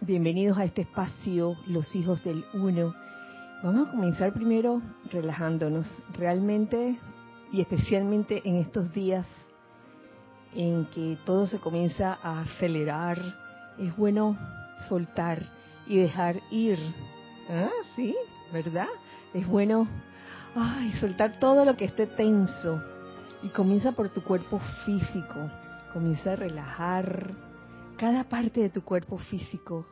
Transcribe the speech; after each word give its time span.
Bienvenidos 0.00 0.58
a 0.58 0.64
este 0.64 0.82
espacio, 0.82 1.56
los 1.68 1.94
hijos 1.94 2.22
del 2.24 2.44
uno. 2.52 2.94
Vamos 3.62 3.88
a 3.88 3.90
comenzar 3.92 4.32
primero 4.32 4.82
relajándonos. 5.10 5.86
Realmente 6.12 6.98
y 7.52 7.60
especialmente 7.60 8.42
en 8.44 8.56
estos 8.56 8.92
días 8.92 9.26
en 10.54 10.86
que 10.86 11.16
todo 11.24 11.46
se 11.46 11.58
comienza 11.58 12.18
a 12.22 12.40
acelerar, 12.40 13.18
es 13.78 13.96
bueno 13.96 14.36
soltar 14.88 15.40
y 15.86 15.98
dejar 15.98 16.40
ir. 16.50 16.78
¿Ah, 17.48 17.70
sí? 17.94 18.16
¿Verdad? 18.52 18.88
Es 19.32 19.46
bueno 19.46 19.86
ay, 20.56 20.92
soltar 21.00 21.38
todo 21.38 21.64
lo 21.64 21.76
que 21.76 21.84
esté 21.84 22.06
tenso. 22.08 22.82
Y 23.42 23.48
comienza 23.48 23.92
por 23.92 24.08
tu 24.08 24.22
cuerpo 24.22 24.60
físico. 24.84 25.50
Comienza 25.92 26.32
a 26.32 26.36
relajar 26.36 27.53
cada 27.96 28.24
parte 28.24 28.60
de 28.60 28.70
tu 28.70 28.82
cuerpo 28.82 29.18
físico. 29.18 29.86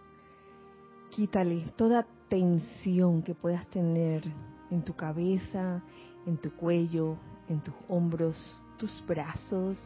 Quítale 1.11 1.61
toda 1.77 2.07
tensión 2.29 3.23
que 3.23 3.35
puedas 3.35 3.67
tener 3.69 4.25
en 4.71 4.83
tu 4.83 4.95
cabeza, 4.95 5.83
en 6.27 6.37
tu 6.39 6.51
cuello, 6.53 7.17
en 7.49 7.61
tus 7.61 7.75
hombros, 7.89 8.63
tus 8.79 9.05
brazos, 9.07 9.79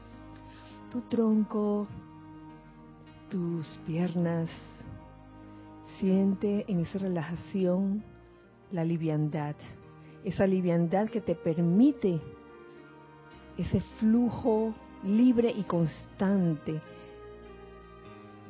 tu 0.90 1.00
tronco, 1.02 1.86
tus 3.28 3.66
piernas. 3.86 4.48
Siente 5.98 6.64
en 6.68 6.80
esa 6.80 6.98
relajación 6.98 8.04
la 8.70 8.84
liviandad, 8.84 9.56
esa 10.24 10.46
liviandad 10.46 11.08
que 11.08 11.20
te 11.20 11.34
permite 11.34 12.20
ese 13.58 13.80
flujo 13.98 14.74
libre 15.02 15.50
y 15.50 15.62
constante 15.64 16.80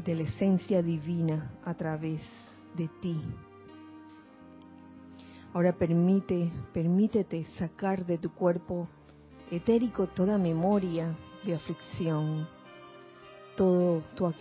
de 0.05 0.15
la 0.15 0.23
esencia 0.23 0.83
divina 0.83 1.53
a 1.65 1.75
través 1.75 2.23
de 2.77 2.89
ti. 3.01 3.21
Ahora 5.53 5.73
permite, 5.73 6.53
permítete 6.75 7.45
sacar 7.59 8.05
de 8.05 8.19
tu 8.19 8.31
cuerpo 8.31 8.89
etérico 9.51 10.07
toda 10.07 10.37
memoria 10.37 11.17
de 11.45 11.55
aflicción, 11.55 12.47
todo, 13.57 14.03
todo, 14.15 14.35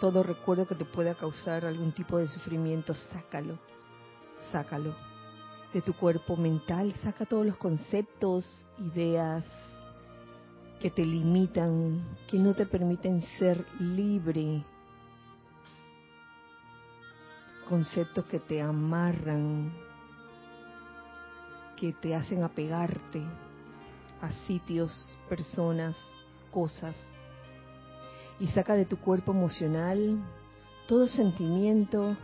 todo 0.00 0.22
recuerdo 0.22 0.66
que 0.66 0.76
te 0.76 0.84
pueda 0.84 1.14
causar 1.14 1.64
algún 1.64 1.92
tipo 1.92 2.18
de 2.18 2.28
sufrimiento, 2.28 2.94
sácalo, 2.94 3.58
sácalo. 4.52 4.94
De 5.72 5.80
tu 5.80 5.94
cuerpo 5.94 6.36
mental, 6.36 6.92
saca 7.02 7.24
todos 7.24 7.46
los 7.46 7.56
conceptos, 7.56 8.44
ideas 8.78 9.44
que 10.80 10.90
te 10.90 11.04
limitan, 11.04 12.18
que 12.28 12.38
no 12.38 12.54
te 12.54 12.66
permiten 12.66 13.22
ser 13.38 13.64
libre, 13.80 14.64
conceptos 17.72 18.26
que 18.26 18.38
te 18.38 18.60
amarran, 18.60 19.72
que 21.74 21.94
te 21.94 22.14
hacen 22.14 22.42
apegarte 22.42 23.22
a 24.20 24.30
sitios, 24.46 25.16
personas, 25.26 25.96
cosas. 26.50 26.94
Y 28.38 28.48
saca 28.48 28.74
de 28.74 28.84
tu 28.84 28.98
cuerpo 28.98 29.32
emocional 29.32 30.22
todo 30.86 31.06
sentimiento 31.06 32.14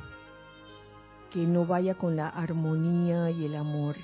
que 1.30 1.46
no 1.46 1.64
vaya 1.64 1.94
con 1.94 2.14
la 2.14 2.28
armonía 2.28 3.30
y 3.30 3.46
el 3.46 3.56
amor, 3.56 3.96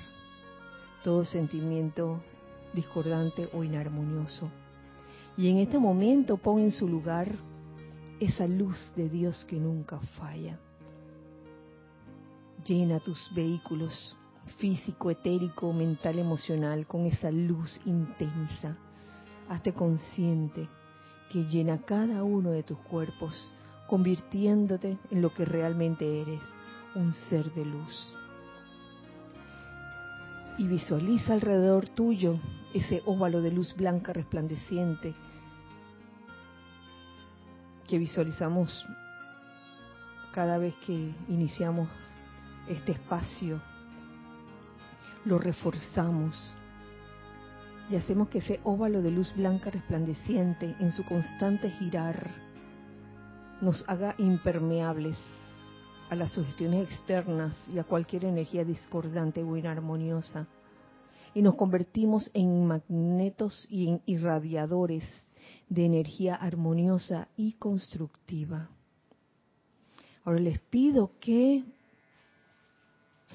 todo 1.03 1.25
sentimiento 1.25 2.23
discordante 2.73 3.49
o 3.53 3.63
inarmonioso. 3.63 4.49
Y 5.37 5.51
en 5.51 5.59
este 5.59 5.77
momento 5.77 6.37
pon 6.37 6.61
en 6.61 6.71
su 6.71 6.87
lugar 6.87 7.35
esa 8.19 8.47
luz 8.47 8.91
de 8.95 9.09
Dios 9.09 9.45
que 9.45 9.57
nunca 9.57 9.99
falla. 10.17 10.59
Llena 12.65 12.99
tus 12.99 13.31
vehículos 13.33 14.17
físico, 14.57 15.11
etérico, 15.11 15.71
mental, 15.71 16.17
emocional 16.19 16.87
con 16.87 17.05
esa 17.05 17.29
luz 17.31 17.79
intensa. 17.85 18.75
Hazte 19.49 19.73
consciente 19.73 20.67
que 21.29 21.45
llena 21.45 21.81
cada 21.81 22.23
uno 22.23 22.51
de 22.51 22.63
tus 22.63 22.77
cuerpos, 22.79 23.53
convirtiéndote 23.87 24.97
en 25.11 25.21
lo 25.21 25.33
que 25.33 25.45
realmente 25.45 26.21
eres, 26.21 26.41
un 26.95 27.13
ser 27.29 27.53
de 27.53 27.65
luz. 27.65 28.15
Y 30.57 30.67
visualiza 30.67 31.33
alrededor 31.33 31.89
tuyo 31.89 32.39
ese 32.73 33.03
óvalo 33.05 33.41
de 33.41 33.51
luz 33.51 33.75
blanca 33.75 34.13
resplandeciente 34.13 35.13
que 37.87 37.97
visualizamos 37.99 38.85
cada 40.33 40.57
vez 40.57 40.73
que 40.85 41.13
iniciamos 41.29 41.89
este 42.67 42.93
espacio, 42.93 43.61
lo 45.25 45.37
reforzamos 45.37 46.35
y 47.89 47.95
hacemos 47.95 48.29
que 48.29 48.39
ese 48.39 48.59
óvalo 48.63 49.01
de 49.01 49.11
luz 49.11 49.33
blanca 49.35 49.69
resplandeciente 49.69 50.75
en 50.79 50.91
su 50.91 51.03
constante 51.05 51.69
girar 51.69 52.31
nos 53.61 53.83
haga 53.87 54.15
impermeables 54.17 55.17
a 56.09 56.15
las 56.15 56.31
sugestiones 56.31 56.89
externas 56.89 57.55
y 57.73 57.79
a 57.79 57.83
cualquier 57.83 58.25
energía 58.25 58.63
discordante 58.63 59.43
o 59.43 59.57
inarmoniosa. 59.57 60.47
Y 61.33 61.41
nos 61.41 61.55
convertimos 61.55 62.29
en 62.33 62.65
magnetos 62.65 63.67
y 63.69 63.87
en 63.89 64.01
irradiadores 64.05 65.03
de 65.69 65.85
energía 65.85 66.35
armoniosa 66.35 67.27
y 67.35 67.53
constructiva. 67.53 68.69
Ahora 70.23 70.39
les 70.39 70.59
pido 70.59 71.11
que 71.19 71.63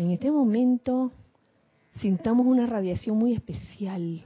en 0.00 0.12
este 0.12 0.30
momento 0.30 1.12
sintamos 1.96 2.46
una 2.46 2.64
radiación 2.64 3.18
muy 3.18 3.34
especial 3.34 4.24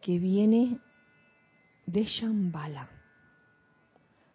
que 0.00 0.18
viene 0.18 0.78
de 1.84 2.04
Shambhala, 2.04 2.88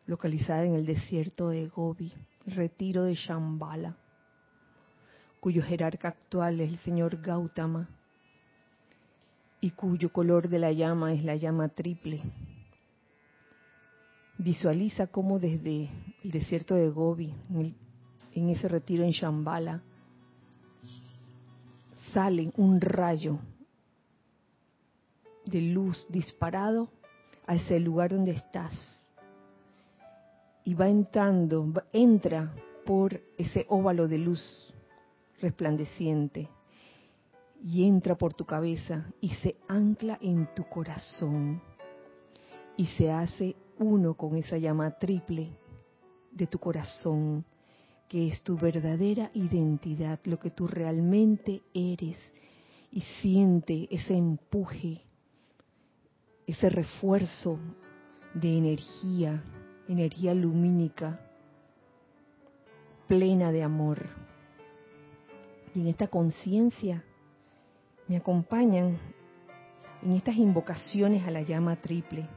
localizada 0.06 0.66
en 0.66 0.76
el 0.76 0.86
desierto 0.86 1.50
de 1.50 1.68
Gobi, 1.68 2.14
retiro 2.46 3.06
de 3.06 3.16
Shambhala, 3.16 3.98
cuyo 5.40 5.64
jerarca 5.64 6.10
actual 6.10 6.62
es 6.62 6.70
el 6.70 6.78
señor 6.82 7.20
Gautama 7.24 7.90
y 9.62 9.72
cuyo 9.72 10.14
color 10.14 10.48
de 10.48 10.60
la 10.60 10.72
llama 10.74 11.12
es 11.12 11.24
la 11.24 11.36
llama 11.36 11.70
triple. 11.70 12.22
Visualiza 14.38 15.08
cómo 15.08 15.40
desde 15.40 15.90
el 16.24 16.30
desierto 16.30 16.76
de 16.76 16.90
Gobi, 16.90 17.34
en 17.50 17.91
ese 18.34 18.68
retiro 18.68 19.04
en 19.04 19.12
Shambhala, 19.12 19.82
sale 22.14 22.52
un 22.58 22.80
rayo 22.82 23.40
de 25.46 25.62
luz 25.62 26.06
disparado 26.10 26.90
a 27.46 27.56
ese 27.56 27.80
lugar 27.80 28.12
donde 28.12 28.32
estás. 28.32 28.74
Y 30.64 30.74
va 30.74 30.90
entrando, 30.90 31.74
entra 31.92 32.54
por 32.86 33.20
ese 33.38 33.66
óvalo 33.70 34.08
de 34.08 34.18
luz 34.18 34.74
resplandeciente 35.40 36.50
y 37.64 37.88
entra 37.88 38.16
por 38.16 38.34
tu 38.34 38.46
cabeza 38.46 39.06
y 39.22 39.30
se 39.30 39.58
ancla 39.68 40.18
en 40.22 40.48
tu 40.56 40.64
corazón 40.66 41.62
y 42.78 42.86
se 42.88 43.12
hace 43.12 43.56
uno 43.80 44.16
con 44.16 44.36
esa 44.36 44.58
llama 44.58 44.92
triple 44.92 45.52
de 46.32 46.48
tu 46.48 46.60
corazón 46.60 47.46
que 48.12 48.28
es 48.28 48.44
tu 48.44 48.58
verdadera 48.58 49.32
identidad, 49.34 50.20
lo 50.26 50.38
que 50.38 50.52
tú 50.52 50.68
realmente 50.68 51.62
eres, 51.74 52.18
y 52.92 53.00
siente 53.22 53.88
ese 53.90 54.18
empuje, 54.18 55.00
ese 56.46 56.70
refuerzo 56.70 57.58
de 58.34 58.58
energía, 58.58 59.42
energía 59.88 60.34
lumínica, 60.34 61.22
plena 63.08 63.50
de 63.54 63.64
amor. 63.64 64.06
Y 65.74 65.80
en 65.80 65.88
esta 65.88 66.10
conciencia 66.10 67.06
me 68.10 68.18
acompañan 68.18 68.98
en 70.04 70.12
estas 70.12 70.36
invocaciones 70.36 71.26
a 71.26 71.32
la 71.32 71.44
llama 71.44 71.78
triple 71.78 72.28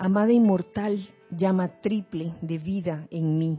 Amada 0.00 0.30
inmortal, 0.30 0.96
llama 1.28 1.80
triple 1.80 2.32
de 2.40 2.58
vida 2.58 3.08
en 3.10 3.36
mí. 3.36 3.58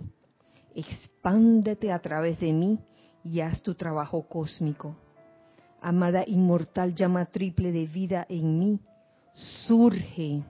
Expándete 0.74 1.92
a 1.92 2.00
través 2.00 2.40
de 2.40 2.54
mí 2.54 2.80
y 3.26 3.42
haz 3.42 3.62
tu 3.62 3.76
trabajo 3.76 4.26
cósmico. 4.30 4.96
Amada 5.82 6.24
inmortal, 6.26 6.96
llama 6.96 7.26
triple 7.26 7.74
de 7.74 7.86
vida 7.88 8.26
en 8.30 8.58
mí. 8.58 8.80
Surge. 9.34 10.42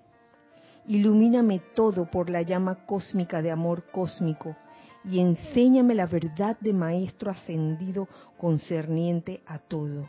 Ilumíname 0.86 1.60
todo 1.74 2.06
por 2.06 2.30
la 2.30 2.44
llama 2.44 2.86
cósmica 2.86 3.42
de 3.42 3.50
amor 3.50 3.86
cósmico 3.92 4.56
y 5.04 5.20
enséñame 5.20 5.96
la 5.96 6.06
verdad 6.06 6.56
de 6.60 6.72
Maestro 6.72 7.32
ascendido 7.32 8.08
concerniente 8.38 9.42
a 9.48 9.58
todo. 9.58 10.08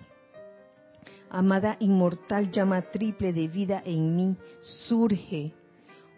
Amada 1.31 1.79
inmortal 1.81 2.51
llama 2.51 2.83
triple 2.83 3.33
de 3.33 3.49
vida 3.49 3.83
en 3.87 4.15
mí, 4.15 4.37
surge, 4.61 5.55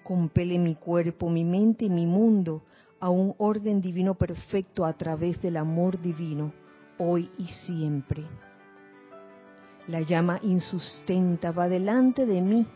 compele 0.03 0.59
mi 0.59 0.75
cuerpo, 0.75 1.29
mi 1.29 1.45
mente 1.45 1.85
y 1.87 1.91
mi 1.91 2.07
mundo 2.07 2.63
a 3.01 3.11
un 3.11 3.35
orden 3.39 3.81
divino 3.81 4.15
perfecto 4.15 4.85
a 4.85 4.93
través 4.93 5.43
del 5.43 5.57
amor 5.57 6.01
divino, 6.01 6.53
hoy 6.99 7.31
y 7.39 7.47
siempre. 7.67 8.25
La 9.89 10.01
llama 10.01 10.39
insustenta 10.43 11.51
va 11.51 11.69
delante 11.69 12.27
de 12.27 12.41
mí 12.41 12.67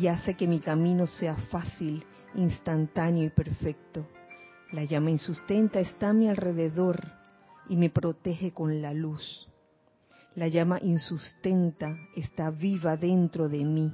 y 0.00 0.08
hace 0.08 0.34
que 0.34 0.48
mi 0.48 0.58
camino 0.58 1.06
sea 1.06 1.36
fácil, 1.36 2.04
instantáneo 2.34 3.24
y 3.24 3.30
perfecto. 3.30 4.06
La 4.72 4.82
llama 4.82 5.10
insustenta 5.10 5.78
está 5.78 6.08
a 6.08 6.12
mi 6.12 6.28
alrededor 6.28 7.12
y 7.68 7.76
me 7.76 7.88
protege 7.88 8.52
con 8.52 8.82
la 8.82 8.92
luz. 8.92 9.48
La 10.34 10.48
llama 10.48 10.80
insustenta 10.82 11.96
está 12.16 12.50
viva 12.50 12.96
dentro 12.96 13.48
de 13.48 13.64
mí. 13.64 13.92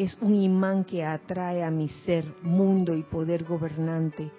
Es 0.00 0.16
un 0.22 0.34
imán 0.34 0.84
que 0.84 1.04
atrae 1.04 1.62
a 1.62 1.70
mi 1.70 1.90
ser, 2.06 2.24
mundo 2.40 2.96
y 2.96 3.02
poder 3.02 3.44
gobernante 3.44 4.30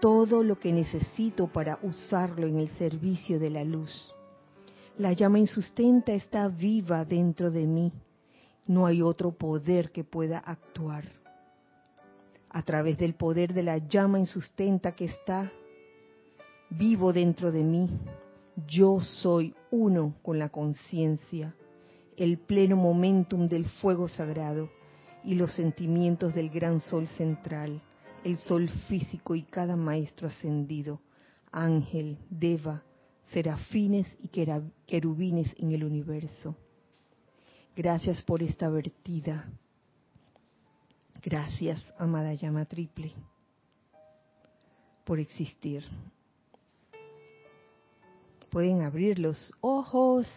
todo 0.00 0.42
lo 0.42 0.58
que 0.58 0.72
necesito 0.72 1.46
para 1.46 1.78
usarlo 1.82 2.48
en 2.48 2.58
el 2.58 2.68
servicio 2.70 3.38
de 3.38 3.48
la 3.48 3.62
luz. 3.62 4.12
La 4.98 5.12
llama 5.12 5.38
insustenta 5.38 6.10
está 6.10 6.48
viva 6.48 7.04
dentro 7.04 7.48
de 7.52 7.64
mí. 7.64 7.92
No 8.66 8.86
hay 8.86 9.02
otro 9.02 9.30
poder 9.30 9.92
que 9.92 10.02
pueda 10.02 10.38
actuar. 10.38 11.04
A 12.50 12.62
través 12.62 12.98
del 12.98 13.14
poder 13.14 13.54
de 13.54 13.62
la 13.62 13.78
llama 13.78 14.18
insustenta 14.18 14.96
que 14.96 15.04
está 15.04 15.52
vivo 16.70 17.12
dentro 17.12 17.52
de 17.52 17.62
mí, 17.62 17.88
yo 18.66 18.98
soy 19.00 19.54
uno 19.70 20.16
con 20.22 20.40
la 20.40 20.48
conciencia, 20.48 21.54
el 22.16 22.38
pleno 22.38 22.74
momentum 22.74 23.46
del 23.46 23.66
fuego 23.66 24.08
sagrado 24.08 24.70
y 25.24 25.34
los 25.34 25.54
sentimientos 25.54 26.34
del 26.34 26.50
gran 26.50 26.80
sol 26.80 27.06
central, 27.08 27.80
el 28.24 28.36
sol 28.36 28.68
físico 28.88 29.34
y 29.34 29.42
cada 29.42 29.76
maestro 29.76 30.28
ascendido, 30.28 31.00
ángel, 31.50 32.18
deva, 32.30 32.82
serafines 33.26 34.06
y 34.20 34.28
querubines 34.86 35.54
en 35.58 35.72
el 35.72 35.84
universo. 35.84 36.56
Gracias 37.76 38.22
por 38.22 38.42
esta 38.42 38.68
vertida. 38.68 39.48
Gracias, 41.22 41.82
amada 41.98 42.34
llama 42.34 42.66
triple, 42.66 43.12
por 45.04 45.18
existir 45.18 45.82
pueden 48.54 48.82
abrir 48.82 49.18
los 49.18 49.52
ojos 49.62 50.28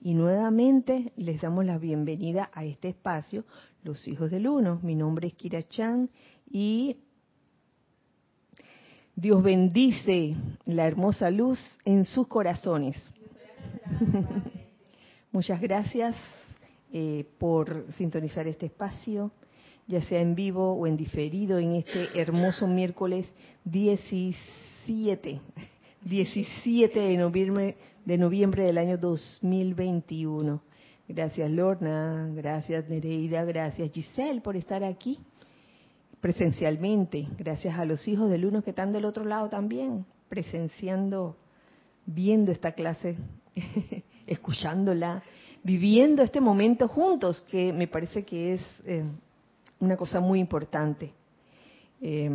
y 0.00 0.12
nuevamente 0.14 1.12
les 1.14 1.40
damos 1.40 1.64
la 1.64 1.78
bienvenida 1.78 2.50
a 2.52 2.64
este 2.64 2.88
espacio, 2.88 3.44
Los 3.82 4.06
Hijos 4.06 4.30
del 4.30 4.46
Uno. 4.48 4.78
Mi 4.82 4.94
nombre 4.94 5.28
es 5.28 5.34
Kira 5.34 5.62
Chan 5.68 6.08
y 6.50 6.96
Dios 9.14 9.42
bendice 9.42 10.36
la 10.66 10.86
hermosa 10.86 11.30
luz 11.30 11.58
en 11.84 12.04
sus 12.04 12.26
corazones. 12.28 12.96
Muchas 15.32 15.60
gracias 15.60 16.16
eh, 16.92 17.26
por 17.38 17.86
sintonizar 17.96 18.46
este 18.46 18.66
espacio, 18.66 19.32
ya 19.86 20.02
sea 20.02 20.20
en 20.20 20.34
vivo 20.34 20.74
o 20.74 20.86
en 20.86 20.96
diferido, 20.96 21.58
en 21.58 21.74
este 21.74 22.20
hermoso 22.20 22.66
miércoles 22.66 23.32
17 23.64 25.40
17 26.04 26.98
de 26.98 27.16
noviembre, 27.16 27.76
de 28.04 28.18
noviembre 28.18 28.64
del 28.64 28.78
año 28.78 28.98
2021. 28.98 30.62
Gracias 31.14 31.50
Lorna, 31.50 32.30
gracias 32.34 32.88
Nereida, 32.88 33.44
gracias 33.44 33.92
Giselle 33.92 34.40
por 34.40 34.56
estar 34.56 34.82
aquí 34.82 35.18
presencialmente. 36.22 37.28
Gracias 37.36 37.78
a 37.78 37.84
los 37.84 38.08
hijos 38.08 38.30
del 38.30 38.46
uno 38.46 38.62
que 38.62 38.70
están 38.70 38.92
del 38.94 39.04
otro 39.04 39.22
lado 39.26 39.50
también, 39.50 40.06
presenciando, 40.30 41.36
viendo 42.06 42.50
esta 42.50 42.72
clase, 42.72 43.18
escuchándola, 44.26 45.22
viviendo 45.62 46.22
este 46.22 46.40
momento 46.40 46.88
juntos, 46.88 47.42
que 47.50 47.74
me 47.74 47.88
parece 47.88 48.24
que 48.24 48.54
es 48.54 48.62
eh, 48.86 49.04
una 49.80 49.98
cosa 49.98 50.18
muy 50.18 50.40
importante. 50.40 51.12
Eh, 52.00 52.30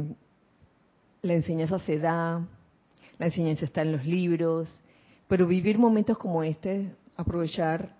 la 1.23 1.33
enseñanza 1.33 1.79
se 1.79 1.97
da, 1.97 2.47
la 3.17 3.25
enseñanza 3.25 3.65
está 3.65 3.81
en 3.81 3.93
los 3.93 4.05
libros, 4.05 4.69
pero 5.27 5.47
vivir 5.47 5.79
momentos 5.79 6.15
como 6.19 6.43
este, 6.43 6.93
aprovechar 7.15 7.96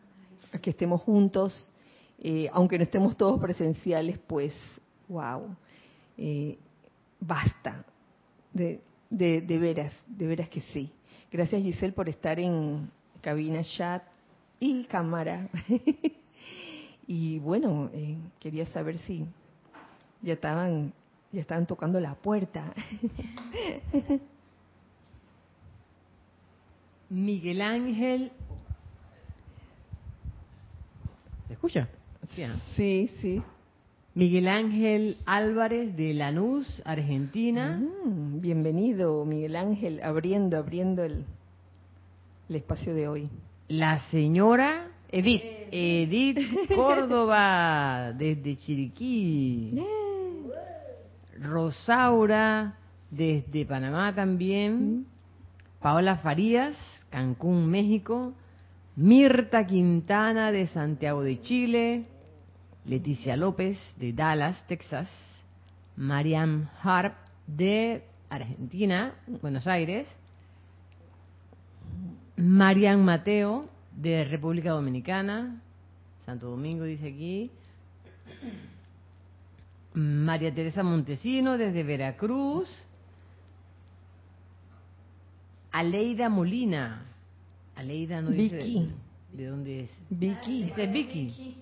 que 0.62 0.72
estemos 0.72 1.02
juntos, 1.02 1.72
eh, 2.20 2.50
aunque 2.52 2.78
no 2.78 2.84
estemos 2.84 3.16
todos 3.18 3.40
presenciales, 3.40 4.18
pues, 4.28 4.54
wow, 5.08 5.56
eh, 6.18 6.58
basta, 7.20 7.86
de, 8.54 8.82
de, 9.10 9.42
de 9.42 9.58
veras, 9.58 9.94
de 10.08 10.28
veras 10.28 10.50
que 10.50 10.62
sí. 10.62 10.92
Gracias 11.32 11.62
Giselle 11.62 11.94
por 11.94 12.10
estar 12.10 12.40
en 12.40 12.90
cabina, 13.22 13.62
chat 13.64 14.04
y 14.60 14.86
cámara. 14.86 15.50
y 17.08 17.40
bueno, 17.40 17.90
eh, 17.94 18.18
quería 18.40 18.66
saber 18.68 18.98
si 19.00 19.26
ya 20.22 20.34
estaban, 20.34 20.94
ya 21.32 21.42
estaban 21.42 21.66
tocando 21.66 22.00
la 22.00 22.16
puerta. 22.16 22.74
Miguel 27.10 27.62
Ángel. 27.62 28.32
¿Se 31.47 31.47
escucha? 31.58 31.90
Sí, 32.76 33.10
sí. 33.20 33.42
Miguel 34.14 34.48
Ángel 34.48 35.18
Álvarez 35.26 35.96
de 35.98 36.14
Lanús, 36.14 36.68
Argentina. 36.86 37.80
Mm, 37.80 38.42
bienvenido, 38.42 39.26
Miguel 39.26 39.56
Ángel, 39.56 40.02
abriendo, 40.04 40.58
abriendo 40.58 41.04
el, 41.04 41.26
el 42.50 42.56
espacio 42.56 42.94
de 42.94 43.08
hoy. 43.08 43.30
La 43.70 44.00
señora 44.12 44.92
Edith, 45.10 45.44
Edith 45.72 46.40
Córdoba, 46.76 48.14
desde 48.14 48.56
Chiriquí. 48.58 49.84
Rosaura, 51.40 52.78
desde 53.10 53.66
Panamá 53.66 54.14
también. 54.14 55.00
Mm. 55.00 55.06
Paola 55.82 56.18
Farías, 56.18 56.76
Cancún, 57.10 57.68
México, 57.68 58.34
Mirta 58.98 59.68
Quintana 59.68 60.52
de 60.52 60.66
Santiago 60.66 61.22
de 61.22 61.40
Chile, 61.42 62.06
Leticia 62.84 63.38
López 63.38 63.78
de 63.98 64.12
Dallas, 64.12 64.66
Texas, 64.66 65.08
Mariam 65.96 66.68
Harp 66.82 67.14
de 67.46 68.02
Argentina, 68.28 69.14
Buenos 69.40 69.68
Aires, 69.68 70.08
Marian 72.38 73.06
Mateo 73.06 73.70
de 73.92 74.26
República 74.26 74.72
Dominicana, 74.72 75.62
Santo 76.26 76.50
Domingo 76.50 76.84
dice 76.84 77.10
aquí, 77.10 77.52
María 79.94 80.52
Teresa 80.52 80.82
Montesino 80.82 81.60
desde 81.60 81.84
Veracruz, 81.84 82.68
Aleida 85.72 86.30
Molina. 86.30 87.07
Aleida 87.78 88.22
no 88.22 88.32
dice. 88.32 88.58
De, 89.32 89.46
dónde 89.46 89.82
es. 89.82 89.92
Vicky. 90.10 90.64
Dice 90.64 90.88
Vicky. 90.88 91.58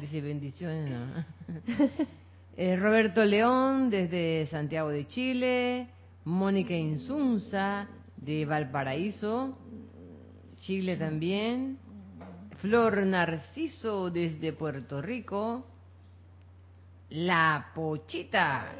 dice 0.00 0.20
bendiciones. 0.20 1.24
Eh, 2.58 2.74
Roberto 2.74 3.22
León 3.22 3.90
desde 3.90 4.46
Santiago 4.46 4.88
de 4.88 5.06
Chile. 5.06 5.88
Mónica 6.24 6.72
Insunza 6.72 7.86
de 8.16 8.46
Valparaíso. 8.46 9.58
Chile 10.60 10.96
también. 10.96 11.76
Flor 12.62 13.04
Narciso 13.04 14.08
desde 14.08 14.54
Puerto 14.54 15.02
Rico. 15.02 15.66
La 17.10 17.72
Pochita. 17.74 18.72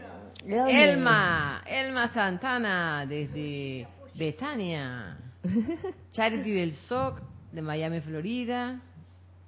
Elma, 0.46 1.62
Elma 1.66 2.08
Santana 2.14 3.04
desde 3.06 3.87
Betania. 4.14 5.25
Charity 6.12 6.50
del 6.50 6.72
SOC 6.74 7.20
de 7.52 7.62
Miami, 7.62 8.00
Florida. 8.00 8.80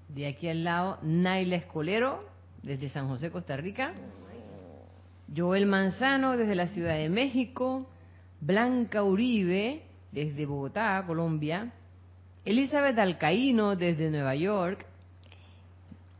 De 0.09 0.27
aquí 0.27 0.49
al 0.49 0.65
lado, 0.65 0.99
Naila 1.03 1.57
Escolero 1.57 2.25
desde 2.63 2.89
San 2.89 3.09
José, 3.09 3.31
Costa 3.31 3.57
Rica. 3.57 3.95
Joel 5.35 5.67
Manzano 5.67 6.37
desde 6.37 6.55
la 6.55 6.69
Ciudad 6.69 6.97
de 6.97 7.09
México. 7.09 7.87
Blanca 8.41 9.03
Uribe 9.03 9.83
desde 10.13 10.47
Bogotá, 10.47 11.03
Colombia. 11.07 11.73
Elizabeth 12.45 12.99
Alcaíno 12.99 13.77
desde 13.77 14.11
Nueva 14.11 14.35
York. 14.35 14.87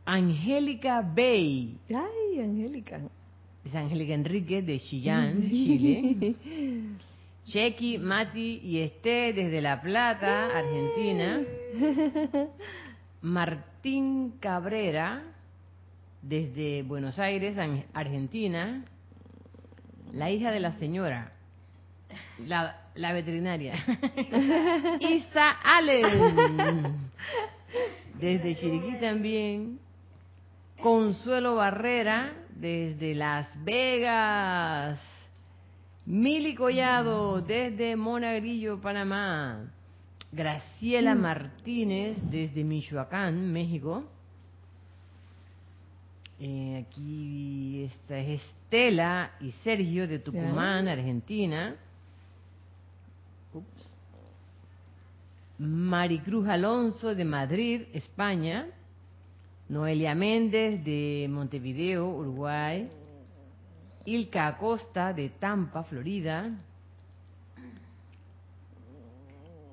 Angélica 0.05 1.01
Bay. 1.01 1.77
Ay, 1.89 2.41
Angélica. 2.41 2.99
Es 3.65 3.75
Angélica 3.75 4.13
Enrique 4.13 4.61
de 4.61 4.79
Chillán, 4.79 5.41
Chile. 5.49 6.35
Chequi, 7.49 7.97
Mati 7.97 8.61
y 8.63 8.81
Esté 8.81 9.33
desde 9.33 9.59
La 9.59 9.81
Plata, 9.81 10.55
Argentina. 10.55 11.41
Martín 13.21 14.33
Cabrera, 14.39 15.23
desde 16.21 16.83
Buenos 16.83 17.17
Aires, 17.17 17.57
Argentina, 17.93 18.83
la 20.13 20.29
hija 20.29 20.51
de 20.51 20.59
la 20.59 20.73
señora, 20.73 21.31
la, 22.45 22.77
la 22.93 23.13
veterinaria, 23.13 23.73
Isa 24.99 25.51
Allen, 25.63 27.09
desde 28.19 28.55
Chiriquí 28.57 28.99
también, 29.01 29.79
Consuelo 30.81 31.55
Barrera, 31.55 32.31
desde 32.55 33.15
Las 33.15 33.47
Vegas, 33.63 34.99
Mili 36.09 36.55
Collado, 36.55 37.39
desde 37.39 37.95
Monagrillo, 37.95 38.81
Panamá, 38.81 39.71
Graciela 40.31 41.13
mm. 41.13 41.21
Martínez, 41.21 42.17
desde 42.31 42.63
Michoacán, 42.63 43.53
México, 43.53 44.03
eh, 46.39 46.83
aquí 46.83 47.83
está 47.83 48.17
Estela 48.17 49.33
y 49.39 49.51
Sergio 49.63 50.07
de 50.07 50.17
Tucumán, 50.17 50.87
Argentina. 50.87 51.75
Maricruz 55.59 56.47
Alonso 56.47 57.13
de 57.13 57.25
Madrid, 57.25 57.81
España. 57.93 58.65
Noelia 59.67 60.15
Méndez 60.15 60.83
de 60.83 61.27
Montevideo, 61.29 62.09
Uruguay. 62.09 62.89
Ilka 64.05 64.47
Acosta 64.47 65.13
de 65.13 65.29
Tampa, 65.29 65.83
Florida. 65.83 66.51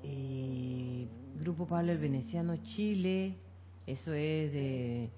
Eh, 0.03 1.07
Grupo 1.39 1.65
Pablo 1.65 1.91
el 1.91 1.97
Veneciano, 1.97 2.57
Chile. 2.63 3.35
Eso 3.85 4.13
es 4.13 4.51
de 4.51 5.09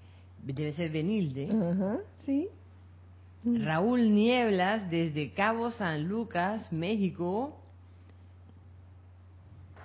debe 0.42 0.72
ser 0.72 0.90
Benilde. 0.90 1.48
sí. 2.24 2.48
Raúl 3.44 4.14
Nieblas 4.14 4.90
desde 4.90 5.32
Cabo 5.32 5.70
San 5.70 6.08
Lucas, 6.08 6.72
México. 6.72 7.56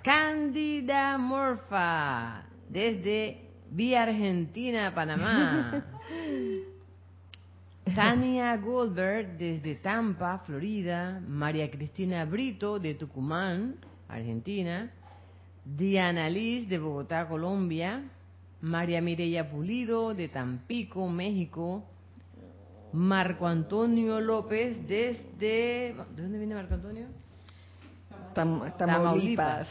Cándida 0.02 1.18
Morfa 1.18 2.44
desde 2.68 3.40
Vía 3.70 4.04
Argentina, 4.04 4.94
Panamá. 4.94 5.84
Tania 7.96 8.54
Goldberg 8.58 9.38
desde 9.38 9.74
Tampa, 9.76 10.42
Florida. 10.44 11.18
María 11.26 11.70
Cristina 11.70 12.26
Brito 12.26 12.78
de 12.78 12.94
Tucumán, 12.94 13.76
Argentina. 14.06 14.90
Diana 15.64 16.28
Liz 16.28 16.68
de 16.68 16.78
Bogotá, 16.78 17.26
Colombia. 17.26 18.02
María 18.60 19.00
Mireya 19.00 19.50
Pulido 19.50 20.12
de 20.12 20.28
Tampico, 20.28 21.08
México. 21.08 21.84
Marco 22.92 23.46
Antonio 23.46 24.20
López 24.20 24.76
desde... 24.86 25.94
¿De 26.14 26.22
dónde 26.22 26.36
viene 26.36 26.54
Marco 26.54 26.74
Antonio? 26.74 27.06
Tamaulipas. 28.76 29.68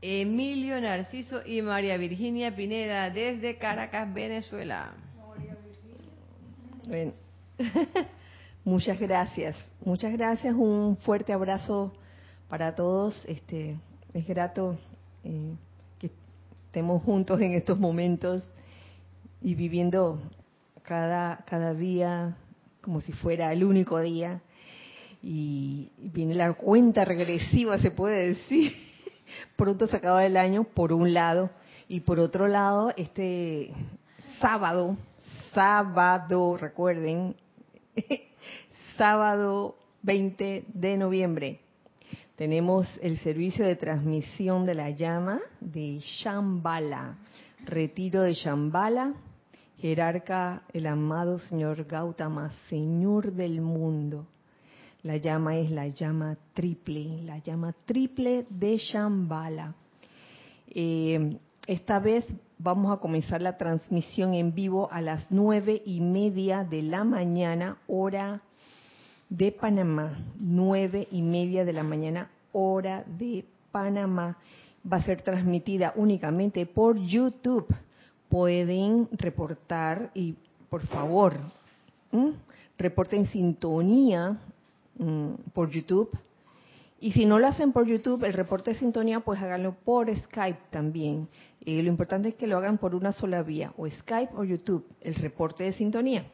Emilio 0.00 0.80
Narciso 0.80 1.44
y 1.44 1.62
María 1.62 1.96
Virginia 1.96 2.54
Pineda 2.54 3.10
desde 3.10 3.58
Caracas, 3.58 4.14
Venezuela. 4.14 4.92
Muchas 8.64 8.98
gracias. 8.98 9.56
Muchas 9.84 10.12
gracias. 10.12 10.54
Un 10.54 10.96
fuerte 10.98 11.32
abrazo 11.32 11.92
para 12.48 12.74
todos. 12.74 13.24
Este, 13.26 13.78
es 14.12 14.26
grato 14.26 14.78
eh, 15.24 15.54
estemos 16.72 17.02
juntos 17.02 17.38
en 17.42 17.52
estos 17.52 17.78
momentos 17.78 18.42
y 19.42 19.54
viviendo 19.54 20.22
cada, 20.82 21.44
cada 21.46 21.74
día 21.74 22.38
como 22.80 23.02
si 23.02 23.12
fuera 23.12 23.52
el 23.52 23.62
único 23.62 24.00
día. 24.00 24.40
Y 25.22 25.90
viene 25.98 26.34
la 26.34 26.54
cuenta 26.54 27.04
regresiva, 27.04 27.78
se 27.78 27.90
puede 27.90 28.28
decir. 28.28 28.72
Pronto 29.56 29.86
se 29.86 29.98
acaba 29.98 30.24
el 30.24 30.38
año, 30.38 30.64
por 30.64 30.94
un 30.94 31.12
lado. 31.12 31.50
Y 31.88 32.00
por 32.00 32.18
otro 32.18 32.48
lado, 32.48 32.90
este 32.96 33.70
sábado, 34.40 34.96
sábado, 35.54 36.56
recuerden, 36.56 37.36
sábado 38.96 39.76
20 40.02 40.64
de 40.68 40.96
noviembre, 40.96 41.60
tenemos 42.36 42.88
el 43.02 43.18
servicio 43.18 43.64
de 43.64 43.76
transmisión 43.76 44.64
de 44.64 44.74
la 44.74 44.90
llama 44.90 45.40
de 45.60 45.98
Shambhala, 46.00 47.18
retiro 47.64 48.22
de 48.22 48.34
Shambhala, 48.34 49.14
jerarca 49.78 50.62
el 50.72 50.86
amado 50.86 51.38
señor 51.38 51.84
Gautama, 51.84 52.50
señor 52.68 53.32
del 53.32 53.60
mundo. 53.60 54.26
La 55.02 55.16
llama 55.16 55.56
es 55.56 55.70
la 55.70 55.88
llama 55.88 56.36
triple, 56.54 57.22
la 57.24 57.38
llama 57.38 57.74
triple 57.84 58.46
de 58.48 58.76
Shambhala. 58.76 59.74
Eh, 60.68 61.38
esta 61.72 61.98
vez 61.98 62.26
vamos 62.58 62.92
a 62.92 63.00
comenzar 63.00 63.40
la 63.40 63.56
transmisión 63.56 64.34
en 64.34 64.54
vivo 64.54 64.88
a 64.92 65.00
las 65.00 65.30
nueve 65.30 65.82
y 65.86 66.00
media 66.00 66.64
de 66.64 66.82
la 66.82 67.02
mañana, 67.02 67.78
hora 67.86 68.42
de 69.30 69.52
Panamá, 69.52 70.12
nueve 70.38 71.08
y 71.10 71.22
media 71.22 71.64
de 71.64 71.72
la 71.72 71.82
mañana, 71.82 72.30
hora 72.52 73.04
de 73.18 73.46
Panamá. 73.70 74.36
Va 74.90 74.98
a 74.98 75.02
ser 75.02 75.22
transmitida 75.22 75.94
únicamente 75.96 76.66
por 76.66 76.98
YouTube. 76.98 77.74
Pueden 78.28 79.08
reportar 79.12 80.10
y, 80.14 80.34
por 80.68 80.82
favor, 80.82 81.34
reporten 82.76 83.26
sintonía 83.28 84.38
por 85.54 85.70
YouTube. 85.70 86.10
Y 87.02 87.10
si 87.10 87.26
no 87.26 87.40
lo 87.40 87.48
hacen 87.48 87.72
por 87.72 87.88
YouTube, 87.88 88.22
el 88.22 88.32
reporte 88.32 88.70
de 88.70 88.78
sintonía, 88.78 89.18
pues 89.18 89.42
háganlo 89.42 89.74
por 89.74 90.08
Skype 90.16 90.60
también. 90.70 91.28
lo 91.66 91.88
importante 91.88 92.28
es 92.28 92.34
que 92.36 92.46
lo 92.46 92.56
hagan 92.56 92.78
por 92.78 92.94
una 92.94 93.10
sola 93.10 93.42
vía, 93.42 93.74
o 93.76 93.90
Skype 93.90 94.32
o 94.36 94.44
YouTube, 94.44 94.86
el 95.00 95.16
reporte 95.16 95.64
de 95.64 95.72
sintonía. 95.72 96.24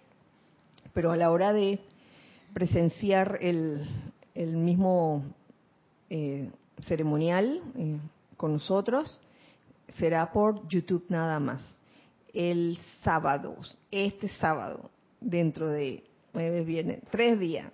Pero 0.92 1.10
a 1.10 1.16
la 1.16 1.30
hora 1.30 1.54
de 1.54 1.80
presenciar 2.52 3.38
el, 3.40 3.88
mismo 4.36 5.24
eh, 6.10 6.50
ceremonial 6.86 7.62
eh, 7.74 7.98
con 8.36 8.52
nosotros 8.52 9.22
será 9.96 10.30
por 10.32 10.68
YouTube 10.68 11.06
nada 11.08 11.40
más. 11.40 11.62
El 12.34 12.76
sábado, 13.02 13.56
este 13.90 14.28
sábado, 14.28 14.90
dentro 15.18 15.70
de 15.70 16.04
nueve 16.34 17.00
tres 17.10 17.40
días. 17.40 17.72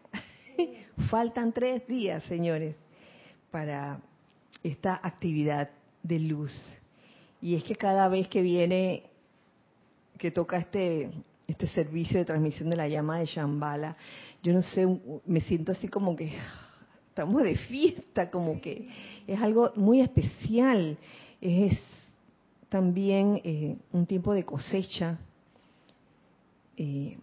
Faltan 1.11 1.53
tres 1.53 1.85
días, 1.89 2.23
señores, 2.29 2.77
para 3.55 4.01
esta 4.65 4.99
actividad 5.01 5.71
de 6.03 6.19
luz. 6.19 6.53
Y 7.41 7.55
es 7.55 7.63
que 7.63 7.77
cada 7.77 8.09
vez 8.09 8.27
que 8.27 8.43
viene, 8.43 9.05
que 10.19 10.33
toca 10.33 10.59
este, 10.59 11.13
este 11.47 11.69
servicio 11.69 12.19
de 12.19 12.25
transmisión 12.25 12.69
de 12.69 12.77
la 12.77 12.89
llama 12.89 13.21
de 13.21 13.27
Shambhala, 13.27 13.97
yo 14.43 14.53
no 14.53 14.63
sé, 14.65 14.89
me 15.25 15.41
siento 15.41 15.71
así 15.71 15.87
como 15.87 16.17
que 16.17 16.33
estamos 17.11 17.45
de 17.45 17.55
fiesta, 17.55 18.29
como 18.29 18.61
que 18.61 18.89
es 19.25 19.41
algo 19.41 19.71
muy 19.77 20.01
especial. 20.01 20.99
Es 21.41 21.79
también 22.69 23.41
eh, 23.45 23.77
un 23.93 24.05
tiempo 24.05 24.33
de 24.33 24.45
cosecha, 24.45 25.17
eh, 26.77 27.19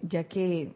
ya 0.00 0.24
que 0.24 0.72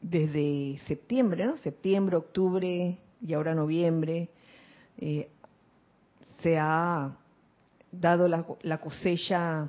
desde 0.00 0.78
septiembre, 0.86 1.44
¿no? 1.44 1.56
Septiembre, 1.56 2.14
octubre 2.14 2.98
y 3.20 3.34
ahora 3.34 3.54
noviembre, 3.54 4.28
eh, 4.98 5.28
se 6.42 6.58
ha 6.58 7.16
dado 7.92 8.28
la, 8.28 8.44
la 8.62 8.78
cosecha 8.78 9.68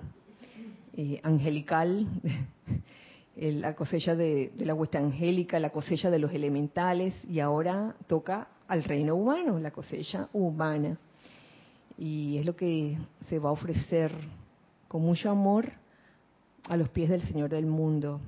angelical 1.24 2.08
la 3.38 3.76
cosecha 3.76 4.16
de, 4.16 4.52
la 4.58 4.74
huesta 4.74 4.98
angélica, 4.98 5.60
la 5.60 5.70
cosecha 5.70 6.10
de 6.10 6.20
los 6.20 6.34
elementales 6.34 7.14
y 7.30 7.40
ahora 7.40 7.96
toca 8.08 8.48
al 8.68 8.84
reino 8.84 9.16
humano, 9.16 9.60
la 9.60 9.72
cosecha 9.72 10.28
humana. 10.34 10.98
Y 11.98 12.38
es 12.38 12.46
lo 12.46 12.56
que 12.56 12.98
se 13.30 13.40
va 13.40 13.50
a 13.50 13.54
ofrecer 13.54 14.12
con 14.88 15.02
mucho 15.04 15.30
amor 15.30 15.72
a 16.68 16.78
los 16.78 16.90
pies 16.90 17.10
del 17.10 17.22
Señor 17.22 17.50
del 17.50 17.68
mundo. 17.68 18.20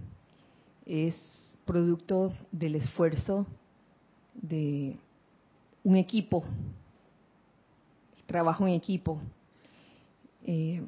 Es 0.86 1.16
producto 1.66 2.34
del 2.52 2.76
esfuerzo 2.76 3.48
de 4.36 4.96
un 5.84 5.96
equipo, 5.96 6.44
trabajo 8.26 8.68
en 8.68 8.74
equipo, 8.74 9.20
eh, 10.46 10.82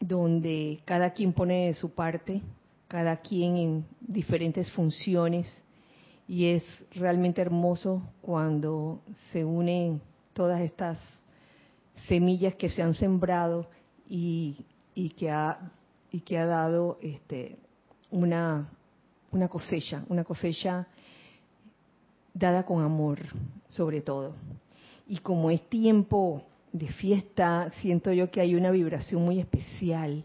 donde 0.00 0.80
cada 0.84 1.10
quien 1.12 1.32
pone 1.32 1.72
su 1.74 1.94
parte 1.94 2.40
cada 2.94 3.16
quien 3.16 3.56
en 3.56 3.86
diferentes 4.00 4.70
funciones 4.70 5.52
y 6.28 6.46
es 6.46 6.62
realmente 6.92 7.40
hermoso 7.40 8.02
cuando 8.22 9.00
se 9.32 9.44
unen 9.44 10.00
todas 10.32 10.60
estas 10.60 11.00
semillas 12.06 12.54
que 12.54 12.68
se 12.68 12.82
han 12.82 12.94
sembrado 12.94 13.66
y, 14.08 14.64
y 14.94 15.10
que 15.10 15.28
ha 15.30 15.72
y 16.12 16.20
que 16.20 16.38
ha 16.38 16.46
dado 16.46 16.98
este 17.02 17.56
una 18.12 18.68
una 19.32 19.48
cosecha, 19.48 20.04
una 20.08 20.22
cosecha 20.22 20.86
dada 22.34 22.66
con 22.66 22.82
amor, 22.82 23.20
sobre 23.68 24.00
todo. 24.00 24.34
Y 25.08 25.18
como 25.18 25.50
es 25.50 25.62
tiempo 25.68 26.42
de 26.72 26.88
fiesta, 26.88 27.70
siento 27.80 28.12
yo 28.12 28.30
que 28.30 28.40
hay 28.40 28.56
una 28.56 28.72
vibración 28.72 29.24
muy 29.24 29.38
especial, 29.38 30.24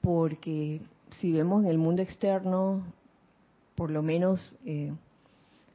porque 0.00 0.80
si 1.18 1.32
vemos 1.32 1.64
en 1.64 1.70
el 1.70 1.78
mundo 1.78 2.00
externo, 2.00 2.84
por 3.74 3.90
lo 3.90 4.02
menos 4.02 4.56
eh, 4.64 4.92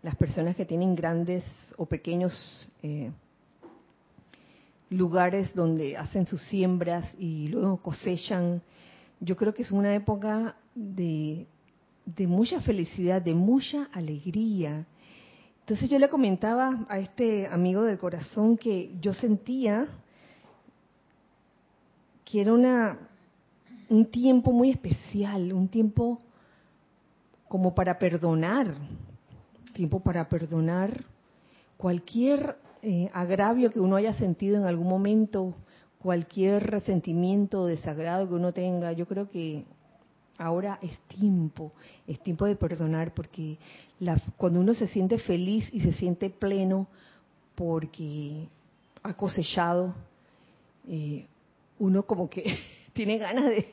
las 0.02 0.16
personas 0.16 0.56
que 0.56 0.66
tienen 0.66 0.96
grandes 0.96 1.44
o 1.76 1.86
pequeños 1.86 2.70
eh, 2.82 3.12
lugares 4.90 5.54
donde 5.54 5.98
hacen 5.98 6.26
sus 6.26 6.42
siembras 6.44 7.06
y 7.18 7.50
luego 7.50 7.82
cosechan, 7.82 8.62
yo 9.20 9.36
creo 9.36 9.54
que 9.54 9.64
es 9.64 9.72
una 9.72 9.94
época 9.94 10.56
de, 10.74 11.46
de 12.06 12.28
mucha 12.28 12.62
felicidad, 12.62 13.22
de 13.22 13.34
mucha 13.34 13.90
alegría. 13.92 14.86
Entonces 15.70 15.92
yo 15.92 16.00
le 16.00 16.10
comentaba 16.10 16.84
a 16.90 16.98
este 16.98 17.46
amigo 17.46 17.84
del 17.84 18.00
corazón 18.00 18.58
que 18.58 18.92
yo 19.00 19.14
sentía 19.14 19.86
que 22.26 22.42
era 22.42 22.54
una, 22.54 22.98
un 23.88 24.06
tiempo 24.10 24.52
muy 24.52 24.72
especial, 24.72 25.54
un 25.54 25.68
tiempo 25.68 26.22
como 27.48 27.76
para 27.76 28.00
perdonar, 28.00 28.74
tiempo 29.72 30.00
para 30.00 30.28
perdonar 30.28 31.06
cualquier 31.78 32.58
eh, 32.82 33.12
agravio 33.14 33.70
que 33.70 33.80
uno 33.80 33.96
haya 33.96 34.16
sentido 34.16 34.58
en 34.58 34.66
algún 34.66 34.88
momento, 34.88 35.54
cualquier 36.00 36.64
resentimiento 36.64 37.62
o 37.62 37.68
desagrado 37.68 38.28
que 38.28 38.34
uno 38.34 38.54
tenga. 38.54 38.92
Yo 38.94 39.06
creo 39.06 39.30
que 39.30 39.66
ahora 40.40 40.80
es 40.82 40.98
tiempo, 41.08 41.74
es 42.08 42.20
tiempo 42.22 42.46
de 42.46 42.56
perdonar, 42.56 43.14
porque 43.14 43.58
cuando 44.38 44.62
uno 44.62 44.74
se 44.74 44.88
siente 44.88 45.20
feliz 45.20 45.70
y 45.72 45.82
se 45.82 45.94
siente 45.94 46.30
pleno 46.30 46.88
porque 47.56 48.48
ha 49.04 49.14
cosechado, 49.14 49.94
eh, 50.88 51.28
uno 51.78 52.04
como 52.04 52.30
que 52.30 52.58
tiene 52.94 53.18
ganas 53.18 53.46
de, 53.46 53.68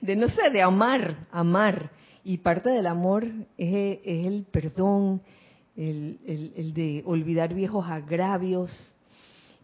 de, 0.00 0.16
no 0.16 0.28
sé, 0.28 0.50
de 0.50 0.60
amar, 0.60 1.26
amar. 1.30 1.90
Y 2.24 2.38
parte 2.38 2.70
del 2.70 2.86
amor 2.86 3.24
es, 3.56 4.00
el 4.04 4.44
perdón, 4.50 5.22
el, 5.76 6.18
el, 6.56 6.74
de 6.74 7.02
olvidar 7.06 7.54
viejos 7.54 7.86
agravios, 7.86 8.94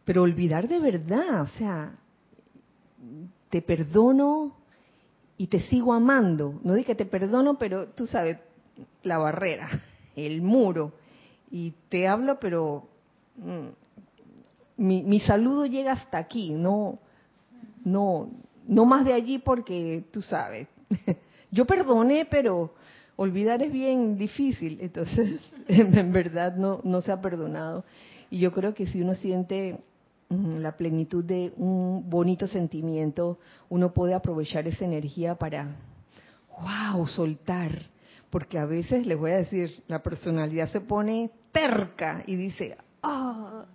pero 0.05 0.23
olvidar 0.23 0.69
de 0.69 0.79
verdad, 0.79 1.43
o 1.43 1.49
sea, 1.59 1.97
te 3.51 3.61
perdono 3.61 4.62
y 5.43 5.49
te 5.49 5.59
sigo 5.59 5.93
amando. 5.93 6.61
No 6.63 6.75
dije 6.75 6.95
te 6.95 7.05
perdono, 7.05 7.59
pero 7.59 7.89
tú 7.89 8.07
sabes, 8.07 8.39
la 9.03 9.19
barrera, 9.19 9.69
el 10.15 10.41
muro. 10.41 10.93
Y 11.51 11.73
te 11.89 12.07
hablo, 12.07 12.39
pero 12.39 12.87
mm, 13.39 13.67
mi, 14.77 15.03
mi 15.03 15.19
saludo 15.19 15.67
llega 15.67 15.91
hasta 15.95 16.19
aquí, 16.19 16.53
no, 16.53 17.01
no, 17.85 18.31
no 18.69 18.85
más 18.85 19.05
de 19.05 19.15
allí 19.15 19.41
porque 19.41 20.05
tú 20.13 20.23
sabes. 20.23 20.69
Yo 21.51 21.67
perdoné, 21.67 22.25
pero 22.25 22.75
olvidar 23.17 23.65
es 23.65 23.73
bien 23.73 24.17
difícil, 24.17 24.79
entonces 24.81 25.41
en 25.67 26.13
verdad 26.13 26.55
no, 26.55 26.81
no 26.85 27.01
se 27.01 27.11
ha 27.11 27.21
perdonado. 27.21 27.85
Y 28.31 28.39
yo 28.39 28.53
creo 28.53 28.75
que 28.75 28.87
si 28.87 29.03
uno 29.03 29.17
siente 29.17 29.81
la 30.61 30.77
plenitud 30.77 31.25
de 31.25 31.53
un 31.57 32.09
bonito 32.09 32.47
sentimiento, 32.47 33.39
uno 33.69 33.93
puede 33.93 34.15
aprovechar 34.15 34.67
esa 34.67 34.85
energía 34.85 35.35
para, 35.35 35.69
wow, 36.61 37.07
soltar. 37.07 37.91
Porque 38.31 38.59
a 38.59 38.65
veces, 38.65 39.07
les 39.07 39.19
voy 39.19 39.33
a 39.33 39.37
decir, 39.37 39.83
la 39.89 40.03
personalidad 40.03 40.67
se 40.69 40.81
pone 40.81 41.31
terca 41.53 42.23
y 42.27 42.37
dice, 42.37 42.77
ah, 43.03 43.67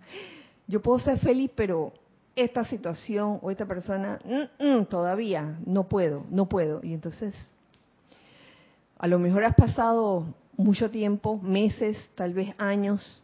yo 0.67 0.81
puedo 0.81 0.99
ser 0.99 1.19
feliz, 1.19 1.51
pero 1.55 1.93
esta 2.35 2.63
situación 2.65 3.39
o 3.41 3.51
esta 3.51 3.65
persona, 3.65 4.19
mm, 4.23 4.63
mm, 4.63 4.85
todavía 4.85 5.59
no 5.65 5.87
puedo, 5.87 6.25
no 6.29 6.47
puedo. 6.47 6.81
Y 6.83 6.93
entonces, 6.93 7.33
a 8.97 9.07
lo 9.07 9.19
mejor 9.19 9.43
has 9.43 9.55
pasado 9.55 10.25
mucho 10.55 10.89
tiempo, 10.89 11.39
meses, 11.39 11.97
tal 12.15 12.33
vez 12.33 12.53
años, 12.57 13.23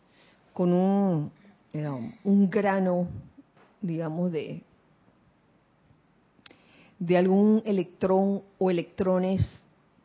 con 0.53 0.71
un, 0.71 1.31
un 1.73 2.49
grano, 2.49 3.07
digamos, 3.81 4.31
de, 4.31 4.61
de 6.99 7.17
algún 7.17 7.61
electrón 7.65 8.43
o 8.59 8.69
electrones 8.69 9.45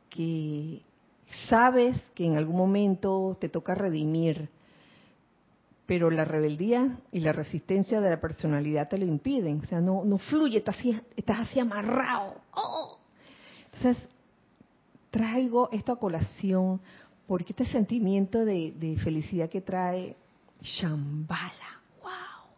que 0.09 0.81
sabes 1.49 1.97
que 2.15 2.25
en 2.25 2.37
algún 2.37 2.57
momento 2.57 3.37
te 3.39 3.49
toca 3.49 3.75
redimir 3.75 4.49
pero 5.89 6.11
la 6.11 6.27
rebeldía 6.27 6.99
y 7.13 7.21
la 7.21 7.33
resistencia 7.33 8.03
de 8.03 8.11
la 8.11 8.21
personalidad 8.21 8.91
te 8.91 8.99
lo 8.99 9.07
impiden. 9.07 9.61
O 9.61 9.65
sea, 9.65 9.81
no, 9.81 10.05
no 10.05 10.19
fluye, 10.19 10.59
estás 10.59 10.77
así, 10.77 11.01
estás 11.17 11.49
así 11.49 11.59
amarrado. 11.59 12.35
¡Oh! 12.53 12.99
Entonces, 13.73 14.07
traigo 15.11 15.71
esto 15.73 15.93
a 15.93 15.99
colación 15.99 16.79
porque 17.27 17.55
este 17.55 17.65
sentimiento 17.65 18.45
de, 18.45 18.99
felicidad 19.03 19.49
que 19.49 19.63
trae 19.63 20.15
Shambhala, 20.61 21.83
wow, 22.03 22.51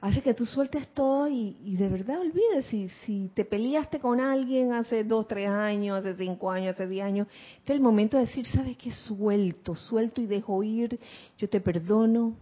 hace 0.00 0.20
que 0.22 0.34
tú 0.34 0.44
sueltes 0.46 0.88
todo 0.88 1.28
y, 1.28 1.76
de 1.76 1.88
verdad 1.88 2.20
olvides 2.20 2.66
si, 2.66 2.88
si 3.04 3.30
te 3.34 3.44
peleaste 3.44 4.00
con 4.00 4.20
alguien 4.20 4.72
hace 4.72 5.04
dos, 5.04 5.28
tres 5.28 5.48
años, 5.48 5.98
hace 5.98 6.16
cinco 6.16 6.50
años, 6.50 6.74
hace 6.74 6.88
diez 6.88 7.04
años, 7.04 7.28
este 7.58 7.72
es 7.72 7.76
el 7.76 7.82
momento 7.82 8.16
de 8.16 8.26
decir, 8.26 8.46
¿sabes 8.46 8.76
qué? 8.76 8.92
Suelto, 8.92 9.74
suelto 9.74 10.20
y 10.20 10.26
dejo 10.26 10.62
ir, 10.62 10.98
yo 11.38 11.48
te 11.48 11.60
perdono, 11.60 12.34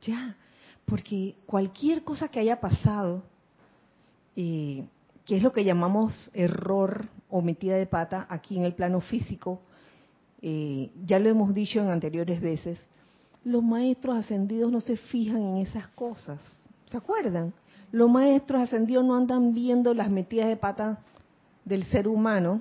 ya, 0.00 0.36
porque 0.84 1.34
cualquier 1.46 2.04
cosa 2.04 2.28
que 2.28 2.38
haya 2.38 2.60
pasado, 2.60 3.24
eh, 4.36 4.86
que 5.24 5.36
es 5.36 5.42
lo 5.42 5.52
que 5.52 5.64
llamamos 5.64 6.30
error 6.34 7.08
o 7.28 7.42
metida 7.42 7.76
de 7.76 7.86
pata 7.86 8.26
aquí 8.30 8.56
en 8.56 8.64
el 8.64 8.74
plano 8.74 9.00
físico, 9.00 9.60
eh, 10.40 10.90
ya 11.04 11.18
lo 11.18 11.28
hemos 11.28 11.52
dicho 11.52 11.80
en 11.80 11.90
anteriores 11.90 12.40
veces, 12.40 12.78
los 13.46 13.62
maestros 13.62 14.16
ascendidos 14.16 14.72
no 14.72 14.80
se 14.80 14.96
fijan 14.96 15.40
en 15.40 15.56
esas 15.58 15.86
cosas. 15.88 16.40
¿Se 16.86 16.96
acuerdan? 16.96 17.54
Los 17.92 18.10
maestros 18.10 18.60
ascendidos 18.60 19.04
no 19.04 19.14
andan 19.14 19.54
viendo 19.54 19.94
las 19.94 20.10
metidas 20.10 20.48
de 20.48 20.56
pata 20.56 20.98
del 21.64 21.84
ser 21.84 22.08
humano, 22.08 22.60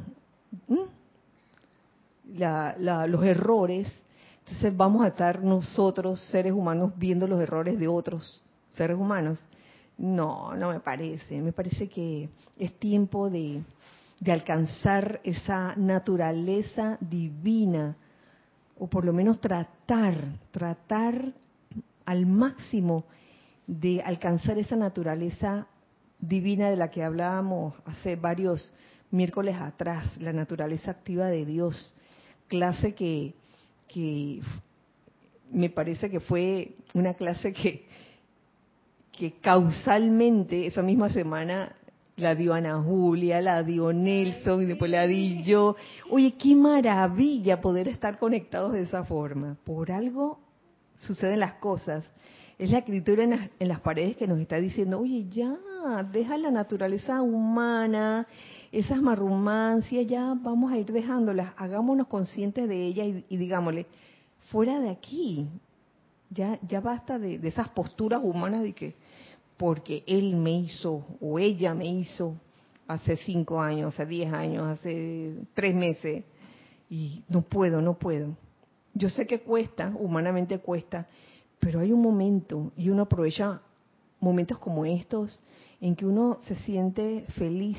los 2.27 3.23
errores, 3.23 3.91
entonces 4.45 4.77
vamos 4.77 5.03
a 5.03 5.07
estar 5.07 5.43
nosotros, 5.43 6.21
seres 6.29 6.53
humanos, 6.53 6.93
viendo 6.95 7.27
los 7.27 7.41
errores 7.41 7.79
de 7.79 7.87
otros 7.87 8.43
seres 8.75 8.95
humanos. 8.95 9.39
No, 9.97 10.55
no 10.55 10.69
me 10.69 10.81
parece. 10.81 11.41
Me 11.41 11.51
parece 11.51 11.89
que 11.89 12.29
es 12.59 12.77
tiempo 12.77 13.31
de, 13.31 13.63
alcanzar 14.27 15.19
esa 15.23 15.75
naturaleza 15.77 16.99
divina, 17.01 17.97
o 18.77 18.87
por 18.87 19.05
lo 19.05 19.13
menos 19.13 19.39
tratar, 19.39 20.15
tratar 20.51 21.33
al 22.05 22.25
máximo 22.25 23.05
de 23.67 24.01
alcanzar 24.01 24.57
esa 24.57 24.75
naturaleza 24.75 25.67
divina 26.19 26.69
de 26.69 26.75
la 26.75 26.91
que 26.91 27.03
hablábamos 27.03 27.73
hace 27.85 28.15
varios 28.15 28.73
miércoles 29.11 29.55
atrás, 29.59 30.17
la 30.17 30.33
naturaleza 30.33 30.91
activa 30.91 31.27
de 31.27 31.45
Dios, 31.45 31.93
clase 32.47 32.93
que 32.93 33.33
que 33.87 34.41
me 35.51 35.69
parece 35.69 36.09
que 36.09 36.19
fue 36.19 36.75
una 36.93 37.13
clase 37.13 37.53
que, 37.53 37.85
que 39.11 39.39
causalmente 39.39 40.67
esa 40.67 40.81
misma 40.81 41.09
semana 41.09 41.73
la 42.17 42.35
dio 42.35 42.53
Ana 42.53 42.81
Julia, 42.81 43.41
la 43.41 43.63
dio 43.63 43.91
Nelson 43.91 44.61
y 44.61 44.65
después 44.65 44.89
la 44.89 45.05
di 45.05 45.43
yo. 45.43 45.75
Oye, 46.09 46.33
qué 46.33 46.55
maravilla 46.55 47.59
poder 47.59 47.87
estar 47.87 48.17
conectados 48.17 48.73
de 48.73 48.81
esa 48.81 49.03
forma. 49.03 49.57
Por 49.63 49.91
algo 49.91 50.39
suceden 50.97 51.39
las 51.39 51.55
cosas. 51.55 52.03
Es 52.57 52.71
la 52.71 52.79
escritura 52.79 53.23
en 53.23 53.31
las, 53.31 53.49
en 53.59 53.67
las 53.67 53.81
paredes 53.81 54.15
que 54.15 54.27
nos 54.27 54.39
está 54.39 54.57
diciendo, 54.57 54.99
oye, 55.01 55.27
ya, 55.29 55.57
deja 56.11 56.37
la 56.37 56.51
naturaleza 56.51 57.21
humana, 57.21 58.27
esas 58.71 59.01
marrumancias 59.01 60.07
ya 60.07 60.33
vamos 60.35 60.71
a 60.71 60.77
ir 60.77 60.87
dejándolas, 60.91 61.53
hagámonos 61.57 62.07
conscientes 62.07 62.67
de 62.67 62.85
ellas 62.85 63.23
y, 63.29 63.37
digámosle, 63.37 63.87
fuera 64.51 64.79
de 64.79 64.89
aquí, 64.89 65.47
ya, 66.29 66.59
ya 66.61 66.81
basta 66.81 67.19
de, 67.19 67.39
esas 67.43 67.69
posturas 67.69 68.21
humanas 68.23 68.63
de 68.63 68.73
que 68.73 68.95
porque 69.57 70.03
él 70.07 70.35
me 70.35 70.51
hizo 70.51 71.05
o 71.21 71.39
ella 71.39 71.73
me 71.73 71.85
hizo 71.85 72.35
hace 72.87 73.17
cinco 73.17 73.61
años, 73.61 73.93
hace 73.93 74.05
diez 74.05 74.31
años, 74.31 74.67
hace 74.67 75.35
tres 75.53 75.73
meses, 75.73 76.23
y 76.89 77.23
no 77.29 77.41
puedo, 77.41 77.81
no 77.81 77.95
puedo. 77.97 78.35
Yo 78.93 79.09
sé 79.09 79.25
que 79.25 79.41
cuesta, 79.41 79.93
humanamente 79.99 80.59
cuesta, 80.59 81.07
pero 81.59 81.79
hay 81.79 81.91
un 81.91 82.01
momento 82.01 82.71
y 82.77 82.89
uno 82.89 83.03
aprovecha 83.03 83.61
momentos 84.19 84.57
como 84.59 84.85
estos 84.85 85.41
en 85.81 85.95
que 85.95 86.05
uno 86.05 86.37
se 86.41 86.55
siente 86.57 87.25
feliz 87.37 87.77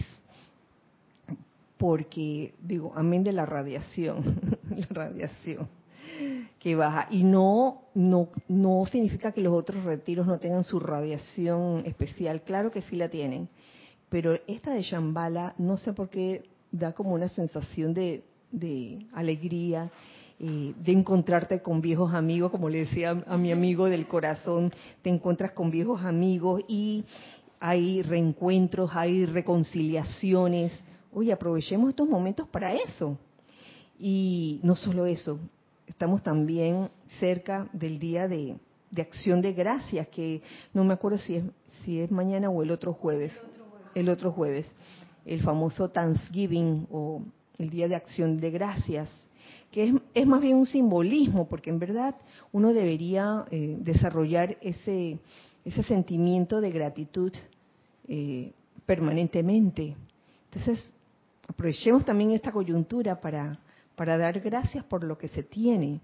porque, 1.78 2.54
digo, 2.62 2.92
amén 2.96 3.22
de 3.22 3.32
la 3.32 3.46
radiación, 3.46 4.40
la 4.70 4.86
radiación 4.90 5.68
que 6.58 6.74
baja. 6.74 7.08
Y 7.10 7.24
no, 7.24 7.82
no, 7.94 8.28
no 8.48 8.84
significa 8.86 9.32
que 9.32 9.40
los 9.40 9.52
otros 9.52 9.84
retiros 9.84 10.26
no 10.26 10.38
tengan 10.38 10.64
su 10.64 10.80
radiación 10.80 11.84
especial, 11.86 12.42
claro 12.42 12.70
que 12.70 12.82
sí 12.82 12.96
la 12.96 13.08
tienen, 13.08 13.48
pero 14.08 14.38
esta 14.46 14.72
de 14.72 14.82
Shambhala, 14.82 15.54
no 15.58 15.76
sé 15.76 15.92
por 15.92 16.08
qué 16.08 16.48
da 16.70 16.92
como 16.92 17.14
una 17.14 17.28
sensación 17.28 17.94
de, 17.94 18.24
de 18.50 19.06
alegría, 19.12 19.90
eh, 20.38 20.74
de 20.78 20.92
encontrarte 20.92 21.62
con 21.62 21.80
viejos 21.80 22.12
amigos, 22.12 22.50
como 22.50 22.68
le 22.68 22.80
decía 22.80 23.22
a 23.26 23.38
mi 23.38 23.52
amigo 23.52 23.86
del 23.86 24.06
corazón, 24.06 24.70
te 25.00 25.08
encuentras 25.08 25.52
con 25.52 25.70
viejos 25.70 26.04
amigos 26.04 26.62
y 26.68 27.04
hay 27.58 28.02
reencuentros, 28.02 28.90
hay 28.94 29.24
reconciliaciones. 29.24 30.72
Oye, 31.12 31.32
aprovechemos 31.32 31.88
estos 31.88 32.06
momentos 32.06 32.46
para 32.48 32.74
eso. 32.74 33.18
Y 33.98 34.60
no 34.62 34.76
solo 34.76 35.06
eso, 35.06 35.38
estamos 35.96 36.22
también 36.22 36.90
cerca 37.18 37.70
del 37.72 37.98
día 37.98 38.28
de, 38.28 38.58
acción 38.98 39.40
de 39.40 39.54
gracias, 39.54 40.06
que 40.08 40.42
no 40.74 40.84
me 40.84 40.92
acuerdo 40.92 41.16
si 41.16 41.36
es, 41.36 41.44
si 41.82 42.00
es 42.00 42.10
mañana 42.10 42.50
o 42.50 42.62
el 42.62 42.70
otro 42.70 42.92
jueves. 42.92 43.32
El 43.94 44.10
otro 44.10 44.30
jueves. 44.30 44.66
El 45.24 45.40
famoso 45.40 45.88
Thanksgiving 45.88 46.86
o 46.90 47.22
el 47.56 47.70
día 47.70 47.88
de 47.88 47.96
acción 47.96 48.38
de 48.38 48.50
gracias 48.50 49.10
que 49.72 49.94
es, 50.14 50.26
más 50.26 50.40
bien 50.40 50.56
un 50.56 50.66
simbolismo, 50.66 51.48
porque 51.48 51.70
en 51.70 51.78
verdad 51.78 52.14
uno 52.52 52.72
debería 52.72 53.46
eh, 53.50 53.76
desarrollar 53.80 54.56
ese, 54.60 55.18
ese 55.64 55.82
sentimiento 55.82 56.60
de 56.60 56.70
gratitud 56.70 57.32
eh, 58.06 58.52
permanentemente. 58.84 59.96
Entonces, 60.50 60.92
aprovechemos 61.48 62.04
también 62.04 62.30
esta 62.30 62.52
coyuntura 62.52 63.20
para, 63.20 63.58
para 63.96 64.16
dar 64.18 64.40
gracias 64.40 64.84
por 64.84 65.02
lo 65.02 65.18
que 65.18 65.28
se 65.28 65.42
tiene, 65.42 66.00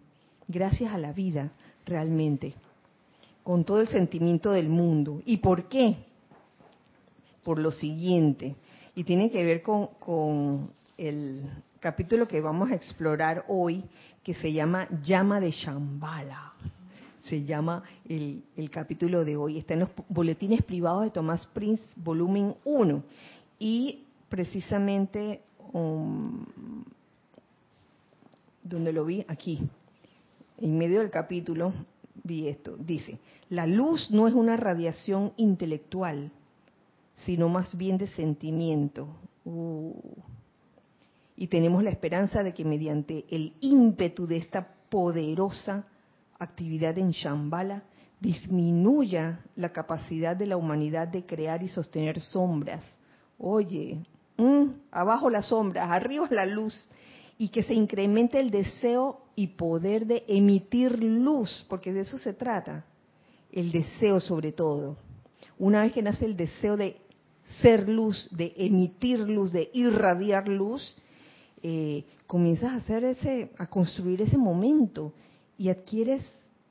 gracias 0.48 0.92
a 0.92 0.98
la 0.98 1.12
vida 1.12 1.52
realmente, 1.86 2.54
con 3.44 3.64
todo 3.64 3.80
el 3.80 3.88
sentimiento 3.88 4.50
del 4.50 4.68
mundo. 4.68 5.22
¿Y 5.24 5.36
por 5.36 5.68
qué? 5.68 5.96
Por 7.44 7.58
lo 7.58 7.70
siguiente, 7.72 8.56
y 8.94 9.04
tiene 9.04 9.30
que 9.30 9.44
ver 9.44 9.62
con, 9.62 10.70
el, 10.98 11.48
capítulo 11.80 12.28
que 12.28 12.40
vamos 12.40 12.70
a 12.70 12.74
explorar 12.74 13.44
hoy, 13.48 13.84
que 14.22 14.34
se 14.34 14.52
llama 14.52 14.88
Llama 15.02 15.40
de 15.40 15.50
Shambhala. 15.50 16.52
Se 17.28 17.42
llama 17.42 17.82
el, 18.06 18.70
capítulo 18.70 19.24
de 19.24 19.36
hoy. 19.36 19.58
Está 19.58 19.74
en 19.74 19.80
los 19.80 19.90
boletines 20.08 20.62
privados 20.62 21.04
de 21.04 21.10
Tomás 21.10 21.46
Prince, 21.54 21.82
volumen 21.96 22.54
1. 22.64 23.02
Y 23.58 24.04
precisamente, 24.28 25.40
um, 25.72 26.44
donde 28.62 28.92
lo 28.92 29.04
vi, 29.04 29.24
aquí, 29.28 29.60
en 30.58 30.78
medio 30.78 31.00
del 31.00 31.10
capítulo, 31.10 31.72
vi 32.22 32.48
esto. 32.48 32.76
Dice, 32.76 33.18
la 33.48 33.66
luz 33.66 34.10
no 34.10 34.28
es 34.28 34.34
una 34.34 34.56
radiación 34.56 35.32
intelectual, 35.36 36.30
sino 37.24 37.48
más 37.48 37.76
bien 37.76 37.98
de 37.98 38.06
sentimiento. 38.08 39.08
Uh 39.44 39.92
y 41.42 41.48
tenemos 41.48 41.82
la 41.82 41.90
esperanza 41.90 42.44
de 42.44 42.52
que 42.52 42.64
mediante 42.64 43.24
el 43.28 43.54
ímpetu 43.60 44.26
de 44.26 44.36
esta 44.36 44.64
poderosa 44.88 45.84
actividad 46.38 46.96
en 46.98 47.10
Shambhala 47.10 47.82
disminuya 48.20 49.40
la 49.56 49.72
capacidad 49.72 50.36
de 50.36 50.46
la 50.46 50.56
humanidad 50.56 51.08
de 51.08 51.26
crear 51.26 51.62
y 51.62 51.68
sostener 51.68 52.20
sombras. 52.20 52.84
Oye, 53.38 54.04
abajo 54.92 55.30
las 55.30 55.46
sombras, 55.46 55.88
arriba 55.90 56.28
la 56.30 56.46
luz, 56.46 56.88
y 57.38 57.48
que 57.48 57.62
se 57.62 57.74
incremente 57.74 58.38
el 58.38 58.50
deseo 58.50 59.20
y 59.34 59.48
poder 59.48 60.06
de 60.06 60.24
emitir 60.28 61.02
luz, 61.02 61.64
porque 61.68 61.92
de 61.92 62.00
eso 62.00 62.18
se 62.18 62.32
trata, 62.32 62.84
el 63.50 63.72
deseo 63.72 64.20
sobre 64.20 64.52
todo. 64.52 64.96
Una 65.58 65.82
vez 65.82 65.92
que 65.92 66.02
nace 66.02 66.24
el 66.24 66.36
deseo 66.36 66.76
de 66.76 66.96
ser 67.60 67.88
luz, 67.88 68.28
de 68.30 68.52
emitir 68.56 69.18
luz, 69.20 69.52
de 69.52 69.70
irradiar 69.72 70.48
luz, 70.48 70.96
eh, 71.62 72.04
comienzas 72.26 72.72
a 72.72 72.76
hacer 72.76 73.04
ese, 73.04 73.52
a 73.58 73.66
construir 73.68 74.22
ese 74.22 74.36
momento 74.36 75.12
y 75.56 75.68
adquieres 75.68 76.22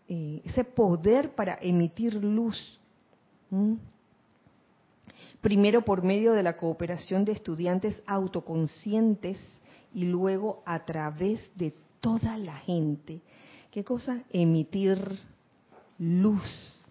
eh, 0.09 0.41
ese 0.43 0.63
poder 0.63 1.33
para 1.35 1.57
emitir 1.61 2.15
luz. 2.15 2.79
Primero 5.41 5.83
por 5.83 6.03
medio 6.03 6.33
de 6.33 6.43
la 6.43 6.57
cooperación 6.57 7.25
de 7.25 7.31
estudiantes 7.31 8.01
autoconscientes 8.05 9.39
y 9.93 10.05
luego 10.05 10.61
a 10.65 10.85
través 10.85 11.49
de 11.55 11.73
toda 11.99 12.37
la 12.37 12.57
gente. 12.57 13.21
¿Qué 13.71 13.83
cosa? 13.83 14.23
Emitir 14.31 14.97
luz. 15.99 16.85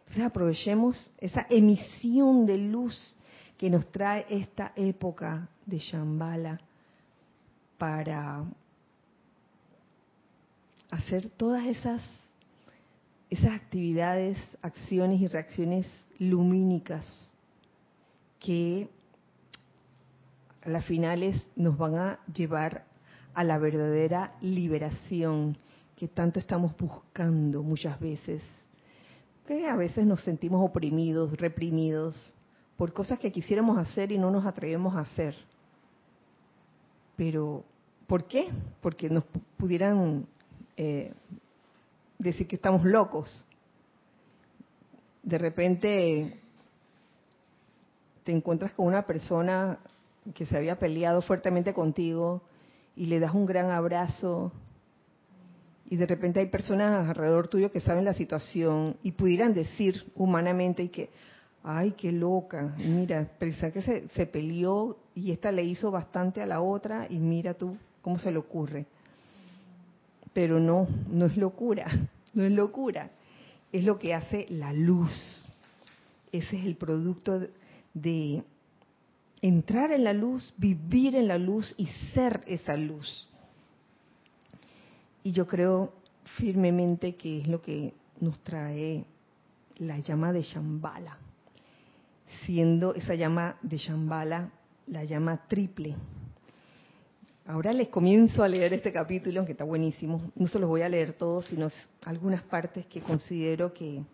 Entonces 0.00 0.24
aprovechemos 0.24 1.12
esa 1.18 1.46
emisión 1.48 2.46
de 2.46 2.58
luz 2.58 3.16
que 3.56 3.70
nos 3.70 3.90
trae 3.92 4.26
esta 4.28 4.72
época 4.74 5.48
de 5.66 5.78
Shambhala 5.78 6.60
para 7.78 8.44
hacer 10.90 11.30
todas 11.30 11.64
esas, 11.66 12.02
esas 13.28 13.52
actividades, 13.52 14.36
acciones 14.62 15.20
y 15.20 15.28
reacciones 15.28 15.86
lumínicas 16.18 17.06
que 18.38 18.88
las 20.64 20.84
finales 20.84 21.46
nos 21.56 21.76
van 21.78 21.94
a 21.96 22.18
llevar 22.32 22.84
a 23.34 23.44
la 23.44 23.58
verdadera 23.58 24.34
liberación 24.40 25.56
que 25.96 26.08
tanto 26.08 26.38
estamos 26.38 26.76
buscando 26.76 27.62
muchas 27.62 27.98
veces. 28.00 28.42
Que 29.46 29.66
a 29.66 29.76
veces 29.76 30.06
nos 30.06 30.22
sentimos 30.22 30.64
oprimidos, 30.64 31.32
reprimidos 31.32 32.34
por 32.76 32.92
cosas 32.92 33.18
que 33.18 33.32
quisiéramos 33.32 33.78
hacer 33.78 34.12
y 34.12 34.18
no 34.18 34.30
nos 34.30 34.46
atrevemos 34.46 34.96
a 34.96 35.00
hacer. 35.00 35.34
Pero 37.16 37.64
¿Por 38.10 38.24
qué? 38.24 38.48
Porque 38.80 39.08
nos 39.08 39.22
pudieran 39.56 40.26
eh, 40.76 41.12
decir 42.18 42.48
que 42.48 42.56
estamos 42.56 42.84
locos. 42.84 43.46
De 45.22 45.38
repente 45.38 46.40
te 48.24 48.32
encuentras 48.32 48.72
con 48.72 48.86
una 48.86 49.06
persona 49.06 49.78
que 50.34 50.46
se 50.46 50.56
había 50.56 50.78
peleado 50.78 51.22
fuertemente 51.22 51.74
contigo 51.74 52.42
y 52.96 53.06
le 53.06 53.20
das 53.20 53.34
un 53.34 53.46
gran 53.46 53.70
abrazo 53.70 54.52
y 55.88 55.96
de 55.96 56.06
repente 56.06 56.40
hay 56.40 56.46
personas 56.46 57.08
alrededor 57.08 57.48
tuyo 57.48 57.72
que 57.72 57.80
saben 57.80 58.04
la 58.04 58.14
situación 58.14 58.96
y 59.02 59.12
pudieran 59.12 59.54
decir 59.54 60.10
humanamente 60.14 60.84
y 60.84 60.88
que, 60.88 61.10
ay, 61.64 61.92
qué 61.92 62.12
loca, 62.12 62.74
mira, 62.78 63.28
pensar 63.38 63.72
que 63.72 63.82
se, 63.82 64.08
se 64.08 64.26
peleó 64.26 64.96
y 65.14 65.32
esta 65.32 65.50
le 65.50 65.64
hizo 65.64 65.90
bastante 65.90 66.42
a 66.42 66.46
la 66.46 66.60
otra 66.60 67.06
y 67.10 67.18
mira 67.18 67.54
tú 67.54 67.76
¿Cómo 68.02 68.18
se 68.18 68.30
le 68.30 68.38
ocurre? 68.38 68.86
Pero 70.32 70.58
no, 70.58 70.88
no 71.08 71.26
es 71.26 71.36
locura, 71.36 71.86
no 72.34 72.44
es 72.44 72.52
locura. 72.52 73.10
Es 73.72 73.84
lo 73.84 73.98
que 73.98 74.14
hace 74.14 74.46
la 74.50 74.72
luz. 74.72 75.46
Ese 76.32 76.56
es 76.56 76.64
el 76.64 76.76
producto 76.76 77.40
de 77.94 78.42
entrar 79.42 79.92
en 79.92 80.04
la 80.04 80.12
luz, 80.12 80.54
vivir 80.56 81.16
en 81.16 81.28
la 81.28 81.38
luz 81.38 81.74
y 81.76 81.86
ser 82.14 82.42
esa 82.46 82.76
luz. 82.76 83.28
Y 85.22 85.32
yo 85.32 85.46
creo 85.46 85.92
firmemente 86.36 87.16
que 87.16 87.40
es 87.40 87.48
lo 87.48 87.60
que 87.60 87.94
nos 88.20 88.38
trae 88.40 89.04
la 89.78 89.98
llama 89.98 90.32
de 90.32 90.42
Shambhala, 90.42 91.18
siendo 92.44 92.94
esa 92.94 93.14
llama 93.14 93.56
de 93.62 93.76
Shambhala 93.78 94.50
la 94.86 95.04
llama 95.04 95.46
triple, 95.46 95.96
Ahora 97.50 97.72
les 97.72 97.88
comienzo 97.88 98.44
a 98.44 98.48
leer 98.48 98.72
este 98.74 98.92
capítulo, 98.92 99.44
que 99.44 99.52
está 99.52 99.64
buenísimo. 99.64 100.30
No 100.36 100.46
se 100.46 100.60
los 100.60 100.68
voy 100.68 100.82
a 100.82 100.88
leer 100.88 101.14
todos, 101.14 101.46
sino 101.46 101.68
algunas 102.04 102.44
partes 102.44 102.86
que 102.86 103.00
considero 103.00 103.72
que, 103.74 104.04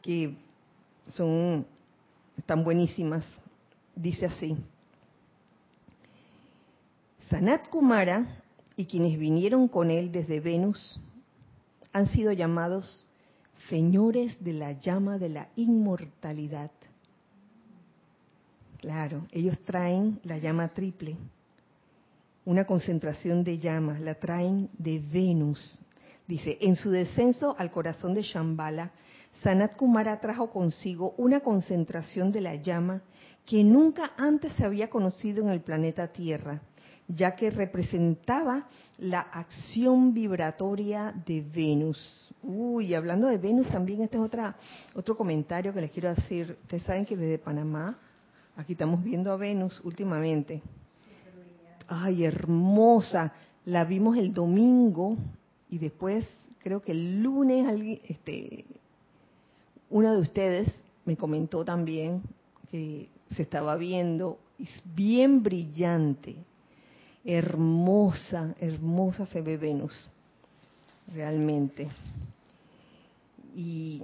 que 0.00 0.34
son 1.08 1.66
están 2.38 2.64
buenísimas. 2.64 3.24
Dice 3.94 4.26
así: 4.26 4.56
Sanat 7.28 7.68
Kumara 7.68 8.42
y 8.76 8.86
quienes 8.86 9.18
vinieron 9.18 9.68
con 9.68 9.90
él 9.90 10.10
desde 10.10 10.40
Venus 10.40 11.00
han 11.92 12.06
sido 12.08 12.32
llamados 12.32 13.04
señores 13.68 14.42
de 14.42 14.52
la 14.54 14.72
llama 14.72 15.18
de 15.18 15.28
la 15.28 15.48
inmortalidad. 15.56 16.70
Claro, 18.78 19.26
ellos 19.32 19.58
traen 19.64 20.20
la 20.22 20.38
llama 20.38 20.68
triple, 20.68 21.16
una 22.44 22.64
concentración 22.64 23.42
de 23.42 23.58
llamas, 23.58 24.00
la 24.00 24.14
traen 24.14 24.70
de 24.78 25.00
Venus, 25.00 25.82
Dice, 26.28 26.58
en 26.60 26.76
su 26.76 26.90
descenso 26.90 27.56
al 27.58 27.70
corazón 27.70 28.12
de 28.12 28.20
Shambhala, 28.20 28.92
Sanat 29.42 29.76
Kumara 29.76 30.20
trajo 30.20 30.50
consigo 30.50 31.14
una 31.16 31.40
concentración 31.40 32.32
de 32.32 32.40
la 32.40 32.56
llama 32.56 33.02
que 33.46 33.62
nunca 33.62 34.12
antes 34.16 34.52
se 34.54 34.64
había 34.64 34.90
conocido 34.90 35.42
en 35.42 35.50
el 35.50 35.60
planeta 35.60 36.08
Tierra, 36.08 36.60
ya 37.06 37.34
que 37.34 37.50
representaba 37.50 38.68
la 38.98 39.20
acción 39.20 40.12
vibratoria 40.12 41.14
de 41.24 41.40
Venus. 41.40 42.28
Uy, 42.42 42.94
hablando 42.94 43.28
de 43.28 43.38
Venus 43.38 43.68
también, 43.68 44.02
este 44.02 44.16
es 44.16 44.22
otra, 44.22 44.56
otro 44.94 45.16
comentario 45.16 45.72
que 45.72 45.80
les 45.80 45.90
quiero 45.90 46.14
decir. 46.14 46.58
Ustedes 46.62 46.82
saben 46.82 47.06
que 47.06 47.16
desde 47.16 47.38
Panamá, 47.38 47.98
aquí 48.56 48.72
estamos 48.72 49.02
viendo 49.02 49.32
a 49.32 49.36
Venus 49.36 49.80
últimamente. 49.84 50.62
Ay, 51.86 52.24
hermosa. 52.24 53.32
La 53.64 53.84
vimos 53.84 54.16
el 54.18 54.32
domingo 54.32 55.16
y 55.70 55.78
después, 55.78 56.26
creo 56.58 56.82
que 56.82 56.92
el 56.92 57.22
lunes, 57.22 58.00
este, 58.08 58.66
una 59.90 60.12
de 60.12 60.20
ustedes 60.20 60.68
me 61.04 61.16
comentó 61.16 61.64
también 61.64 62.22
que 62.70 63.08
se 63.34 63.42
estaba 63.42 63.76
viendo, 63.76 64.38
es 64.58 64.70
bien 64.94 65.42
brillante, 65.42 66.36
hermosa, 67.24 68.54
hermosa 68.60 69.26
se 69.26 69.40
ve 69.40 69.56
Venus, 69.56 70.10
realmente. 71.14 71.88
Y 73.54 74.02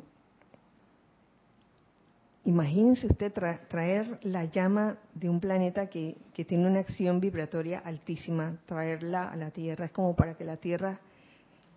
imagínense 2.45 3.07
usted 3.07 3.33
traer 3.33 4.19
la 4.23 4.47
llama 4.47 4.97
de 5.15 5.29
un 5.29 5.41
planeta 5.41 5.89
que, 5.89 6.17
que 6.33 6.45
tiene 6.45 6.67
una 6.67 6.81
acción 6.81 7.21
vibratoria 7.21 7.81
altísima, 7.81 8.57
traerla 8.67 9.31
a 9.31 9.37
la 9.37 9.51
Tierra, 9.51 9.87
es 9.87 9.93
como 9.93 10.17
para 10.17 10.35
que 10.35 10.45
la 10.45 10.57
Tierra 10.57 10.99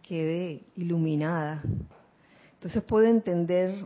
quede 0.02 0.62
iluminada. 0.78 1.62
Entonces 2.54 2.82
puedo 2.84 3.06
entender 3.06 3.86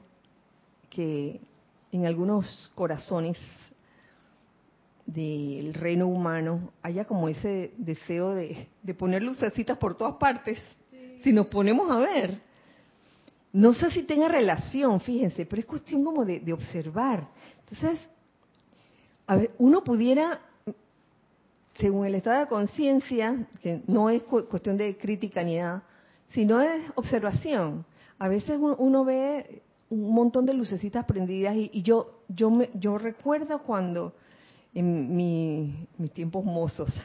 que 0.91 1.39
en 1.91 2.05
algunos 2.05 2.71
corazones 2.75 3.37
del 5.05 5.73
reino 5.73 6.07
humano 6.07 6.71
haya 6.83 7.05
como 7.05 7.27
ese 7.27 7.73
deseo 7.77 8.35
de, 8.35 8.67
poner 8.97 9.23
lucecitas 9.23 9.77
por 9.77 9.95
todas 9.95 10.15
partes, 10.15 10.59
si 11.23 11.33
nos 11.33 11.47
ponemos 11.47 11.89
a 11.89 11.97
ver. 11.97 12.39
No 13.53 13.73
sé 13.73 13.89
si 13.91 14.03
tenga 14.03 14.27
relación, 14.27 14.99
fíjense, 15.01 15.45
pero 15.45 15.61
es 15.61 15.65
cuestión 15.65 16.03
como 16.03 16.23
de, 16.23 16.53
observar. 16.53 17.27
Entonces, 17.61 17.99
a 19.27 19.35
ver, 19.35 19.51
uno 19.57 19.83
pudiera, 19.83 20.39
según 21.77 22.05
el 22.05 22.15
estado 22.15 22.41
de 22.41 22.47
conciencia, 22.47 23.47
que 23.61 23.81
no 23.87 24.09
es 24.09 24.23
cuestión 24.23 24.77
de 24.77 24.97
crítica 24.97 25.43
ni 25.43 25.57
nada, 25.57 25.83
sino 26.29 26.61
es 26.61 26.83
observación. 26.95 27.85
A 28.19 28.29
veces 28.29 28.57
uno 28.59 29.03
ve 29.03 29.63
un 29.91 30.13
montón 30.13 30.45
de 30.45 30.53
lucecitas 30.53 31.05
prendidas 31.05 31.55
y, 31.55 31.81
yo 31.83 32.23
yo 32.27 32.49
me, 32.49 32.69
yo 32.73 32.97
recuerdo 32.97 33.61
cuando 33.61 34.13
en 34.73 35.15
mi, 35.15 35.87
mis 35.97 36.11
tiempos 36.11 36.43
mozos. 36.43 36.89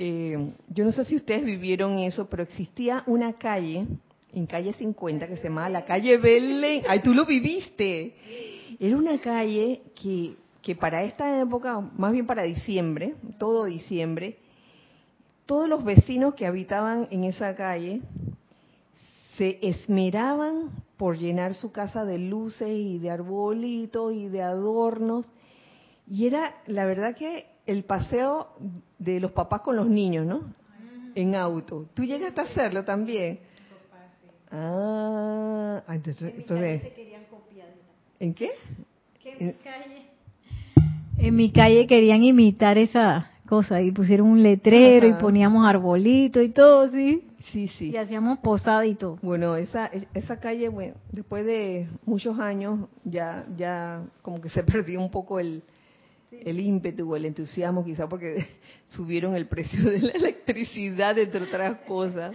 Eh, 0.00 0.52
yo 0.68 0.84
no 0.84 0.92
sé 0.92 1.04
si 1.06 1.16
ustedes 1.16 1.44
vivieron 1.44 1.98
eso 1.98 2.30
pero 2.30 2.44
existía 2.44 3.02
una 3.06 3.32
calle 3.32 3.84
en 4.32 4.46
calle 4.46 4.72
50 4.72 5.26
que 5.26 5.36
se 5.36 5.48
llamaba 5.48 5.68
la 5.68 5.84
calle 5.84 6.18
Belén. 6.18 6.84
Ay 6.88 7.02
tú 7.02 7.12
lo 7.12 7.26
viviste. 7.26 8.14
Era 8.78 8.96
una 8.96 9.20
calle 9.20 9.82
que 10.00 10.36
que 10.62 10.76
para 10.76 11.02
esta 11.02 11.40
época 11.40 11.80
más 11.96 12.12
bien 12.12 12.26
para 12.26 12.42
diciembre 12.42 13.14
todo 13.38 13.64
diciembre 13.64 14.36
todos 15.46 15.68
los 15.68 15.82
vecinos 15.82 16.34
que 16.34 16.46
habitaban 16.46 17.08
en 17.10 17.24
esa 17.24 17.54
calle 17.54 18.02
se 19.38 19.58
esmeraban 19.62 20.70
por 20.96 21.16
llenar 21.16 21.54
su 21.54 21.70
casa 21.70 22.04
de 22.04 22.18
luces 22.18 22.68
y 22.68 22.98
de 22.98 23.10
arbolitos 23.10 24.12
y 24.12 24.26
de 24.26 24.42
adornos. 24.42 25.30
Y 26.08 26.26
era, 26.26 26.56
la 26.66 26.84
verdad 26.84 27.14
que 27.14 27.46
el 27.64 27.84
paseo 27.84 28.48
de 28.98 29.20
los 29.20 29.30
papás 29.30 29.60
con 29.60 29.76
los 29.76 29.88
niños, 29.88 30.26
¿no? 30.26 30.42
En 31.14 31.36
auto. 31.36 31.86
¿Tú 31.94 32.04
llegaste 32.04 32.40
a 32.40 32.44
hacerlo 32.44 32.84
también? 32.84 33.38
Ah, 34.50 35.82
ah 35.86 35.94
entonces... 35.94 36.34
¿En 38.18 38.34
qué? 38.34 38.50
en 39.24 39.46
mi 39.46 39.52
calle... 39.52 40.06
En 41.18 41.36
mi 41.36 41.50
calle 41.52 41.86
querían 41.86 42.24
imitar 42.24 42.76
esa 42.78 43.30
cosa 43.48 43.82
y 43.82 43.92
pusieron 43.92 44.28
un 44.28 44.42
letrero 44.42 45.06
y 45.06 45.12
poníamos 45.14 45.66
arbolitos 45.66 46.42
y 46.42 46.48
todo, 46.48 46.90
¿sí? 46.90 47.27
Sí, 47.52 47.68
sí. 47.68 47.90
Y 47.90 47.96
hacíamos 47.96 48.40
todo. 48.42 49.18
Bueno, 49.22 49.56
esa, 49.56 49.90
esa 50.14 50.38
calle, 50.38 50.68
bueno, 50.68 50.94
después 51.12 51.44
de 51.46 51.88
muchos 52.04 52.38
años, 52.38 52.88
ya, 53.04 53.46
ya 53.56 54.04
como 54.22 54.40
que 54.40 54.50
se 54.50 54.62
perdió 54.64 55.00
un 55.00 55.10
poco 55.10 55.40
el, 55.40 55.62
el 56.30 56.60
ímpetu 56.60 57.10
o 57.10 57.16
el 57.16 57.24
entusiasmo, 57.24 57.84
quizá 57.84 58.08
porque 58.08 58.46
subieron 58.86 59.34
el 59.34 59.46
precio 59.46 59.82
de 59.90 60.00
la 60.00 60.12
electricidad, 60.14 61.18
entre 61.18 61.44
otras 61.44 61.78
cosas. 61.86 62.34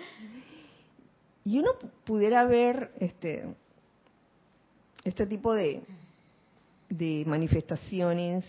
Y 1.45 1.59
uno 1.59 1.71
pudiera 2.05 2.45
ver 2.45 2.91
este, 2.99 3.45
este 5.03 5.25
tipo 5.27 5.53
de, 5.53 5.83
de 6.89 7.23
manifestaciones 7.27 8.45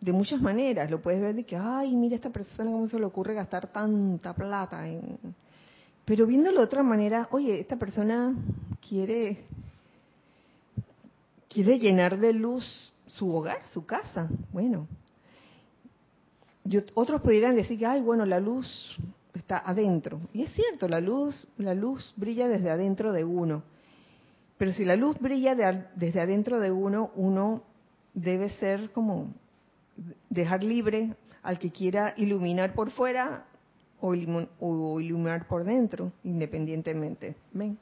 de 0.00 0.12
muchas 0.12 0.40
maneras. 0.40 0.90
Lo 0.90 1.00
puedes 1.00 1.20
ver 1.20 1.34
de 1.34 1.44
que, 1.44 1.56
ay, 1.56 1.94
mira 1.94 2.16
esta 2.16 2.30
persona, 2.30 2.70
cómo 2.70 2.88
se 2.88 2.98
le 2.98 3.04
ocurre 3.06 3.34
gastar 3.34 3.68
tanta 3.68 4.34
plata 4.34 4.86
en, 4.86 5.16
pero 6.04 6.26
viéndolo 6.26 6.58
de 6.58 6.64
otra 6.64 6.82
manera, 6.82 7.28
oye, 7.30 7.60
esta 7.60 7.76
persona 7.76 8.34
quiere, 8.86 9.44
quiere 11.48 11.78
llenar 11.78 12.18
de 12.18 12.32
luz 12.32 12.92
su 13.06 13.34
hogar, 13.34 13.66
su 13.68 13.86
casa. 13.86 14.28
Bueno, 14.52 14.88
otros 16.94 17.20
pudieran 17.20 17.54
decir 17.54 17.78
que, 17.78 17.86
ay, 17.86 18.00
bueno, 18.00 18.26
la 18.26 18.40
luz 18.40 18.96
está 19.34 19.58
adentro. 19.58 20.20
Y 20.32 20.42
es 20.42 20.52
cierto, 20.52 20.88
la 20.88 21.00
luz, 21.00 21.46
la 21.56 21.74
luz 21.74 22.12
brilla 22.16 22.48
desde 22.48 22.70
adentro 22.70 23.12
de 23.12 23.24
uno. 23.24 23.62
Pero 24.58 24.72
si 24.72 24.84
la 24.84 24.96
luz 24.96 25.18
brilla 25.18 25.54
desde 25.54 26.20
adentro 26.20 26.60
de 26.60 26.70
uno, 26.70 27.10
uno 27.14 27.62
debe 28.14 28.50
ser 28.50 28.90
como 28.90 29.32
dejar 30.30 30.64
libre 30.64 31.14
al 31.42 31.58
que 31.58 31.70
quiera 31.70 32.14
iluminar 32.16 32.74
por 32.74 32.90
fuera 32.90 33.46
o, 34.02 35.00
iluminar 35.00 35.46
por 35.46 35.64
dentro, 35.64 36.12
independientemente. 36.24 37.36
¿Ven? 37.52 37.78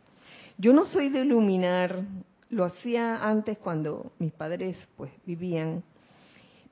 Yo 0.58 0.72
no 0.72 0.84
soy 0.84 1.08
de 1.08 1.20
iluminar, 1.20 2.02
lo 2.50 2.64
hacía 2.64 3.24
antes 3.24 3.58
cuando 3.58 4.12
mis 4.18 4.32
padres 4.32 4.76
pues 4.96 5.10
vivían, 5.24 5.82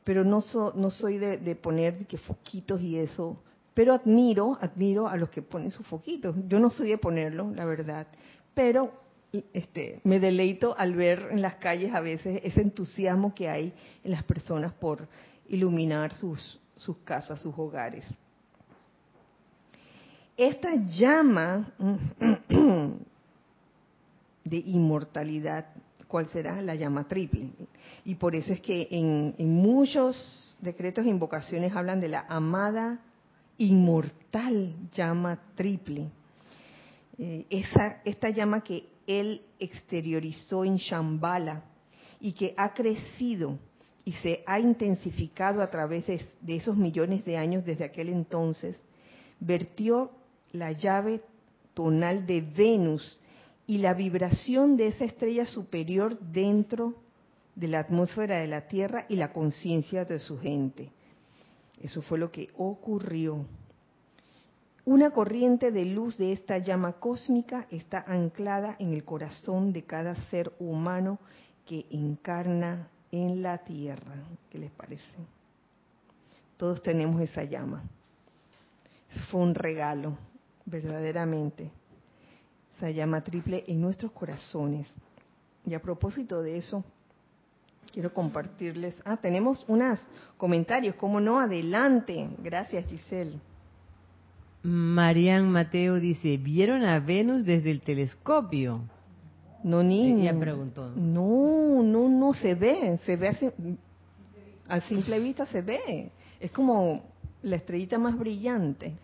pero 0.04 0.24
no, 0.24 0.42
no 0.74 0.90
soy 0.90 1.18
de, 1.18 1.56
poner 1.56 2.06
que 2.06 2.18
foquitos 2.18 2.80
y 2.82 2.98
eso, 2.98 3.38
pero 3.72 3.94
admiro, 3.94 4.58
admiro 4.60 5.08
a 5.08 5.16
los 5.16 5.30
que 5.30 5.42
ponen 5.42 5.70
sus 5.70 5.86
foquitos. 5.86 6.36
Yo 6.48 6.58
no 6.58 6.70
soy 6.70 6.90
de 6.90 6.98
ponerlo, 6.98 7.50
la 7.54 7.64
verdad, 7.64 8.06
pero 8.54 8.92
este, 9.52 10.00
me 10.04 10.20
deleito 10.20 10.76
al 10.76 10.94
ver 10.94 11.28
en 11.30 11.40
las 11.40 11.56
calles 11.56 11.94
a 11.94 12.00
veces 12.00 12.40
ese 12.44 12.60
entusiasmo 12.60 13.34
que 13.34 13.48
hay 13.48 13.72
en 14.04 14.10
las 14.10 14.24
personas 14.24 14.72
por 14.74 15.08
iluminar 15.48 16.12
sus, 16.14 16.60
sus 16.76 16.98
casas, 16.98 17.40
sus 17.40 17.54
hogares 17.56 18.04
esta 20.38 20.74
llama 20.76 21.72
de 24.44 24.56
inmortalidad, 24.56 25.66
¿cuál 26.06 26.28
será? 26.28 26.62
La 26.62 26.76
llama 26.76 27.08
triple. 27.08 27.50
Y 28.04 28.14
por 28.14 28.36
eso 28.36 28.52
es 28.52 28.60
que 28.60 28.86
en, 28.90 29.34
muchos 29.38 30.56
decretos 30.60 31.04
e 31.04 31.08
invocaciones 31.08 31.74
hablan 31.74 32.00
de 32.00 32.08
la 32.08 32.24
amada 32.28 33.00
inmortal 33.58 34.72
llama 34.94 35.40
triple. 35.56 36.08
Eh, 37.18 37.44
esa, 37.50 38.00
esta 38.04 38.30
llama 38.30 38.62
que 38.62 38.86
él 39.08 39.42
exteriorizó 39.58 40.64
en 40.64 40.76
Shambhala 40.76 41.64
y 42.20 42.32
que 42.32 42.54
ha 42.56 42.72
crecido 42.72 43.58
y 44.04 44.12
se 44.12 44.44
ha 44.46 44.60
intensificado 44.60 45.62
a 45.62 45.68
través 45.68 46.06
de 46.06 46.56
esos 46.56 46.76
millones 46.76 47.24
de 47.24 47.36
años 47.36 47.64
desde 47.64 47.84
aquel 47.84 48.08
entonces, 48.08 48.80
vertió 49.40 50.12
la 50.52 50.72
llave 50.72 51.22
tonal 51.74 52.26
de 52.26 52.40
Venus 52.40 53.20
y 53.66 53.78
la 53.78 53.94
vibración 53.94 54.76
de 54.76 54.88
esa 54.88 55.04
estrella 55.04 55.44
superior 55.44 56.18
dentro 56.18 56.94
de 57.54 57.68
la 57.68 57.80
atmósfera 57.80 58.38
de 58.38 58.46
la 58.46 58.66
Tierra 58.66 59.04
y 59.08 59.16
la 59.16 59.32
conciencia 59.32 60.04
de 60.04 60.18
su 60.18 60.38
gente. 60.38 60.90
Eso 61.80 62.02
fue 62.02 62.18
lo 62.18 62.30
que 62.30 62.50
ocurrió. 62.56 63.44
Una 64.84 65.10
corriente 65.10 65.70
de 65.70 65.84
luz 65.84 66.16
de 66.16 66.32
esta 66.32 66.58
llama 66.58 66.94
cósmica 66.94 67.66
está 67.70 68.04
anclada 68.06 68.76
en 68.78 68.94
el 68.94 69.04
corazón 69.04 69.72
de 69.72 69.84
cada 69.84 70.14
ser 70.30 70.52
humano 70.58 71.18
que 71.66 71.84
encarna 71.90 72.88
en 73.12 73.42
la 73.42 73.58
Tierra. 73.58 74.14
¿Qué 74.50 74.58
les 74.58 74.70
parece? 74.70 75.04
Todos 76.56 76.82
tenemos 76.82 77.20
esa 77.20 77.44
llama. 77.44 77.82
Fue 79.30 79.40
un 79.40 79.54
regalo 79.54 80.16
verdaderamente. 80.68 81.70
Esa 82.76 82.90
llama 82.90 83.22
triple 83.22 83.64
en 83.66 83.80
nuestros 83.80 84.12
corazones. 84.12 84.86
Y 85.66 85.74
a 85.74 85.80
propósito 85.80 86.42
de 86.42 86.58
eso, 86.58 86.84
quiero 87.92 88.12
compartirles. 88.12 88.96
Ah, 89.04 89.16
tenemos 89.16 89.64
unos 89.68 89.98
comentarios, 90.36 90.94
¿cómo 90.94 91.20
no? 91.20 91.40
Adelante. 91.40 92.28
Gracias, 92.42 92.86
Giselle. 92.86 93.38
Marian 94.62 95.50
Mateo 95.50 95.96
dice, 95.96 96.36
¿vieron 96.36 96.84
a 96.84 97.00
Venus 97.00 97.44
desde 97.44 97.70
el 97.70 97.80
telescopio? 97.80 98.82
No, 99.62 99.82
niña. 99.82 100.30
Ella 100.30 100.40
preguntó. 100.40 100.90
No, 100.94 101.82
no, 101.82 102.08
no 102.08 102.32
se 102.32 102.54
ve. 102.54 102.98
Se 103.04 103.16
ve 103.16 103.28
así, 103.28 103.50
a 104.68 104.80
simple 104.82 105.18
vista 105.18 105.46
se 105.46 105.62
ve. 105.62 106.10
Es 106.38 106.52
como 106.52 107.02
la 107.42 107.56
estrellita 107.56 107.98
más 107.98 108.16
brillante. 108.18 108.94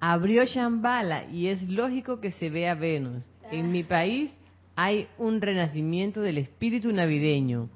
Abrió 0.00 0.44
Shambhala 0.46 1.28
y 1.30 1.48
es 1.48 1.68
lógico 1.68 2.20
que 2.20 2.32
se 2.32 2.48
vea 2.48 2.74
Venus. 2.74 3.22
En 3.50 3.70
mi 3.70 3.84
país 3.84 4.30
hay 4.74 5.08
un 5.18 5.42
renacimiento 5.42 6.22
del 6.22 6.38
espíritu 6.38 6.90
navideño. 6.90 7.68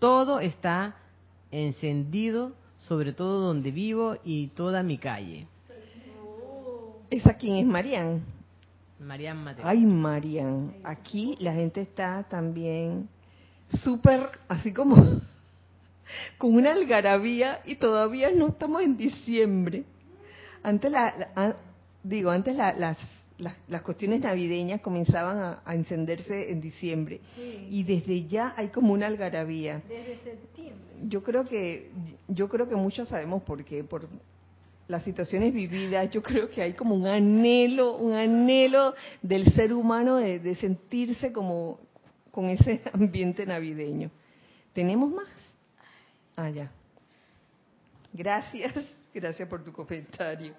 Todo 0.00 0.40
está 0.40 0.96
encendido, 1.52 2.52
sobre 2.78 3.12
todo 3.12 3.40
donde 3.40 3.70
vivo 3.70 4.16
y 4.24 4.48
toda 4.48 4.82
mi 4.82 4.98
calle. 4.98 5.46
¿Esa 7.10 7.34
quién 7.34 7.56
es 7.56 7.66
Marian? 7.66 8.22
Marian 8.98 9.42
Mateo. 9.42 9.64
Ay, 9.66 9.86
Marian. 9.86 10.74
Aquí 10.82 11.36
la 11.38 11.52
gente 11.52 11.80
está 11.80 12.24
también 12.24 13.08
súper, 13.84 14.30
así 14.48 14.72
como 14.72 14.96
con 16.38 16.54
una 16.54 16.72
algarabía 16.72 17.60
y 17.64 17.76
todavía 17.76 18.30
no 18.32 18.48
estamos 18.48 18.82
en 18.82 18.96
diciembre. 18.96 19.84
Antes 20.62 20.90
la, 20.90 21.56
digo, 22.02 22.30
antes 22.30 22.56
la- 22.56 22.72
las, 22.74 22.98
las 23.38 23.54
las 23.68 23.82
cuestiones 23.82 24.20
navideñas 24.20 24.80
comenzaban 24.80 25.38
a, 25.38 25.62
a 25.64 25.74
encenderse 25.74 26.50
en 26.50 26.60
diciembre 26.60 27.20
y 27.70 27.82
desde 27.84 28.26
ya 28.26 28.52
hay 28.56 28.68
como 28.68 28.92
una 28.92 29.06
algarabía. 29.06 29.82
Desde 29.88 30.18
septiembre. 30.24 30.88
Yo 31.06 31.22
creo 31.22 31.44
que 31.46 31.90
yo 32.28 32.48
creo 32.48 32.68
que 32.68 32.74
muchos 32.76 33.08
sabemos 33.08 33.42
por 33.44 33.64
qué, 33.64 33.84
por 33.84 34.08
las 34.88 35.04
situaciones 35.04 35.52
vividas. 35.54 36.10
Yo 36.10 36.22
creo 36.22 36.48
que 36.48 36.62
hay 36.62 36.72
como 36.72 36.94
un 36.94 37.06
anhelo, 37.06 37.96
un 37.96 38.14
anhelo 38.14 38.94
del 39.22 39.44
ser 39.52 39.72
humano 39.72 40.16
de, 40.16 40.40
de 40.40 40.54
sentirse 40.56 41.30
como 41.32 41.78
con 42.32 42.46
ese 42.48 42.80
ambiente 42.92 43.46
navideño. 43.46 44.10
¿Tenemos 44.72 45.10
más? 45.10 45.28
Ah, 46.36 46.50
ya. 46.50 46.70
Gracias, 48.12 48.74
gracias 49.14 49.48
por 49.48 49.62
tu 49.62 49.72
comentario. 49.72 50.54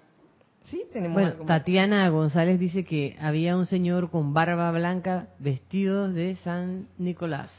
Sí, 0.66 0.84
tenemos 0.92 1.14
Bueno, 1.14 1.30
algo. 1.30 1.44
Tatiana 1.46 2.08
González 2.10 2.58
dice 2.60 2.84
que 2.84 3.16
había 3.20 3.56
un 3.56 3.66
señor 3.66 4.10
con 4.10 4.34
barba 4.34 4.70
blanca 4.70 5.28
vestido 5.38 6.12
de 6.12 6.36
San 6.36 6.86
Nicolás 6.98 7.52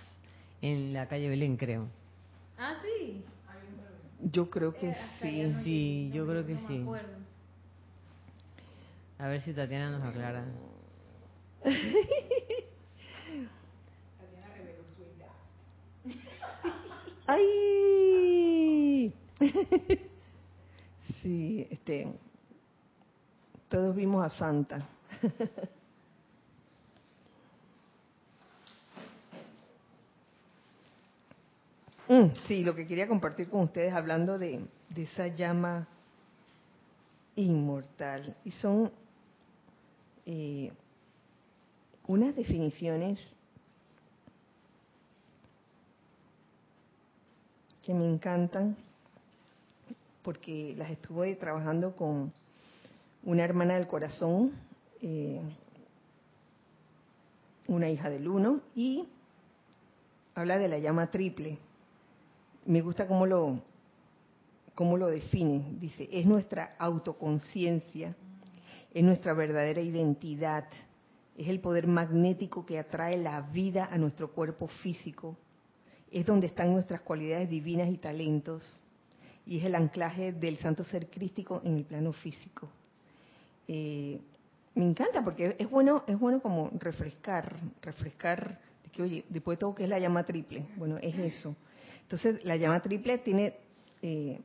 en 0.61 0.93
la 0.93 1.07
calle 1.07 1.27
Belén, 1.29 1.57
creo. 1.57 1.87
Ah, 2.57 2.75
sí. 2.81 3.23
Yo 4.31 4.49
creo 4.49 4.73
que 4.75 4.93
sí. 5.19 5.53
Sí, 5.63 6.11
yo 6.13 6.27
creo 6.27 6.45
que 6.45 6.53
No 6.53 6.67
sí. 6.67 6.85
A 9.17 9.27
ver 9.27 9.41
si 9.41 9.53
Tatiana 9.53 9.97
nos 9.97 10.03
aclara. 10.03 10.45
¡Ay! 17.27 19.13
Sí, 21.21 21.67
este. 21.69 22.07
Todos 23.71 23.95
vimos 23.95 24.25
a 24.25 24.29
Santa. 24.37 24.85
Mm, 32.07 32.33
sí, 32.45 32.61
lo 32.61 32.75
que 32.75 32.85
quería 32.85 33.07
compartir 33.07 33.47
con 33.47 33.61
ustedes 33.61 33.93
hablando 33.93 34.37
de, 34.37 34.65
de 34.89 35.03
esa 35.03 35.27
llama 35.27 35.87
inmortal. 37.37 38.35
Y 38.43 38.51
son 38.51 38.91
eh, 40.25 40.73
unas 42.07 42.35
definiciones 42.35 43.17
que 47.81 47.93
me 47.93 48.03
encantan 48.03 48.75
porque 50.21 50.75
las 50.77 50.89
estuve 50.89 51.33
trabajando 51.35 51.95
con 51.95 52.33
una 53.23 53.43
hermana 53.43 53.75
del 53.75 53.87
corazón, 53.87 54.51
eh, 55.01 55.41
una 57.67 57.89
hija 57.89 58.09
del 58.09 58.27
uno, 58.27 58.61
y 58.75 59.07
habla 60.35 60.57
de 60.57 60.67
la 60.67 60.79
llama 60.79 61.11
triple. 61.11 61.57
Me 62.65 62.81
gusta 62.81 63.07
cómo 63.07 63.25
lo, 63.25 63.61
cómo 64.75 64.97
lo 64.97 65.07
define. 65.07 65.75
Dice, 65.79 66.09
es 66.11 66.25
nuestra 66.25 66.75
autoconciencia, 66.79 68.15
es 68.93 69.03
nuestra 69.03 69.33
verdadera 69.33 69.81
identidad, 69.81 70.65
es 71.37 71.47
el 71.47 71.59
poder 71.59 71.87
magnético 71.87 72.65
que 72.65 72.79
atrae 72.79 73.17
la 73.17 73.41
vida 73.41 73.87
a 73.91 73.97
nuestro 73.97 74.31
cuerpo 74.31 74.67
físico, 74.67 75.37
es 76.11 76.25
donde 76.25 76.47
están 76.47 76.73
nuestras 76.73 77.01
cualidades 77.01 77.49
divinas 77.49 77.89
y 77.89 77.97
talentos, 77.97 78.67
y 79.45 79.59
es 79.59 79.65
el 79.65 79.75
anclaje 79.75 80.33
del 80.33 80.57
santo 80.57 80.83
ser 80.83 81.09
crístico 81.09 81.61
en 81.63 81.77
el 81.77 81.85
plano 81.85 82.11
físico. 82.11 82.69
Eh, 83.67 84.19
me 84.75 84.85
encanta 84.85 85.23
porque 85.23 85.55
es 85.59 85.69
bueno, 85.69 86.03
es 86.07 86.17
bueno 86.17 86.41
como 86.41 86.71
refrescar, 86.79 87.55
refrescar 87.81 88.59
de 88.83 88.89
que 88.89 89.01
oye, 89.01 89.25
después 89.29 89.57
de 89.57 89.59
todo 89.59 89.75
que 89.75 89.83
es 89.83 89.89
la 89.89 89.99
llama 89.99 90.23
triple, 90.23 90.65
bueno 90.77 90.97
es 90.97 91.17
eso. 91.17 91.55
Entonces 92.03 92.43
la 92.45 92.55
llama 92.55 92.81
triple 92.81 93.17
tiene 93.19 93.53
eh, 94.01 94.39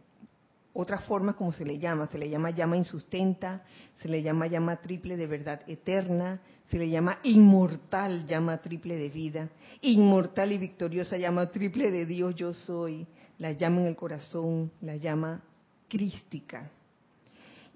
otras 0.72 1.04
formas 1.04 1.36
como 1.36 1.52
se 1.52 1.64
le 1.64 1.78
llama, 1.78 2.06
se 2.06 2.18
le 2.18 2.28
llama 2.28 2.50
llama 2.50 2.76
insustenta, 2.76 3.62
se 3.98 4.08
le 4.08 4.22
llama 4.22 4.46
llama 4.46 4.76
triple 4.76 5.16
de 5.16 5.26
verdad 5.26 5.62
eterna, 5.66 6.40
se 6.70 6.78
le 6.78 6.90
llama 6.90 7.18
inmortal 7.22 8.26
llama 8.26 8.58
triple 8.58 8.96
de 8.96 9.08
vida, 9.08 9.48
inmortal 9.80 10.52
y 10.52 10.58
victoriosa 10.58 11.16
llama 11.16 11.50
triple 11.50 11.90
de 11.90 12.04
Dios 12.04 12.34
yo 12.34 12.52
soy, 12.52 13.06
la 13.38 13.52
llama 13.52 13.80
en 13.80 13.86
el 13.86 13.96
corazón, 13.96 14.70
la 14.82 14.96
llama 14.96 15.42
crística. 15.88 16.70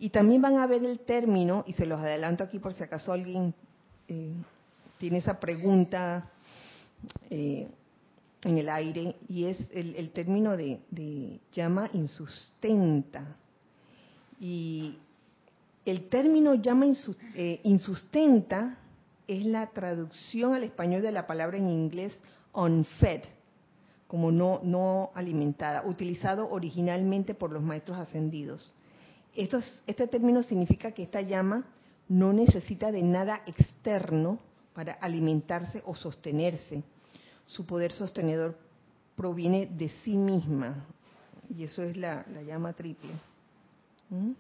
Y 0.01 0.09
también 0.09 0.41
van 0.41 0.57
a 0.57 0.67
ver 0.67 0.83
el 0.83 1.01
término, 1.01 1.63
y 1.67 1.75
se 1.75 1.85
los 1.85 2.01
adelanto 2.01 2.43
aquí 2.43 2.59
por 2.59 2.73
si 2.73 2.83
acaso 2.83 3.13
alguien 3.13 3.55
eh, 4.09 4.33
tiene 4.97 5.19
esa 5.19 5.39
pregunta 5.39 6.31
eh, 7.29 7.69
en 8.43 8.59
el 8.59 8.71
aire, 8.71 9.15
y 9.29 9.45
es 9.45 9.59
el, 9.73 9.95
el 9.97 10.11
término 10.11 10.57
de, 10.57 10.81
de 10.91 11.39
llama 11.53 11.91
insustenta. 11.93 13.37
Y 14.41 14.97
el 15.85 16.09
término 16.09 16.55
llama 16.55 16.87
eh, 17.35 17.61
insustenta 17.65 18.79
es 19.29 19.45
la 19.45 19.67
traducción 19.67 20.55
al 20.55 20.65
español 20.65 21.03
de 21.03 21.13
la 21.13 21.27
palabra 21.27 21.59
en 21.59 21.69
inglés 21.69 22.19
unfed, 22.55 23.21
como 24.09 24.33
no, 24.33 24.61
no 24.63 25.11
alimentada, 25.15 25.85
utilizado 25.85 26.49
originalmente 26.51 27.35
por 27.35 27.53
los 27.53 27.63
maestros 27.63 27.99
ascendidos. 27.99 28.73
Esto 29.35 29.59
es- 29.59 29.83
este 29.87 30.07
término 30.09 30.43
significa 30.43 30.93
que 30.93 31.03
esta 31.05 31.21
llama 31.21 31.65
no 32.09 32.33
necesita 32.33 32.91
de 32.91 33.03
nada 33.03 33.43
externo 33.47 34.39
para 34.75 34.95
alimentarse 34.95 35.83
o 35.87 35.95
sostenerse. 35.95 36.83
Su 37.47 37.65
poder 37.67 37.93
sostenedor 37.93 38.57
proviene 39.17 39.67
de 39.67 39.89
sí 40.03 40.17
misma. 40.17 40.85
Y 41.55 41.65
eso 41.65 41.83
es 41.83 41.97
la, 41.97 42.25
la 42.33 42.43
llama 42.43 42.73
triple. 42.73 43.11
¿Mm? 44.09 44.33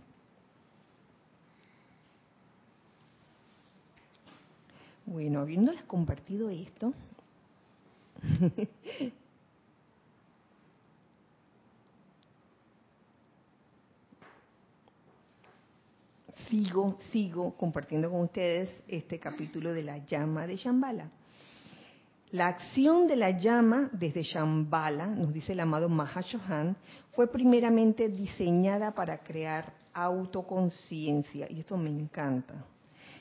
Bueno, 5.06 5.40
habiéndoles 5.40 5.82
compartido 5.84 6.50
esto, 6.50 6.92
sigo, 16.50 16.98
sigo 17.12 17.56
compartiendo 17.56 18.10
con 18.10 18.22
ustedes 18.22 18.68
este 18.88 19.18
capítulo 19.18 19.72
de 19.72 19.84
la 19.84 20.04
llama 20.04 20.46
de 20.46 20.56
Shambhala. 20.56 21.08
La 22.32 22.48
acción 22.48 23.06
de 23.06 23.16
la 23.16 23.30
llama 23.30 23.88
desde 23.92 24.22
Shambhala, 24.22 25.06
nos 25.06 25.32
dice 25.32 25.52
el 25.52 25.60
amado 25.60 25.88
Mahashohan, 25.88 26.76
fue 27.12 27.28
primeramente 27.28 28.08
diseñada 28.08 28.92
para 28.92 29.18
crear 29.18 29.72
autoconciencia, 29.92 31.46
y 31.50 31.60
esto 31.60 31.76
me 31.76 31.90
encanta, 31.90 32.64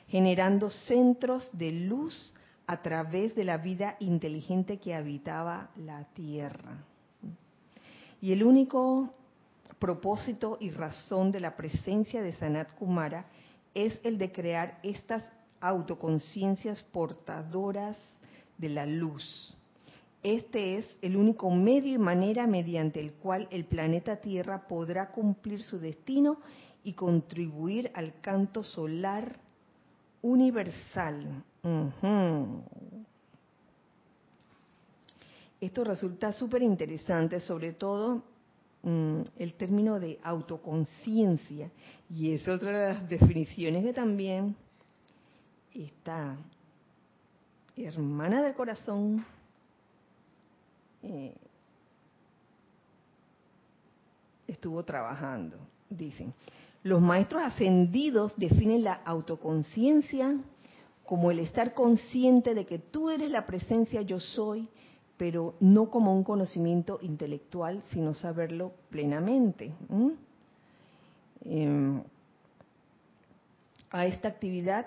generando 0.08 0.70
centros 0.70 1.48
de 1.52 1.72
luz 1.72 2.34
a 2.66 2.82
través 2.82 3.34
de 3.34 3.44
la 3.44 3.58
vida 3.58 3.96
inteligente 3.98 4.78
que 4.78 4.94
habitaba 4.94 5.70
la 5.76 6.04
Tierra. 6.14 6.84
Y 8.20 8.32
el 8.32 8.44
único 8.44 9.10
propósito 9.78 10.56
y 10.60 10.70
razón 10.70 11.32
de 11.32 11.40
la 11.40 11.56
presencia 11.56 12.22
de 12.22 12.32
Sanat 12.34 12.72
Kumara 12.74 13.26
es 13.74 13.98
el 14.02 14.18
de 14.18 14.32
crear 14.32 14.78
estas 14.82 15.30
autoconciencias 15.60 16.82
portadoras 16.84 17.96
de 18.58 18.68
la 18.68 18.86
luz. 18.86 19.54
Este 20.22 20.76
es 20.76 20.96
el 21.00 21.16
único 21.16 21.50
medio 21.50 21.94
y 21.94 21.98
manera 21.98 22.46
mediante 22.46 23.00
el 23.00 23.12
cual 23.14 23.48
el 23.50 23.64
planeta 23.64 24.16
Tierra 24.16 24.68
podrá 24.68 25.10
cumplir 25.10 25.62
su 25.62 25.78
destino 25.78 26.38
y 26.84 26.92
contribuir 26.92 27.90
al 27.94 28.20
canto 28.20 28.62
solar 28.62 29.38
universal. 30.20 31.42
Esto 35.60 35.84
resulta 35.84 36.32
súper 36.32 36.62
interesante, 36.62 37.40
sobre 37.40 37.72
todo 37.72 38.22
mm, 38.82 39.20
el 39.38 39.54
término 39.54 39.98
de 40.00 40.18
autoconciencia. 40.22 41.70
Y 42.08 42.32
es 42.32 42.46
otra 42.48 42.70
de 42.70 42.94
las 42.94 43.08
definiciones 43.08 43.84
que 43.84 43.92
también 43.92 44.56
esta 45.74 46.36
hermana 47.76 48.42
del 48.42 48.54
corazón 48.54 49.24
eh, 51.02 51.34
estuvo 54.46 54.82
trabajando. 54.84 55.56
Dicen, 55.88 56.32
los 56.82 57.00
maestros 57.00 57.42
ascendidos 57.42 58.32
definen 58.36 58.84
la 58.84 58.94
autoconciencia 59.04 60.36
como 61.04 61.30
el 61.30 61.40
estar 61.40 61.74
consciente 61.74 62.54
de 62.54 62.66
que 62.66 62.78
tú 62.78 63.10
eres 63.10 63.30
la 63.30 63.44
presencia 63.44 64.02
yo 64.02 64.20
soy, 64.20 64.68
pero 65.20 65.54
no 65.60 65.90
como 65.90 66.16
un 66.16 66.24
conocimiento 66.24 66.98
intelectual, 67.02 67.82
sino 67.92 68.14
saberlo 68.14 68.72
plenamente. 68.88 69.70
Em, 71.44 72.02
a 73.90 74.06
esta 74.06 74.28
actividad 74.28 74.86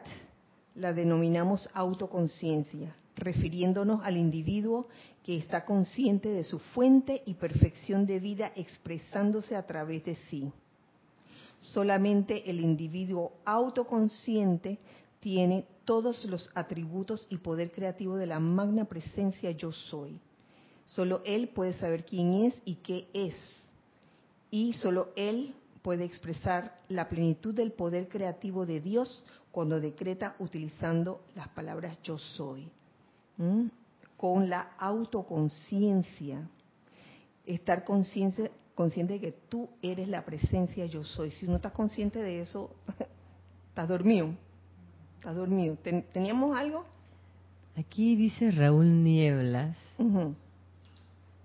la 0.74 0.92
denominamos 0.92 1.70
autoconciencia, 1.76 2.96
refiriéndonos 3.16 4.02
al 4.04 4.18
individuo 4.18 4.88
que 5.24 5.38
está 5.38 5.66
consciente 5.66 6.30
de 6.30 6.44
su 6.44 6.58
fuente 6.58 7.22
y 7.28 7.36
perfección 7.36 8.08
de 8.08 8.20
vida 8.20 8.52
expresándose 8.56 9.56
a 9.56 9.68
través 9.68 10.04
de 10.04 10.16
sí. 10.32 10.52
Solamente 11.60 12.50
el 12.50 12.60
individuo 12.60 13.34
autoconsciente 13.46 14.80
tiene 15.20 15.68
todos 15.86 16.26
los 16.26 16.50
atributos 16.56 17.28
y 17.30 17.38
poder 17.38 17.72
creativo 17.72 18.16
de 18.16 18.28
la 18.28 18.40
magna 18.40 18.86
presencia 18.86 19.52
yo 19.52 19.72
soy. 19.72 20.20
Solo 20.86 21.22
él 21.26 21.50
puede 21.50 21.74
saber 21.74 22.06
quién 22.06 22.34
es 22.34 22.62
y 22.66 22.76
qué 22.76 23.08
es. 23.14 23.36
Y 24.52 24.74
solo 24.74 25.10
él 25.16 25.56
puede 25.82 26.06
expresar 26.06 26.80
la 26.88 27.10
plenitud 27.10 27.54
del 27.54 27.72
poder 27.72 28.08
creativo 28.08 28.66
de 28.66 28.80
Dios 28.80 29.26
cuando 29.52 29.80
decreta 29.80 30.36
utilizando 30.40 31.22
las 31.36 31.48
palabras 31.50 31.98
yo 32.04 32.18
soy. 32.18 32.70
Con 34.18 34.50
la 34.50 34.74
autoconciencia. 34.78 36.50
Estar 37.46 37.84
consciente, 37.84 38.52
consciente 38.74 39.14
de 39.14 39.20
que 39.20 39.32
tú 39.50 39.70
eres 39.82 40.08
la 40.08 40.24
presencia 40.24 40.86
yo 40.86 41.04
soy. 41.04 41.32
Si 41.32 41.46
no 41.46 41.58
estás 41.58 41.74
consciente 41.74 42.20
de 42.20 42.40
eso, 42.40 42.72
estás 43.70 43.88
dormido. 43.88 44.34
Estás 45.24 45.38
dormido. 45.38 45.78
¿Teníamos 46.12 46.58
algo? 46.58 46.84
Aquí 47.78 48.18
dice 48.18 48.52
Raúl 48.52 49.06
Nieblas. 49.06 49.78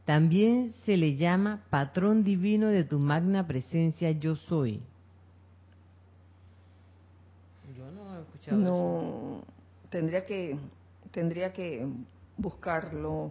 También 0.05 0.75
se 0.85 0.97
le 0.97 1.15
llama 1.15 1.63
patrón 1.71 2.25
divino 2.25 2.67
de 2.67 2.83
tu 2.83 2.99
magna 2.99 3.47
presencia 3.47 4.11
yo 4.11 4.35
soy. 4.35 4.81
Yo 7.77 7.89
no 7.93 8.17
he 8.17 8.23
escuchado 8.23 8.59
No, 8.59 9.43
tendría 9.91 10.27
que 10.27 10.59
tendría 11.13 11.53
que 11.53 11.87
buscarlo. 12.37 13.31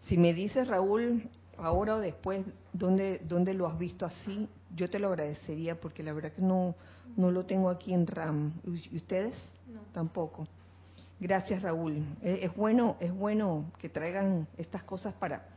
Si 0.00 0.16
me 0.16 0.32
dices 0.32 0.66
Raúl, 0.66 1.28
ahora 1.58 1.96
o 1.96 1.98
después, 1.98 2.42
¿dónde, 2.72 3.20
¿dónde 3.28 3.52
lo 3.52 3.66
has 3.66 3.78
visto 3.78 4.06
así? 4.06 4.48
Yo 4.74 4.90
te 4.90 4.98
lo 4.98 5.08
agradecería 5.08 5.80
porque 5.80 6.02
la 6.02 6.12
verdad 6.12 6.32
que 6.32 6.42
no, 6.42 6.74
no 7.16 7.30
lo 7.30 7.46
tengo 7.46 7.70
aquí 7.70 7.94
en 7.94 8.06
RAM. 8.06 8.52
¿Y 8.66 8.96
ustedes? 8.96 9.34
No. 9.72 9.80
Tampoco. 9.92 10.46
Gracias, 11.20 11.62
Raúl. 11.62 12.04
Es, 12.22 12.54
bueno, 12.54 12.96
es 13.00 13.12
bueno 13.12 13.70
que 13.78 13.88
traigan 13.88 14.48
estas 14.58 14.82
cosas 14.82 15.14
para 15.14 15.48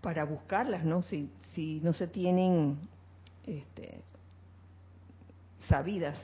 para 0.00 0.24
buscarlas, 0.24 0.84
¿no? 0.84 1.00
Si, 1.02 1.30
si 1.54 1.80
no 1.82 1.94
se 1.94 2.06
tienen 2.06 2.76
este, 3.46 4.02
sabidas 5.66 6.18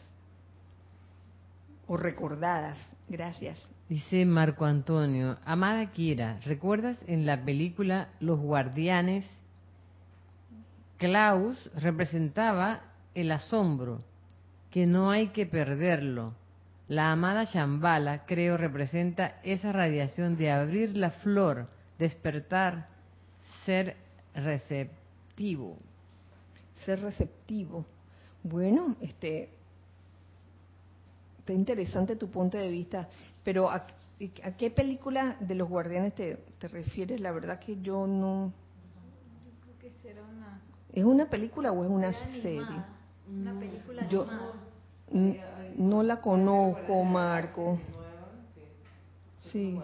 o 1.87 1.97
recordadas. 1.97 2.78
Gracias. 3.09 3.59
Dice 3.89 4.26
Marco 4.26 4.66
Antonio, 4.66 5.39
amada 5.47 5.91
Kira, 5.93 6.39
¿recuerdas 6.45 6.99
en 7.07 7.24
la 7.24 7.43
película 7.43 8.11
Los 8.20 8.39
Guardianes? 8.39 9.24
Klaus 11.01 11.59
representaba 11.74 12.82
el 13.16 13.32
asombro, 13.32 14.05
que 14.70 14.86
no 14.86 15.11
hay 15.11 15.30
que 15.30 15.46
perderlo, 15.46 16.34
la 16.90 17.12
amada 17.12 17.44
Shambhala, 17.44 18.26
creo, 18.26 18.57
representa 18.57 19.38
esa 19.44 19.70
radiación 19.70 20.36
de 20.36 20.51
abrir 20.51 20.96
la 20.96 21.12
flor, 21.12 21.68
despertar, 22.01 22.88
ser 23.64 23.96
receptivo. 24.34 25.78
Ser 26.84 27.01
receptivo. 27.01 27.86
Bueno, 28.42 28.96
este, 29.01 29.51
está 31.38 31.53
interesante 31.53 32.16
tu 32.16 32.28
punto 32.28 32.59
de 32.59 32.70
vista, 32.70 33.09
pero 33.44 33.70
¿a, 33.70 33.86
qué 34.59 34.70
película 34.72 35.36
de 35.38 35.55
los 35.55 35.68
guardianes 35.68 36.16
te, 36.16 36.40
refieres? 36.61 37.20
La 37.20 37.30
verdad 37.30 37.61
que 37.61 37.80
yo 37.80 38.09
no... 38.09 38.53
¿Es 40.93 41.05
una 41.05 41.26
película 41.26 41.72
o 41.72 41.84
es 41.84 41.91
una 41.91 42.12
serie? 42.43 42.66
Una 43.28 43.59
película 43.59 44.09
yo, 44.09 44.26
no 45.76 46.03
la 46.03 46.20
conozco, 46.20 47.05
Marco. 47.05 47.78
Sí. 49.38 49.80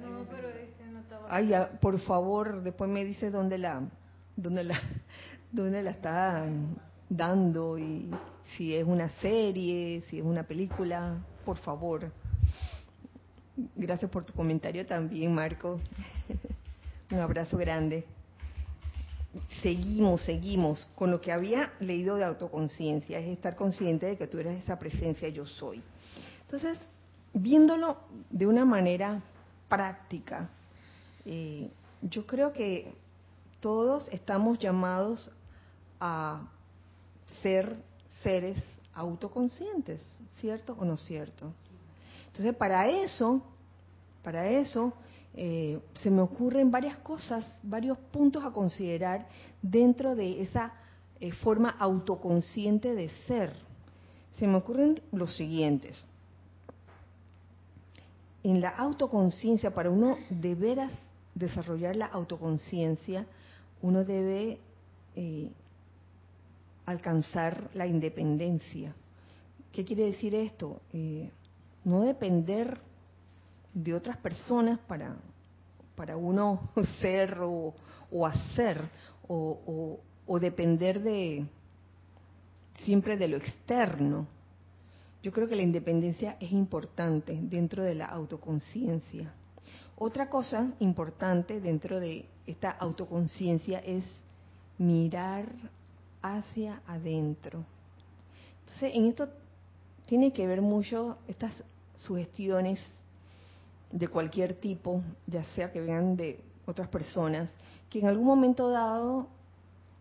No, 0.00 0.24
pero 0.30 0.48
ese 0.48 0.86
no 0.92 1.00
estaba. 1.00 1.26
Ay, 1.30 1.52
por 1.80 1.98
favor, 2.00 2.62
después 2.62 2.90
me 2.90 3.04
dice 3.04 3.30
dónde 3.30 3.58
la, 3.58 3.82
dónde 4.36 4.64
la, 4.64 4.78
dónde 5.52 5.82
la 5.82 5.90
está 5.90 6.44
dando 7.08 7.78
y 7.78 8.10
si 8.56 8.74
es 8.74 8.86
una 8.86 9.08
serie, 9.20 10.02
si 10.08 10.18
es 10.18 10.24
una 10.24 10.42
película, 10.42 11.16
por 11.44 11.56
favor. 11.56 12.12
Gracias 13.76 14.10
por 14.10 14.24
tu 14.24 14.32
comentario 14.34 14.84
también, 14.84 15.34
Marco. 15.34 15.80
Un 17.10 17.18
abrazo 17.18 17.56
grande 17.56 18.04
seguimos, 19.62 20.22
seguimos 20.22 20.86
con 20.94 21.10
lo 21.10 21.20
que 21.20 21.32
había 21.32 21.72
leído 21.80 22.16
de 22.16 22.24
autoconciencia, 22.24 23.18
es 23.18 23.28
estar 23.28 23.56
consciente 23.56 24.06
de 24.06 24.16
que 24.16 24.26
tú 24.26 24.38
eres 24.38 24.62
esa 24.62 24.78
presencia 24.78 25.28
yo 25.28 25.46
soy. 25.46 25.82
Entonces, 26.42 26.80
viéndolo 27.32 27.98
de 28.30 28.46
una 28.46 28.64
manera 28.64 29.22
práctica, 29.68 30.48
eh, 31.24 31.70
yo 32.02 32.26
creo 32.26 32.52
que 32.52 32.92
todos 33.60 34.08
estamos 34.08 34.58
llamados 34.58 35.30
a 35.98 36.42
ser 37.42 37.76
seres 38.22 38.58
autoconscientes, 38.94 40.00
¿cierto 40.40 40.76
o 40.78 40.84
no 40.84 40.96
cierto? 40.96 41.52
Entonces, 42.26 42.54
para 42.56 42.88
eso, 42.88 43.42
para 44.22 44.48
eso, 44.48 44.92
eh, 45.36 45.80
se 45.94 46.10
me 46.12 46.22
ocurren 46.22 46.70
varias 46.70 46.96
cosas, 46.98 47.58
varios 47.64 47.98
puntos 47.98 48.44
a 48.44 48.52
considerar 48.52 49.26
dentro 49.60 50.14
de 50.14 50.42
esa 50.42 50.72
eh, 51.18 51.32
forma 51.32 51.70
autoconsciente 51.70 52.94
de 52.94 53.08
ser. 53.26 53.52
Se 54.38 54.46
me 54.46 54.56
ocurren 54.56 55.00
los 55.10 55.36
siguientes. 55.36 56.06
En 58.44 58.60
la 58.60 58.68
autoconciencia, 58.68 59.74
para 59.74 59.90
uno 59.90 60.18
de 60.30 60.54
veras 60.54 60.92
desarrollar 61.34 61.96
la 61.96 62.06
autoconciencia, 62.06 63.26
uno 63.82 64.04
debe 64.04 64.60
eh, 65.16 65.50
alcanzar 66.86 67.70
la 67.74 67.88
independencia. 67.88 68.94
¿Qué 69.72 69.84
quiere 69.84 70.04
decir 70.06 70.34
esto? 70.34 70.80
no 71.84 72.00
depender 72.00 72.80
de 73.74 73.92
otras 73.92 74.16
personas 74.16 74.78
para, 74.86 75.16
para 75.96 76.16
uno 76.16 76.70
ser 77.00 77.38
o, 77.40 77.74
hacer 78.26 78.88
o, 79.28 80.00
o, 80.26 80.38
depender 80.38 81.02
de 81.02 81.46
siempre 82.80 83.16
de 83.16 83.28
lo 83.28 83.36
externo. 83.36 84.26
Yo 85.22 85.32
creo 85.32 85.48
que 85.48 85.56
la 85.56 85.62
independencia 85.62 86.36
es 86.40 86.52
importante 86.52 87.38
dentro 87.42 87.82
de 87.82 87.94
la 87.94 88.06
autoconciencia. 88.06 89.32
Otra 89.96 90.28
cosa 90.28 90.72
importante 90.80 91.60
dentro 91.60 91.98
de 91.98 92.28
esta 92.46 92.70
autoconciencia 92.70 93.78
es 93.78 94.04
mirar 94.78 95.46
hacia 96.20 96.82
adentro. 96.86 97.64
Entonces, 98.60 98.92
en 98.94 99.06
esto 99.06 99.28
tiene 100.06 100.32
que 100.32 100.46
ver 100.46 100.60
mucho 100.60 101.18
estas 101.26 101.52
sugestiones 101.96 102.80
de 103.94 104.08
cualquier 104.08 104.54
tipo, 104.54 105.04
ya 105.24 105.44
sea 105.54 105.70
que 105.70 105.80
vengan 105.80 106.16
de 106.16 106.40
otras 106.66 106.88
personas, 106.88 107.48
que 107.88 108.00
en 108.00 108.08
algún 108.08 108.26
momento 108.26 108.68
dado, 108.68 109.28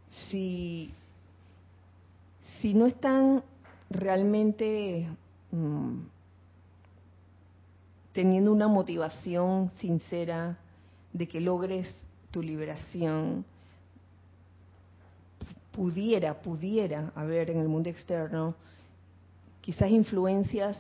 si, 0.08 0.92
si 2.60 2.74
no 2.74 2.88
están 2.88 3.44
realmente 3.92 5.08
mm, 5.52 6.00
teniendo 8.14 8.52
una 8.52 8.68
motivación 8.68 9.70
sincera 9.80 10.58
de 11.12 11.28
que 11.28 11.40
logres 11.40 11.88
tu 12.32 12.42
liberación, 12.42 13.46
pudiera, 15.72 16.42
pudiera 16.42 17.12
haber 17.14 17.52
en 17.52 17.60
el 17.60 17.68
mundo 17.68 17.92
externo 17.92 18.56
quizás 19.62 19.92
influencias 19.92 20.80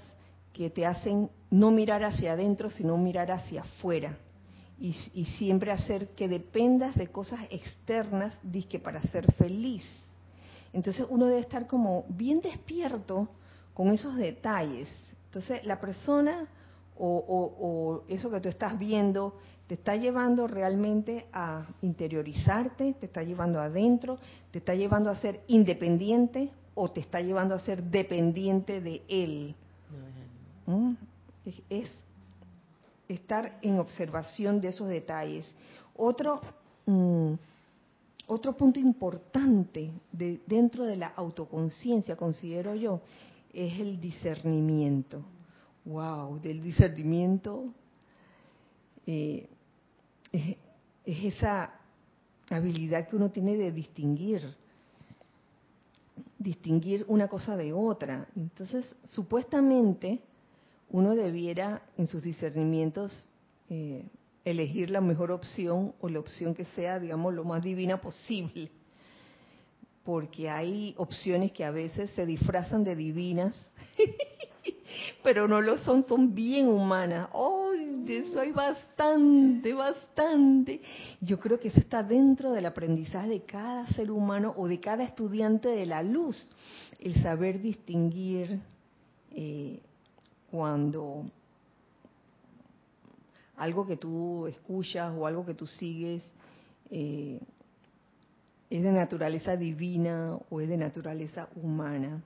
que 0.53 0.69
te 0.69 0.85
hacen 0.85 1.29
no 1.49 1.71
mirar 1.71 2.03
hacia 2.03 2.33
adentro, 2.33 2.69
sino 2.69 2.97
mirar 2.97 3.31
hacia 3.31 3.61
afuera. 3.61 4.17
Y, 4.79 4.95
y 5.13 5.25
siempre 5.25 5.71
hacer 5.71 6.09
que 6.09 6.27
dependas 6.27 6.95
de 6.95 7.07
cosas 7.07 7.41
externas, 7.49 8.35
disque 8.43 8.79
para 8.79 9.01
ser 9.01 9.31
feliz. 9.33 9.83
Entonces 10.73 11.05
uno 11.09 11.27
debe 11.27 11.41
estar 11.41 11.67
como 11.67 12.05
bien 12.09 12.41
despierto 12.41 13.29
con 13.73 13.89
esos 13.89 14.15
detalles. 14.15 14.89
Entonces 15.25 15.65
la 15.65 15.79
persona 15.79 16.47
o, 16.97 18.03
eso 18.07 18.29
que 18.29 18.39
tú 18.39 18.49
estás 18.49 18.77
viendo 18.77 19.35
te 19.67 19.75
está 19.75 19.95
llevando 19.95 20.45
realmente 20.45 21.25
a 21.31 21.65
interiorizarte, 21.81 22.93
te 22.99 23.05
está 23.05 23.23
llevando 23.23 23.59
adentro, 23.59 24.17
te 24.51 24.59
está 24.59 24.75
llevando 24.75 25.09
a 25.09 25.15
ser 25.15 25.41
independiente 25.47 26.51
o 26.75 26.91
te 26.91 26.99
está 26.99 27.21
llevando 27.21 27.55
a 27.55 27.59
ser 27.59 27.83
dependiente 27.83 28.81
de 28.81 29.01
él. 29.07 29.55
¿Mm? 30.65 30.93
Es, 31.69 31.91
estar 33.07 33.59
en 33.61 33.79
observación 33.79 34.61
de 34.61 34.69
esos 34.69 34.87
detalles. 34.87 35.45
Otro, 35.95 36.41
mm, 36.85 37.33
otro 38.27 38.55
punto 38.55 38.79
importante 38.79 39.91
de, 40.11 40.41
dentro 40.47 40.85
de 40.85 40.95
la 40.95 41.07
autoconciencia, 41.07 42.15
considero 42.15 42.73
yo, 42.75 43.01
es 43.53 43.79
el 43.79 43.99
discernimiento 43.99 45.23
wow, 45.85 46.39
del 46.39 46.61
discernimiento, 46.61 47.73
eh, 49.05 49.47
es, 50.31 50.57
esa 51.05 51.73
habilidad 52.49 53.07
que 53.07 53.15
uno 53.15 53.29
tiene 53.29 53.57
de 53.57 53.71
distinguir, 53.71 54.55
distinguir 56.37 57.05
una 57.07 57.27
cosa 57.27 57.57
de 57.57 57.73
otra. 57.73 58.27
Entonces, 58.35 58.95
supuestamente, 59.05 60.21
uno 60.93 61.15
debiera 61.15 61.81
en 61.97 62.07
sus 62.07 62.23
discernimientos 62.23 63.11
eh, 63.69 64.05
elegir 64.45 64.91
la 64.91 65.01
mejor 65.01 65.31
opción 65.31 65.93
o 65.99 66.07
la 66.07 66.19
opción 66.19 66.53
que 66.53 66.65
sea, 66.65 66.99
digamos, 66.99 67.33
lo 67.33 67.43
más 67.43 67.63
divina 67.63 67.99
posible. 67.99 68.69
Porque 70.05 70.49
hay 70.49 70.93
opciones 70.97 71.51
que 71.51 71.65
a 71.65 71.71
veces 71.71 72.11
se 72.11 72.25
disfrazan 72.25 72.83
de 72.83 72.95
divinas 72.95 73.55
pero 75.23 75.47
no 75.47 75.61
lo 75.61 75.77
son, 75.79 76.03
son 76.05 76.35
bien 76.35 76.67
humanas. 76.67 77.29
¡Oh! 77.33 77.71
De 78.03 78.17
eso 78.17 78.39
hay 78.41 78.51
bastante, 78.51 79.73
bastante. 79.73 80.81
Yo 81.21 81.39
creo 81.39 81.57
que 81.57 81.69
eso 81.69 81.79
está 81.79 82.03
dentro 82.03 82.51
del 82.51 82.65
aprendizaje 82.65 83.29
de 83.29 83.41
cada 83.43 83.87
ser 83.87 84.11
humano 84.11 84.53
o 84.57 84.67
de 84.67 84.79
cada 84.81 85.03
estudiante 85.03 85.69
de 85.69 85.85
la 85.85 86.03
luz, 86.03 86.51
el 86.99 87.15
saber 87.23 87.61
distinguir 87.61 88.59
eh, 89.31 89.79
cuando 90.53 91.25
algo 93.57 93.87
que 93.87 93.97
tú 93.97 94.45
escuchas 94.45 95.11
o 95.17 95.25
algo 95.25 95.43
que 95.43 95.55
tú 95.55 95.65
sigues 95.65 96.23
eh, 96.91 97.39
es 98.69 98.83
de 98.83 98.91
naturaleza 98.91 99.57
divina 99.57 100.37
o 100.51 100.61
es 100.61 100.69
de 100.69 100.77
naturaleza 100.77 101.49
humana. 101.55 102.21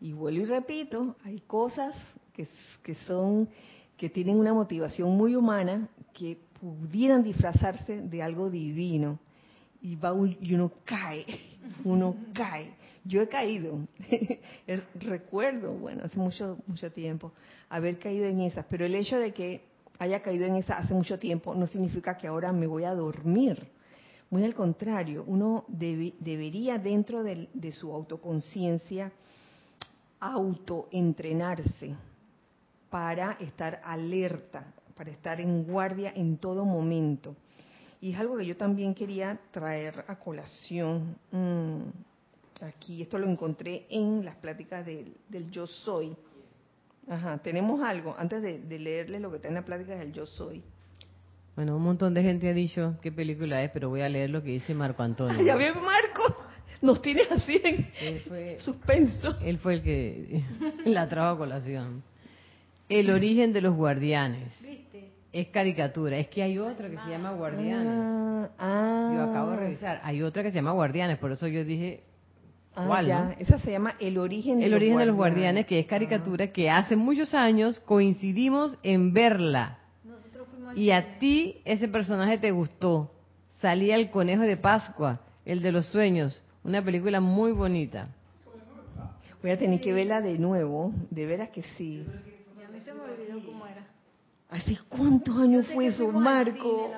Y 0.00 0.14
vuelvo 0.14 0.40
y 0.40 0.46
repito, 0.46 1.14
hay 1.24 1.40
cosas 1.40 1.94
que, 2.32 2.94
son 3.06 3.50
que 3.98 4.08
tienen 4.08 4.38
una 4.38 4.54
motivación 4.54 5.14
muy 5.14 5.36
humana 5.36 5.90
que 6.14 6.38
pudieran 6.58 7.22
disfrazarse 7.22 8.00
de 8.00 8.22
algo 8.22 8.48
divino 8.48 9.18
y 9.82 9.96
va 9.96 10.14
uno 10.14 10.72
cae, 10.86 11.26
uno 11.84 12.16
cae. 12.32 12.74
Yo 13.04 13.22
he 13.22 13.28
caído, 13.28 13.80
recuerdo, 14.94 15.72
bueno, 15.72 16.04
hace 16.04 16.18
mucho 16.18 16.58
mucho 16.66 16.90
tiempo 16.92 17.32
haber 17.68 17.98
caído 17.98 18.26
en 18.26 18.40
esas, 18.40 18.64
pero 18.68 18.84
el 18.84 18.94
hecho 18.94 19.18
de 19.18 19.32
que 19.32 19.64
haya 19.98 20.22
caído 20.22 20.46
en 20.46 20.56
esas 20.56 20.84
hace 20.84 20.94
mucho 20.94 21.18
tiempo 21.18 21.54
no 21.54 21.66
significa 21.66 22.16
que 22.16 22.26
ahora 22.26 22.52
me 22.52 22.66
voy 22.66 22.84
a 22.84 22.94
dormir. 22.94 23.68
Muy 24.30 24.44
al 24.44 24.54
contrario, 24.54 25.24
uno 25.26 25.64
debería 25.68 26.78
dentro 26.78 27.22
de, 27.22 27.48
de 27.52 27.72
su 27.72 27.92
autoconciencia 27.92 29.12
autoentrenarse 30.20 31.94
para 32.88 33.32
estar 33.32 33.82
alerta, 33.84 34.72
para 34.94 35.10
estar 35.10 35.40
en 35.40 35.64
guardia 35.64 36.12
en 36.14 36.38
todo 36.38 36.64
momento. 36.64 37.34
Y 38.02 38.12
es 38.12 38.18
algo 38.18 38.36
que 38.36 38.44
yo 38.44 38.56
también 38.56 38.94
quería 38.94 39.38
traer 39.52 40.04
a 40.08 40.18
colación. 40.18 41.16
Mm, 41.30 42.64
aquí, 42.64 43.00
esto 43.00 43.16
lo 43.16 43.30
encontré 43.30 43.86
en 43.88 44.24
las 44.24 44.34
pláticas 44.34 44.84
del, 44.84 45.14
yo 45.52 45.68
soy. 45.68 46.14
Ajá, 47.08 47.38
tenemos 47.38 47.80
algo, 47.80 48.14
antes 48.18 48.42
de, 48.42 48.58
de 48.58 48.78
leerles 48.80 49.20
lo 49.20 49.30
que 49.30 49.36
está 49.36 49.48
en 49.48 49.54
la 49.54 49.64
plática 49.64 49.94
del 49.94 50.12
yo 50.12 50.26
soy. 50.26 50.64
Bueno, 51.54 51.76
un 51.76 51.82
montón 51.82 52.12
de 52.12 52.22
gente 52.24 52.48
ha 52.48 52.52
dicho 52.52 52.96
qué 53.00 53.12
película 53.12 53.62
es, 53.62 53.70
pero 53.70 53.88
voy 53.88 54.00
a 54.00 54.08
leer 54.08 54.30
lo 54.30 54.42
que 54.42 54.50
dice 54.50 54.74
Marco 54.74 55.04
Antonio. 55.04 55.40
ya 55.40 55.54
ve 55.54 55.72
Marco 55.72 56.36
nos 56.82 57.00
tiene 57.00 57.22
así 57.30 57.62
en 57.64 58.58
suspenso. 58.58 59.38
Él 59.40 59.58
fue 59.58 59.74
el 59.74 59.82
que 59.82 60.44
la 60.86 61.08
trajo 61.08 61.36
a 61.36 61.38
colación. 61.38 62.02
El 62.88 63.10
origen 63.10 63.52
de 63.52 63.60
los 63.60 63.76
guardianes. 63.76 64.52
Es 65.32 65.48
caricatura. 65.48 66.18
Es 66.18 66.28
que 66.28 66.42
hay 66.42 66.58
otra 66.58 66.90
que 66.90 66.96
se 66.96 67.10
llama 67.10 67.30
Guardianes. 67.32 68.50
Ah, 68.58 69.12
yo 69.14 69.22
acabo 69.22 69.52
de 69.52 69.56
revisar. 69.56 70.00
Hay 70.04 70.22
otra 70.22 70.42
que 70.42 70.50
se 70.50 70.56
llama 70.56 70.72
Guardianes, 70.72 71.18
por 71.18 71.32
eso 71.32 71.46
yo 71.46 71.64
dije. 71.64 72.02
Ah, 72.74 72.84
¿cuál, 72.86 73.36
Esa 73.38 73.58
se 73.58 73.70
llama 73.70 73.96
El 74.00 74.16
origen 74.18 74.58
de 74.58 74.66
El 74.66 74.74
origen 74.74 74.98
de 74.98 75.06
los 75.06 75.16
guardianes, 75.16 75.66
que 75.66 75.78
es 75.78 75.86
caricatura, 75.86 76.52
que 76.52 76.70
hace 76.70 76.96
muchos 76.96 77.34
años 77.34 77.80
coincidimos 77.80 78.78
en 78.82 79.12
verla. 79.12 79.78
y 80.74 80.90
a 80.90 81.18
ti 81.18 81.60
ese 81.64 81.88
personaje 81.88 82.38
te 82.38 82.50
gustó. 82.50 83.10
Salía 83.60 83.96
el 83.96 84.10
conejo 84.10 84.42
de 84.42 84.56
Pascua, 84.56 85.20
el 85.44 85.60
de 85.60 85.70
los 85.70 85.86
sueños. 85.86 86.42
Una 86.64 86.82
película 86.82 87.20
muy 87.20 87.52
bonita. 87.52 88.08
Voy 89.42 89.50
a 89.50 89.58
tener 89.58 89.80
que 89.80 89.92
verla 89.92 90.20
de 90.20 90.38
nuevo, 90.38 90.92
de 91.10 91.26
veras 91.26 91.50
que 91.50 91.62
sí. 91.62 92.06
a 92.06 92.70
mí 92.70 92.80
se 92.84 92.94
me 92.94 93.00
olvidó 93.00 93.44
cómo 93.44 93.66
era. 93.66 93.86
¿Hace 94.52 94.78
cuántos 94.86 95.34
años 95.38 95.66
fue 95.68 95.86
eso, 95.86 96.12
Marco? 96.12 96.90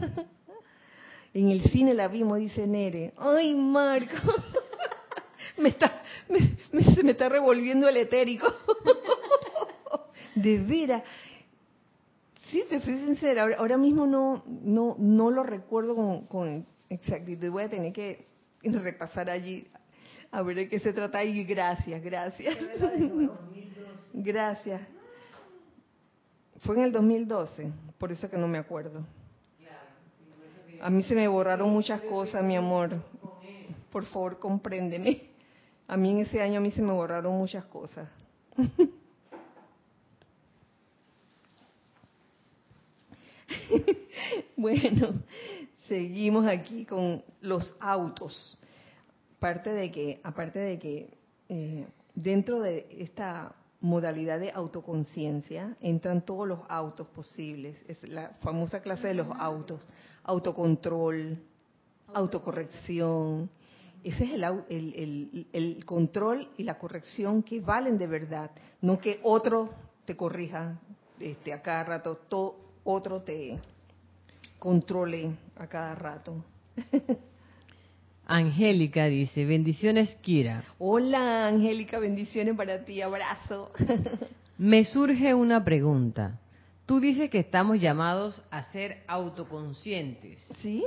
en 1.34 1.50
el 1.50 1.62
cine 1.64 1.92
la 1.92 2.08
vimos, 2.08 2.38
dice 2.38 2.66
Nere. 2.66 3.12
Ay, 3.18 3.54
Marco. 3.54 4.16
me 5.58 5.68
está, 5.68 6.02
me, 6.30 6.82
se 6.82 7.02
me 7.02 7.12
está 7.12 7.28
revolviendo 7.28 7.86
el 7.86 7.98
etérico. 7.98 8.46
de 10.34 10.58
veras. 10.58 11.02
Sí, 12.50 12.64
te 12.66 12.80
soy 12.80 12.98
sincera. 12.98 13.42
Ahora, 13.58 13.76
mismo 13.76 14.06
no, 14.06 14.42
no, 14.46 14.96
no 14.98 15.30
lo 15.30 15.42
recuerdo 15.42 15.94
con, 15.94 16.26
con 16.28 16.66
exactitud. 16.88 17.50
Voy 17.50 17.64
a 17.64 17.68
tener 17.68 17.92
que 17.92 18.24
repasar 18.62 19.28
allí 19.28 19.66
a 20.32 20.40
ver 20.40 20.56
de 20.56 20.68
qué 20.70 20.80
se 20.80 20.94
trata 20.94 21.22
y 21.24 21.44
gracias, 21.44 22.02
gracias. 22.02 22.56
gracias. 24.14 24.80
Fue 26.60 26.76
en 26.76 26.82
el 26.82 26.92
2012, 26.92 27.72
por 27.98 28.12
eso 28.12 28.28
que 28.28 28.36
no 28.36 28.46
me 28.46 28.58
acuerdo. 28.58 29.02
A 30.82 30.90
mí 30.90 31.02
se 31.02 31.14
me 31.14 31.28
borraron 31.28 31.70
muchas 31.70 32.00
cosas, 32.02 32.42
mi 32.42 32.56
amor. 32.56 33.02
Por 33.92 34.04
favor, 34.06 34.38
compréndeme. 34.38 35.28
A 35.86 35.96
mí 35.96 36.10
en 36.10 36.18
ese 36.20 36.40
año 36.40 36.58
a 36.58 36.60
mí 36.60 36.70
se 36.70 36.82
me 36.82 36.92
borraron 36.92 37.36
muchas 37.36 37.64
cosas. 37.66 38.08
bueno, 44.56 45.12
seguimos 45.88 46.46
aquí 46.46 46.86
con 46.86 47.22
los 47.40 47.76
autos. 47.80 48.56
Aparte 49.36 49.70
de 49.70 49.90
que, 49.90 50.20
aparte 50.22 50.58
de 50.58 50.78
que 50.78 51.18
eh, 51.48 51.86
dentro 52.14 52.60
de 52.60 52.86
esta 52.98 53.54
modalidad 53.80 54.38
de 54.38 54.50
autoconciencia 54.50 55.76
entran 55.80 56.24
todos 56.24 56.46
los 56.46 56.60
autos 56.68 57.06
posibles. 57.08 57.76
Es 57.88 58.02
la 58.08 58.30
famosa 58.40 58.80
clase 58.80 59.08
de 59.08 59.14
los 59.14 59.28
autos. 59.38 59.86
Autocontrol, 60.24 61.38
autocorrección, 62.12 63.50
Ese 64.02 64.24
es 64.24 64.30
el, 64.32 64.44
el, 64.68 65.46
el, 65.52 65.84
control 65.84 66.50
y 66.56 66.64
la 66.64 66.78
corrección 66.78 67.42
que 67.42 67.60
valen 67.60 67.98
de 67.98 68.06
verdad, 68.06 68.50
no 68.80 68.98
que 68.98 69.20
otro 69.22 69.70
te 70.04 70.16
corrija 70.16 70.78
este, 71.18 71.52
a 71.52 71.62
cada 71.62 71.84
rato, 71.84 72.16
todo, 72.16 72.56
otro 72.84 73.22
te 73.22 73.58
controle 74.58 75.36
a 75.56 75.66
cada 75.66 75.94
rato. 75.94 76.44
Angélica 78.30 79.06
dice, 79.06 79.44
bendiciones 79.44 80.14
Kira. 80.22 80.62
Hola 80.78 81.48
Angélica, 81.48 81.98
bendiciones 81.98 82.56
para 82.56 82.84
ti, 82.84 83.02
abrazo. 83.02 83.72
Me 84.58 84.84
surge 84.84 85.34
una 85.34 85.64
pregunta. 85.64 86.38
Tú 86.86 87.00
dices 87.00 87.28
que 87.28 87.40
estamos 87.40 87.80
llamados 87.80 88.40
a 88.52 88.62
ser 88.70 89.02
autoconscientes. 89.08 90.38
¿Sí? 90.62 90.86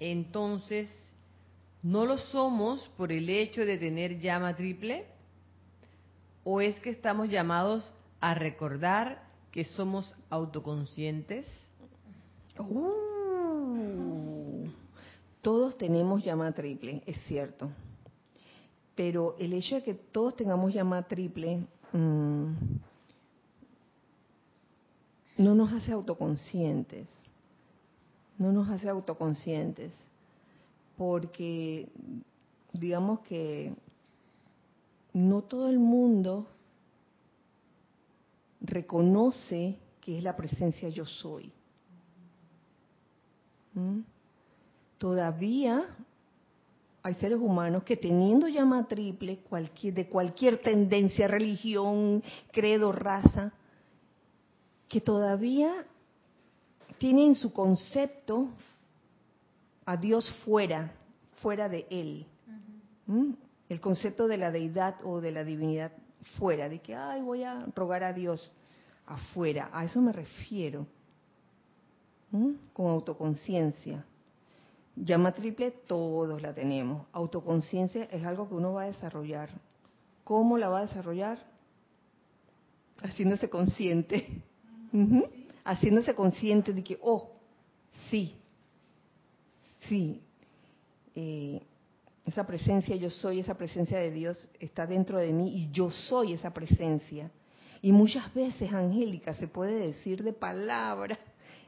Entonces, 0.00 0.88
¿no 1.82 2.06
lo 2.06 2.16
somos 2.16 2.88
por 2.96 3.12
el 3.12 3.28
hecho 3.28 3.66
de 3.66 3.76
tener 3.76 4.18
llama 4.18 4.56
triple? 4.56 5.04
¿O 6.44 6.62
es 6.62 6.78
que 6.80 6.88
estamos 6.88 7.28
llamados 7.28 7.92
a 8.20 8.32
recordar 8.32 9.22
que 9.52 9.64
somos 9.64 10.14
autoconscientes? 10.30 11.46
Uh 12.58 13.23
todos 15.44 15.76
tenemos 15.76 16.24
llama 16.24 16.50
triple, 16.52 17.02
es 17.04 17.18
cierto. 17.26 17.70
Pero 18.94 19.36
el 19.38 19.52
hecho 19.52 19.74
de 19.74 19.82
que 19.82 19.92
todos 19.92 20.34
tengamos 20.34 20.72
llama 20.72 21.02
triple 21.02 21.66
mm, 21.92 22.52
no 25.36 25.54
nos 25.54 25.70
hace 25.74 25.92
autoconscientes. 25.92 27.06
No 28.38 28.52
nos 28.52 28.70
hace 28.70 28.88
autoconscientes. 28.88 29.92
Porque 30.96 31.90
digamos 32.72 33.20
que 33.20 33.74
no 35.12 35.42
todo 35.42 35.68
el 35.68 35.78
mundo 35.78 36.48
reconoce 38.62 39.78
que 40.00 40.16
es 40.16 40.24
la 40.24 40.36
presencia 40.36 40.88
yo 40.88 41.04
soy. 41.04 41.52
¿Mm? 43.74 44.13
Todavía 45.04 45.84
hay 47.02 47.14
seres 47.16 47.38
humanos 47.38 47.82
que 47.82 47.94
teniendo 47.94 48.48
llama 48.48 48.88
triple, 48.88 49.40
cualquier, 49.40 49.92
de 49.92 50.08
cualquier 50.08 50.62
tendencia, 50.62 51.28
religión, 51.28 52.22
credo, 52.50 52.90
raza, 52.90 53.52
que 54.88 55.02
todavía 55.02 55.84
tienen 56.96 57.34
su 57.34 57.52
concepto 57.52 58.48
a 59.84 59.98
Dios 59.98 60.26
fuera, 60.42 60.90
fuera 61.42 61.68
de 61.68 61.86
Él. 61.90 62.26
¿Mm? 63.06 63.32
El 63.68 63.80
concepto 63.82 64.26
de 64.26 64.38
la 64.38 64.50
deidad 64.50 64.94
o 65.04 65.20
de 65.20 65.32
la 65.32 65.44
divinidad 65.44 65.92
fuera, 66.38 66.66
de 66.70 66.78
que, 66.78 66.94
ay, 66.94 67.20
voy 67.20 67.42
a 67.42 67.66
rogar 67.76 68.04
a 68.04 68.14
Dios 68.14 68.56
afuera. 69.04 69.68
A 69.70 69.84
eso 69.84 70.00
me 70.00 70.12
refiero, 70.12 70.86
¿Mm? 72.30 72.52
con 72.72 72.86
autoconciencia. 72.86 74.02
Llama 74.96 75.32
triple, 75.32 75.72
todos 75.86 76.40
la 76.40 76.52
tenemos. 76.52 77.06
Autoconciencia 77.12 78.04
es 78.04 78.24
algo 78.24 78.48
que 78.48 78.54
uno 78.54 78.74
va 78.74 78.84
a 78.84 78.86
desarrollar. 78.86 79.50
¿Cómo 80.22 80.56
la 80.56 80.68
va 80.68 80.78
a 80.78 80.86
desarrollar? 80.86 81.38
Haciéndose 83.02 83.50
consciente. 83.50 84.42
Haciéndose 85.64 86.14
consciente 86.14 86.72
de 86.72 86.84
que, 86.84 86.98
oh, 87.02 87.32
sí, 88.10 88.36
sí, 89.88 90.22
eh, 91.14 91.60
esa 92.24 92.46
presencia 92.46 92.96
yo 92.96 93.10
soy, 93.10 93.40
esa 93.40 93.54
presencia 93.54 93.98
de 93.98 94.10
Dios 94.10 94.50
está 94.58 94.86
dentro 94.86 95.18
de 95.18 95.32
mí 95.32 95.56
y 95.56 95.70
yo 95.72 95.90
soy 95.90 96.32
esa 96.32 96.52
presencia. 96.54 97.30
Y 97.82 97.92
muchas 97.92 98.32
veces, 98.32 98.72
Angélica, 98.72 99.34
se 99.34 99.46
puede 99.46 99.88
decir 99.88 100.22
de 100.22 100.32
palabras 100.32 101.18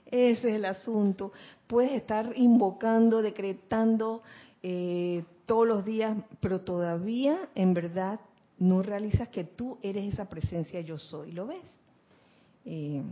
ese 0.06 0.48
es 0.48 0.54
el 0.54 0.64
asunto. 0.64 1.32
Puedes 1.66 1.92
estar 1.92 2.32
invocando, 2.36 3.22
decretando 3.22 4.22
eh, 4.62 5.24
todos 5.46 5.66
los 5.66 5.84
días, 5.84 6.16
pero 6.40 6.60
todavía 6.60 7.48
en 7.54 7.74
verdad 7.74 8.20
no 8.58 8.82
realizas 8.82 9.28
que 9.28 9.44
tú 9.44 9.78
eres 9.82 10.12
esa 10.12 10.28
presencia 10.28 10.80
yo 10.80 10.98
soy. 10.98 11.32
¿Lo 11.32 11.46
ves? 11.46 11.78
Eh, 12.64 13.02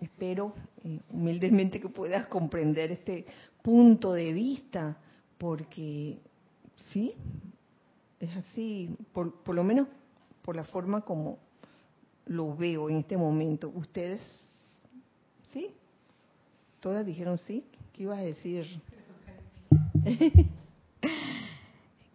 espero 0.00 0.54
eh, 0.84 1.00
humildemente 1.10 1.80
que 1.80 1.88
puedas 1.88 2.26
comprender 2.26 2.92
este 2.92 3.26
punto 3.62 4.12
de 4.12 4.32
vista, 4.32 4.96
porque 5.36 6.18
sí, 6.92 7.14
es 8.20 8.36
así, 8.36 8.90
por, 9.12 9.32
por 9.42 9.54
lo 9.54 9.64
menos 9.64 9.88
por 10.42 10.56
la 10.56 10.64
forma 10.64 11.02
como 11.02 11.38
lo 12.26 12.56
veo 12.56 12.88
en 12.90 12.96
este 12.96 13.16
momento. 13.16 13.70
Ustedes, 13.74 14.20
¿sí? 15.52 15.74
Todas 16.80 17.04
dijeron 17.04 17.38
sí. 17.38 17.64
¿Qué 17.92 18.04
ibas 18.04 18.18
a 18.18 18.22
decir? 18.22 18.66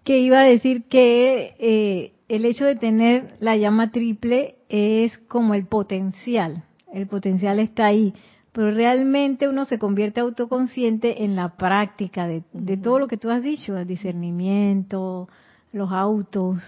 que 0.04 0.20
iba 0.20 0.40
a 0.40 0.44
decir 0.44 0.86
que 0.86 1.56
eh, 1.60 2.14
el 2.30 2.46
hecho 2.46 2.66
de 2.66 2.76
tener 2.76 3.36
la 3.40 3.58
llama 3.58 3.92
triple 3.92 4.56
es 4.70 5.18
como 5.28 5.54
el 5.54 5.66
potencial. 5.66 6.64
El 6.94 7.08
potencial 7.08 7.60
está 7.60 7.88
ahí. 7.88 8.14
Pero 8.54 8.72
realmente 8.72 9.50
uno 9.50 9.66
se 9.66 9.80
convierte 9.80 10.22
autoconsciente 10.22 11.24
en 11.24 11.36
la 11.36 11.58
práctica 11.58 12.28
de, 12.28 12.44
todo 12.78 13.00
lo 13.00 13.08
que 13.08 13.18
tú 13.18 13.32
has 13.32 13.42
dicho, 13.42 13.76
el 13.76 13.88
discernimiento, 13.88 15.28
los 15.72 15.92
autos, 15.92 16.60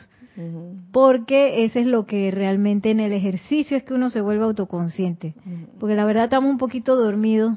porque 0.91 1.63
ese 1.63 1.81
es 1.81 1.87
lo 1.87 2.07
que 2.07 2.31
realmente 2.31 2.89
en 2.89 2.99
el 2.99 3.13
ejercicio 3.13 3.77
es 3.77 3.83
que 3.83 3.93
uno 3.93 4.09
se 4.09 4.21
vuelve 4.21 4.45
autoconsciente. 4.45 5.35
Porque 5.79 5.95
la 5.95 6.05
verdad 6.05 6.23
estamos 6.23 6.49
un 6.49 6.57
poquito 6.57 6.95
dormidos 6.95 7.55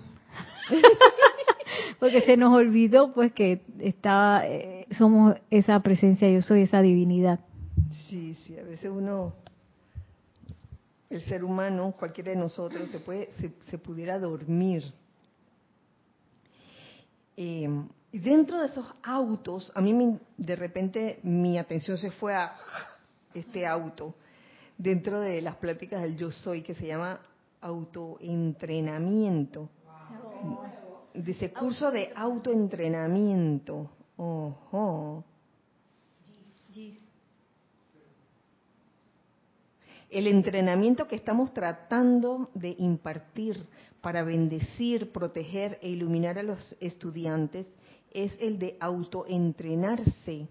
Porque 2.00 2.22
se 2.22 2.36
nos 2.36 2.54
olvidó 2.54 3.12
pues 3.12 3.32
que 3.32 3.62
estaba, 3.80 4.46
eh, 4.46 4.86
somos 4.96 5.36
esa 5.50 5.80
presencia, 5.80 6.30
yo 6.30 6.42
soy 6.42 6.62
esa 6.62 6.80
divinidad. 6.80 7.40
Sí, 8.08 8.34
sí, 8.44 8.56
a 8.58 8.62
veces 8.62 8.90
uno, 8.90 9.34
el 11.10 11.20
ser 11.22 11.44
humano, 11.44 11.94
cualquiera 11.98 12.30
de 12.30 12.36
nosotros, 12.36 12.90
se, 12.90 13.00
puede, 13.00 13.30
se, 13.32 13.78
pudiera 13.78 14.18
dormir. 14.18 14.84
Y 17.36 18.18
dentro 18.18 18.60
de 18.60 18.66
esos 18.66 18.92
autos, 19.02 19.70
a 19.74 19.80
mí 19.80 20.18
de 20.36 20.56
repente 20.56 21.20
mi 21.22 21.58
atención 21.58 21.98
se 21.98 22.10
fue 22.10 22.34
a 22.34 22.54
este 23.34 23.66
auto, 23.66 24.14
dentro 24.76 25.20
de 25.20 25.42
las 25.42 25.56
pláticas 25.56 26.02
del 26.02 26.16
yo 26.16 26.30
soy, 26.30 26.62
que 26.62 26.74
se 26.74 26.86
llama 26.86 27.20
autoentrenamiento. 27.60 29.68
Dice 31.14 31.52
curso 31.52 31.90
de 31.90 32.12
autoentrenamiento. 32.14 33.90
Ojo. 34.16 35.24
El 40.10 40.26
entrenamiento 40.26 41.06
que 41.06 41.16
estamos 41.16 41.52
tratando 41.52 42.50
de 42.54 42.74
impartir 42.78 43.66
para 44.00 44.22
bendecir, 44.22 45.12
proteger 45.12 45.78
e 45.82 45.90
iluminar 45.90 46.38
a 46.38 46.42
los 46.42 46.74
estudiantes 46.80 47.66
es 48.10 48.32
el 48.40 48.58
de 48.58 48.78
autoentrenarse 48.80 50.48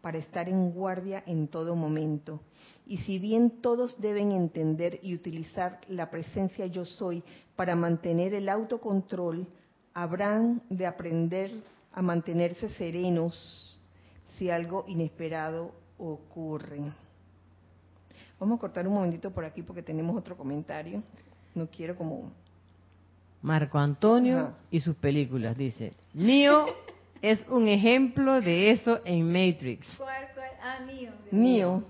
para 0.00 0.18
estar 0.18 0.48
en 0.48 0.70
guardia 0.70 1.22
en 1.26 1.48
todo 1.48 1.74
momento. 1.74 2.40
Y 2.86 2.98
si 2.98 3.18
bien 3.18 3.60
todos 3.60 4.00
deben 4.00 4.32
entender 4.32 5.00
y 5.02 5.14
utilizar 5.14 5.80
la 5.88 6.08
presencia 6.10 6.66
yo 6.66 6.84
soy 6.84 7.22
para 7.56 7.74
mantener 7.74 8.32
el 8.34 8.48
autocontrol, 8.48 9.46
habrán 9.94 10.62
de 10.68 10.86
aprender 10.86 11.50
a 11.92 12.02
mantenerse 12.02 12.68
serenos 12.70 13.78
si 14.36 14.50
algo 14.50 14.84
inesperado 14.88 15.72
ocurre. 15.98 16.80
Vamos 18.38 18.58
a 18.58 18.60
cortar 18.60 18.86
un 18.88 18.94
momentito 18.94 19.30
por 19.30 19.44
aquí 19.44 19.62
porque 19.62 19.82
tenemos 19.82 20.16
otro 20.16 20.36
comentario. 20.36 21.02
No 21.54 21.66
quiero 21.68 21.96
como... 21.96 22.32
Marco 23.42 23.78
Antonio 23.78 24.52
y 24.70 24.80
sus 24.80 24.96
películas, 24.96 25.56
dice. 25.56 25.94
Neo 26.12 26.66
es 27.22 27.46
un 27.48 27.68
ejemplo 27.68 28.40
de 28.40 28.70
eso 28.70 29.00
en 29.04 29.26
Matrix. 29.26 29.86
¿Cuál, 29.96 30.30
Ah, 30.62 30.78
Neo. 31.30 31.84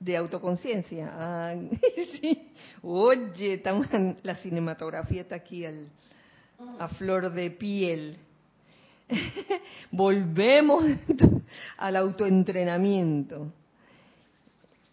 De 0.00 0.16
autoconciencia. 0.16 1.10
Ah, 1.12 1.54
sí. 2.20 2.50
Oye, 2.82 3.54
estamos 3.54 3.92
en 3.92 4.16
la 4.22 4.36
cinematografía 4.36 5.22
está 5.22 5.34
aquí 5.34 5.66
a 6.78 6.88
flor 6.88 7.32
de 7.32 7.50
piel. 7.50 8.16
Volvemos 9.90 10.84
al 11.76 11.96
autoentrenamiento. 11.96 13.52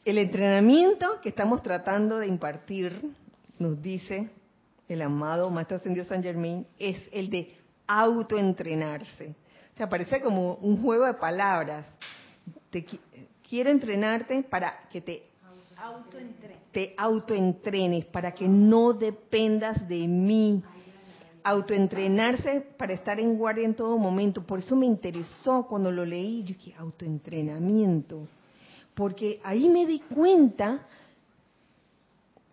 El 0.03 0.19
entrenamiento 0.19 1.19
que 1.21 1.29
estamos 1.29 1.63
tratando 1.63 2.19
de 2.19 2.27
impartir, 2.27 2.93
nos 3.57 3.81
dice 3.81 4.29
el 4.87 5.01
amado 5.01 5.49
Maestro 5.49 5.77
Ascendido 5.77 6.05
San 6.05 6.21
Germain, 6.21 6.67
es 6.77 7.09
el 7.11 7.29
de 7.29 7.55
autoentrenarse. 7.87 9.33
te 9.75 9.87
parece 9.87 10.21
como 10.21 10.55
un 10.55 10.81
juego 10.81 11.05
de 11.05 11.15
palabras. 11.15 11.87
Te, 12.69 12.85
quiero 13.47 13.71
entrenarte 13.71 14.43
para 14.43 14.87
que 14.91 15.01
te 15.01 15.23
te 16.71 16.93
autoentrenes, 16.97 18.05
para 18.05 18.33
que 18.33 18.47
no 18.47 18.91
dependas 18.91 19.87
de 19.87 20.07
mí. 20.07 20.61
Autoentrenarse 21.47 22.61
para 22.75 22.93
estar 22.93 23.19
en 23.19 23.37
guardia 23.37 23.65
en 23.65 23.75
todo 23.75 23.97
momento. 23.99 24.41
Por 24.41 24.59
eso 24.59 24.75
me 24.75 24.87
interesó 24.87 25.67
cuando 25.67 25.91
lo 25.91 26.03
leí. 26.03 26.41
Yo 26.41 26.55
dije, 26.55 26.73
autoentrenamiento. 26.77 28.27
Porque 28.95 29.39
ahí 29.43 29.69
me 29.69 29.85
di 29.85 29.99
cuenta 29.99 30.87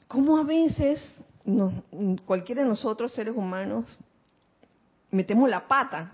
cómo 0.08 0.36
a 0.36 0.44
veces 0.44 1.00
cualquiera 2.26 2.62
de 2.62 2.68
nosotros, 2.68 3.12
seres 3.12 3.34
humanos, 3.34 3.98
metemos 5.10 5.48
la 5.48 5.66
pata. 5.66 6.12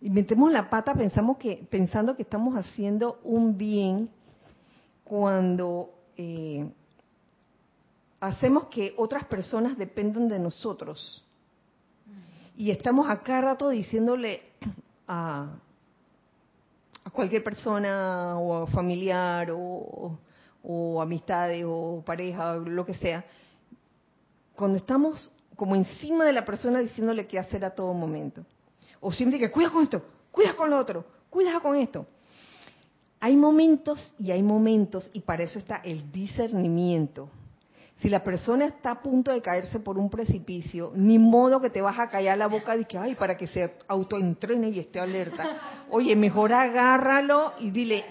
Y 0.00 0.10
metemos 0.10 0.52
la 0.52 0.68
pata 0.68 0.94
pensamos 0.94 1.38
que, 1.38 1.64
pensando 1.70 2.14
que 2.14 2.22
estamos 2.22 2.56
haciendo 2.56 3.20
un 3.22 3.56
bien 3.56 4.10
cuando 5.04 5.90
eh, 6.16 6.68
hacemos 8.20 8.66
que 8.66 8.94
otras 8.96 9.24
personas 9.24 9.78
dependan 9.78 10.28
de 10.28 10.38
nosotros. 10.38 11.24
Y 12.54 12.70
estamos 12.70 13.08
acá 13.08 13.40
rato 13.40 13.70
diciéndole 13.70 14.42
a, 15.08 15.54
a 17.04 17.10
cualquier 17.10 17.42
persona 17.42 18.38
o 18.38 18.66
familiar 18.66 19.50
o, 19.50 20.18
o 20.62 21.02
amistades 21.02 21.64
o 21.66 22.02
pareja, 22.04 22.52
o 22.52 22.60
lo 22.60 22.84
que 22.84 22.94
sea, 22.94 23.24
cuando 24.54 24.78
estamos 24.78 25.32
como 25.56 25.74
encima 25.76 26.24
de 26.24 26.32
la 26.32 26.44
persona 26.44 26.78
diciéndole 26.80 27.26
qué 27.26 27.38
hacer 27.38 27.64
a 27.64 27.70
todo 27.70 27.92
momento. 27.94 28.44
O 29.00 29.12
siempre 29.12 29.38
que 29.38 29.50
cuida 29.50 29.70
con 29.70 29.82
esto, 29.82 30.02
cuida 30.30 30.54
con 30.54 30.70
lo 30.70 30.78
otro, 30.78 31.04
cuida 31.28 31.58
con 31.60 31.76
esto. 31.76 32.06
Hay 33.20 33.36
momentos 33.36 34.14
y 34.18 34.30
hay 34.30 34.42
momentos, 34.42 35.08
y 35.12 35.20
para 35.20 35.44
eso 35.44 35.58
está 35.58 35.76
el 35.76 36.10
discernimiento. 36.10 37.28
Si 38.02 38.08
la 38.08 38.24
persona 38.24 38.64
está 38.64 38.90
a 38.90 39.00
punto 39.00 39.30
de 39.30 39.40
caerse 39.40 39.78
por 39.78 39.96
un 39.96 40.10
precipicio, 40.10 40.90
ni 40.96 41.20
modo 41.20 41.60
que 41.60 41.70
te 41.70 41.80
vas 41.80 42.00
a 42.00 42.08
callar 42.08 42.36
la 42.36 42.48
boca 42.48 42.76
y 42.76 42.84
que, 42.84 42.98
ay, 42.98 43.14
para 43.14 43.36
que 43.36 43.46
se 43.46 43.76
autoentrene 43.86 44.70
y 44.70 44.80
esté 44.80 44.98
alerta. 44.98 45.84
Oye, 45.88 46.16
mejor 46.16 46.52
agárralo 46.52 47.52
y 47.60 47.70
dile, 47.70 48.04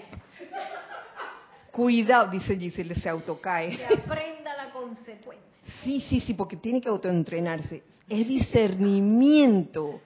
cuidado, 1.70 2.30
dice 2.30 2.56
Giselle, 2.56 2.94
se 2.94 3.10
autocae. 3.10 3.76
Que 3.76 3.84
aprenda 3.84 4.56
la 4.56 4.72
consecuencia. 4.72 5.46
Sí, 5.84 6.00
sí, 6.00 6.20
sí, 6.20 6.32
porque 6.32 6.56
tiene 6.56 6.80
que 6.80 6.88
autoentrenarse. 6.88 7.82
Es 8.08 8.26
discernimiento. 8.26 10.00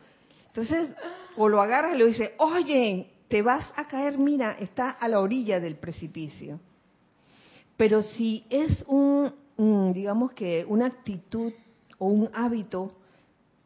Entonces, 0.49 0.97
o 1.37 1.49
lo 1.49 1.63
agarras 1.63 1.95
y 1.95 1.99
le 1.99 2.07
dices, 2.07 2.33
oye, 2.39 3.09
te 3.29 3.41
vas 3.41 3.73
a 3.77 3.87
caer, 3.87 4.19
mira, 4.19 4.57
está 4.59 4.91
a 4.91 5.07
la 5.07 5.21
orilla 5.21 5.61
del 5.61 5.77
precipicio. 5.77 6.59
Pero 7.77 8.03
si 8.03 8.45
es 8.51 8.85
un, 8.89 9.46
digamos 9.57 10.33
que 10.33 10.65
una 10.69 10.87
actitud 10.87 11.53
o 11.99 12.07
un 12.07 12.29
hábito 12.35 12.93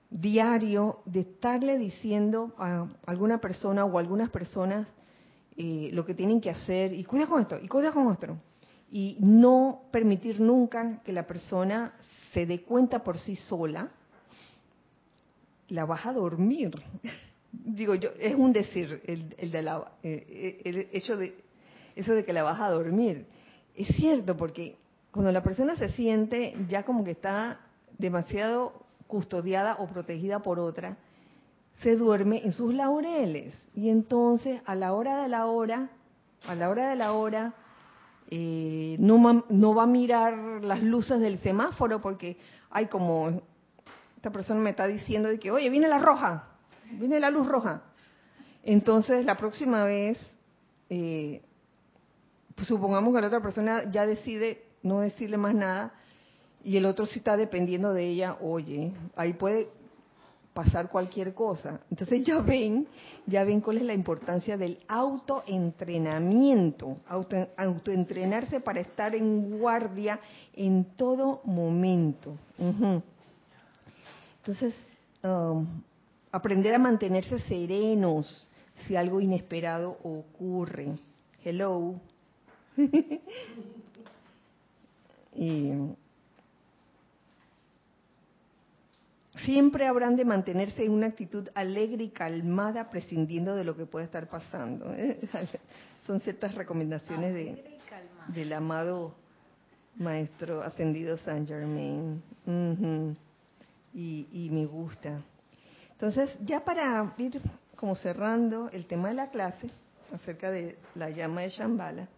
diario 0.09 1.01
de 1.05 1.21
estarle 1.21 1.79
diciendo 1.79 2.53
a 2.59 2.87
alguna 3.07 3.41
persona 3.41 3.85
o 3.85 3.99
algunas 3.99 4.31
personas 4.31 4.87
eh, 5.57 5.91
lo 5.93 6.05
que 6.05 6.15
tienen 6.15 6.41
que 6.41 6.51
hacer 6.51 6.93
y 6.93 7.05
cuida 7.05 7.27
con 7.27 7.41
esto 7.43 7.59
y 7.61 7.69
cuida 7.69 7.93
con 7.93 8.11
esto 8.11 8.37
y 8.91 9.17
no 9.21 9.83
permitir 9.91 10.41
nunca 10.41 11.01
que 11.05 11.13
la 11.13 11.27
persona 11.27 11.93
se 12.33 12.47
dé 12.47 12.63
cuenta 12.63 13.03
por 13.05 13.19
sí 13.19 13.37
sola, 13.37 13.89
la 15.69 15.85
vas 15.85 16.07
a 16.07 16.13
dormir. 16.13 16.73
digo 17.53 17.95
yo, 17.95 18.11
es 18.19 18.35
un 18.35 18.53
decir 18.53 19.01
el, 19.05 19.51
de 19.51 19.63
la, 19.63 19.93
eh, 20.03 20.61
el 20.65 20.89
hecho 20.93 21.17
de 21.17 21.37
eso 21.95 22.15
de 22.15 22.25
que 22.25 22.33
la 22.33 22.43
vas 22.43 22.61
a 22.61 22.71
dormir. 22.71 23.27
Es 23.77 23.89
cierto, 23.97 24.37
porque 24.37 24.77
cuando 25.11 25.33
la 25.33 25.43
persona 25.43 25.77
se 25.77 25.89
siente 25.89 26.55
ya 26.69 26.85
como 26.85 27.05
que 27.05 27.13
está 27.13 27.61
demasiado 27.99 28.85
custodiada 29.07 29.77
o 29.79 29.89
protegida 29.89 30.39
por 30.41 30.61
otra, 30.61 30.97
se 31.83 31.97
duerme 31.97 32.45
en 32.45 32.53
sus 32.53 32.73
laureles. 32.73 33.55
Y 33.75 33.89
entonces, 33.89 34.63
a 34.67 34.75
la 34.75 34.93
hora 34.93 35.23
de 35.23 35.29
la 35.29 35.47
hora, 35.47 35.91
a 36.47 36.55
la 36.55 36.69
hora 36.69 36.91
de 36.91 36.97
la 36.97 37.13
hora, 37.13 37.55
eh, 38.31 38.97
no, 39.01 39.45
no 39.49 39.75
va 39.75 39.83
a 39.83 39.87
mirar 39.87 40.63
las 40.63 40.83
luces 40.83 41.21
del 41.21 41.39
semáforo 41.39 42.01
porque 42.01 42.37
hay 42.71 42.87
como, 42.87 43.43
esta 44.17 44.31
persona 44.31 44.61
me 44.61 44.71
está 44.71 44.87
diciendo 44.87 45.29
de 45.29 45.41
que, 45.41 45.51
oye, 45.51 45.69
viene 45.71 45.89
la 45.89 45.99
roja, 45.99 46.45
viene 46.93 47.19
la 47.19 47.31
luz 47.31 47.47
roja. 47.49 47.83
Entonces, 48.63 49.25
la 49.25 49.37
próxima 49.37 49.85
vez, 49.85 50.19
eh, 50.91 51.43
supongamos 52.59 53.13
que 53.13 53.21
la 53.21 53.27
otra 53.27 53.41
persona 53.41 53.91
ya 53.91 54.07
decide 54.07 54.70
no 54.83 55.01
decirle 55.01 55.37
más 55.37 55.55
nada 55.55 55.93
y 56.63 56.77
el 56.77 56.87
otro 56.87 57.07
sí 57.07 57.19
está 57.19 57.37
dependiendo 57.37 57.93
de 57.93 58.09
ella, 58.09 58.37
oye, 58.41 58.93
ahí 59.17 59.33
puede 59.33 59.69
pasar 60.53 60.89
cualquier 60.89 61.33
cosa. 61.33 61.81
Entonces 61.91 62.23
ya 62.23 62.39
ven, 62.41 62.87
ya 63.27 63.45
ven 63.45 63.61
cuál 63.61 63.79
es 63.79 63.85
la 63.85 63.95
importancia 63.95 64.57
del 64.57 64.79
autoentrenamiento, 64.89 66.99
auto, 67.09 67.49
autoentrenarse 67.57 68.61
para 68.61 68.81
estar 68.81 69.15
en 69.15 69.59
guardia 69.59 70.21
en 70.55 70.85
todo 70.97 71.41
momento. 71.45 72.37
Entonces, 74.43 74.75
um, 75.23 75.67
Aprender 76.33 76.73
a 76.75 76.79
mantenerse 76.79 77.41
serenos 77.41 78.49
si 78.87 78.95
algo 78.95 79.21
inesperado 79.21 79.99
ocurre. 80.05 80.95
Hello. 81.45 82.01
y 85.35 85.73
siempre 89.45 89.87
habrán 89.87 90.17
de 90.17 90.25
mantenerse 90.25 90.85
en 90.85 90.93
una 90.93 91.07
actitud 91.07 91.49
alegre 91.55 92.05
y 92.05 92.11
calmada, 92.11 92.91
prescindiendo 92.91 93.55
de 93.55 93.65
lo 93.65 93.77
que 93.77 93.87
puede 93.87 94.05
estar 94.07 94.29
pasando. 94.29 94.95
Son 96.07 96.21
ciertas 96.21 96.55
recomendaciones 96.55 97.35
de, 97.35 97.79
del 98.29 98.53
amado 98.53 99.15
Maestro 99.97 100.63
Ascendido 100.63 101.17
San 101.19 101.47
Germain. 101.47 102.23
y, 103.95 104.27
y 104.33 104.51
me 104.51 104.67
gusta. 104.67 105.21
Entonces, 105.93 106.31
ya 106.45 106.65
para 106.65 107.13
ir 107.19 107.41
como 107.77 107.95
cerrando 107.95 108.69
el 108.71 108.87
tema 108.87 109.09
de 109.09 109.15
la 109.15 109.31
clase 109.31 109.71
acerca 110.13 110.51
de 110.51 110.77
la 110.95 111.11
llama 111.11 111.43
de 111.43 111.51
Shambhala, 111.51 112.09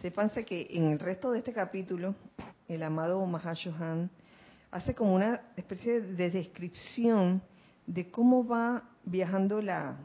sépanse 0.00 0.44
que 0.44 0.66
en 0.70 0.92
el 0.92 0.98
resto 0.98 1.30
de 1.30 1.38
este 1.38 1.52
capítulo, 1.52 2.14
el 2.68 2.82
amado 2.82 3.24
Mahashohan 3.26 4.10
hace 4.70 4.94
como 4.94 5.14
una 5.14 5.40
especie 5.56 6.00
de 6.00 6.30
descripción 6.30 7.42
de 7.86 8.10
cómo 8.10 8.46
va 8.46 8.82
viajando 9.04 9.60
la, 9.60 9.96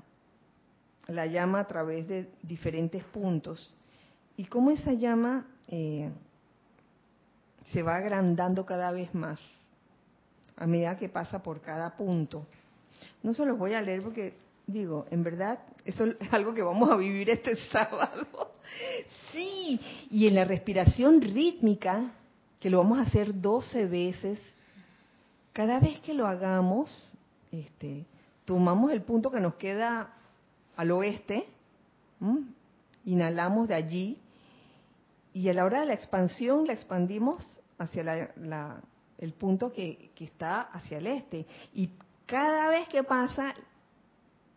la 1.07 1.26
llama 1.26 1.62
a 1.62 1.68
través 1.68 2.07
de 2.07 2.30
diferentes 2.43 3.03
puntos 3.05 3.74
y 4.38 4.45
cómo 4.45 4.72
esa 4.72 4.93
llama 4.93 5.47
eh, 5.68 6.12
se 7.66 7.84
va 7.84 7.95
agrandando 7.95 8.66
cada 8.66 8.91
vez 8.91 9.14
más 9.14 9.39
a 10.55 10.68
medida 10.68 10.97
que 10.97 11.10
pasa 11.10 11.41
por 11.41 11.62
cada 11.62 11.95
punto. 11.95 12.45
No 13.24 13.34
se 13.34 13.45
los 13.45 13.57
voy 13.57 13.74
a 13.74 13.82
leer 13.82 14.01
porque, 14.01 14.34
digo, 14.68 15.05
en 15.10 15.24
verdad, 15.24 15.60
eso 15.86 16.05
es 16.05 16.34
algo 16.34 16.53
que 16.53 16.62
vamos 16.62 16.89
a 16.89 16.97
vivir 16.97 17.30
este 17.30 17.55
sábado. 17.72 18.51
Sí, 19.32 19.80
y 20.12 20.28
en 20.28 20.36
la 20.36 20.43
respiración 20.43 21.22
rítmica, 21.22 22.14
que 22.60 22.70
lo 22.70 22.80
vamos 22.80 22.99
a 22.99 23.03
hacer 23.03 23.39
12 23.39 23.86
veces, 23.86 24.39
cada 25.53 25.80
vez 25.80 25.99
que 26.01 26.14
lo 26.14 26.28
hagamos, 26.28 27.14
este, 27.51 28.05
tomamos 28.45 28.91
el 28.91 29.01
punto 29.01 29.32
que 29.32 29.39
nos 29.39 29.55
queda 29.55 30.14
al 30.76 30.91
oeste, 30.91 31.47
inhalamos 33.05 33.68
de 33.68 33.76
allí, 33.76 34.18
y 35.34 35.47
a 35.47 35.53
la 35.53 35.66
hora 35.66 35.82
de 35.82 35.86
la 35.86 35.93
expansión 35.93 36.68
la 36.68 36.74
expandimos 36.74 37.45
hacia 37.78 38.03
la, 38.36 38.82
el 39.18 39.34
punto 39.34 39.72
que, 39.72 40.12
que, 40.16 40.26
está 40.26 40.62
hacia 40.62 40.97
el 40.97 41.07
este. 41.07 41.45
Y 41.74 41.91
cada 42.26 42.70
vez 42.70 42.88
que 42.89 43.03
pasa, 43.03 43.53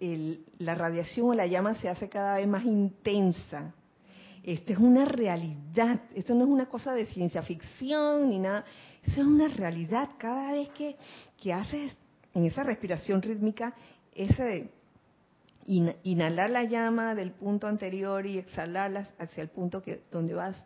la 0.00 0.74
radiación 0.74 1.30
o 1.30 1.34
la 1.34 1.46
llama 1.46 1.74
se 1.76 1.88
hace 1.88 2.09
cada 2.09 2.36
vez 2.36 2.48
más 2.48 2.64
intensa. 2.64 3.72
Esta 4.43 4.72
es 4.72 4.78
una 4.78 5.05
realidad, 5.05 6.01
esto 6.14 6.34
no 6.34 6.45
es 6.45 6.51
una 6.51 6.66
cosa 6.66 6.93
de 6.95 7.07
ciencia 7.07 7.43
ficción 7.43 8.28
ni 8.28 8.40
nada, 8.40 8.64
eso 9.03 9.20
es 9.20 9.26
una 9.26 9.47
realidad. 9.49 10.11
Cada 10.18 10.53
vez 10.53 10.68
que, 10.70 10.97
que 11.40 11.53
haces 11.53 11.97
en 12.34 12.45
esa 12.45 12.64
respiración 12.64 13.22
rítmica, 13.22 13.74
ese 14.14 14.70
inhalar 15.66 16.51
la 16.51 16.64
llama 16.64 17.14
del 17.14 17.30
punto 17.30 17.68
anterior 17.68 18.26
y 18.26 18.38
exhalarla 18.38 19.09
hacia 19.18 19.43
el 19.43 19.49
punto 19.49 19.80
que 19.80 20.03
donde 20.11 20.34
vas, 20.34 20.61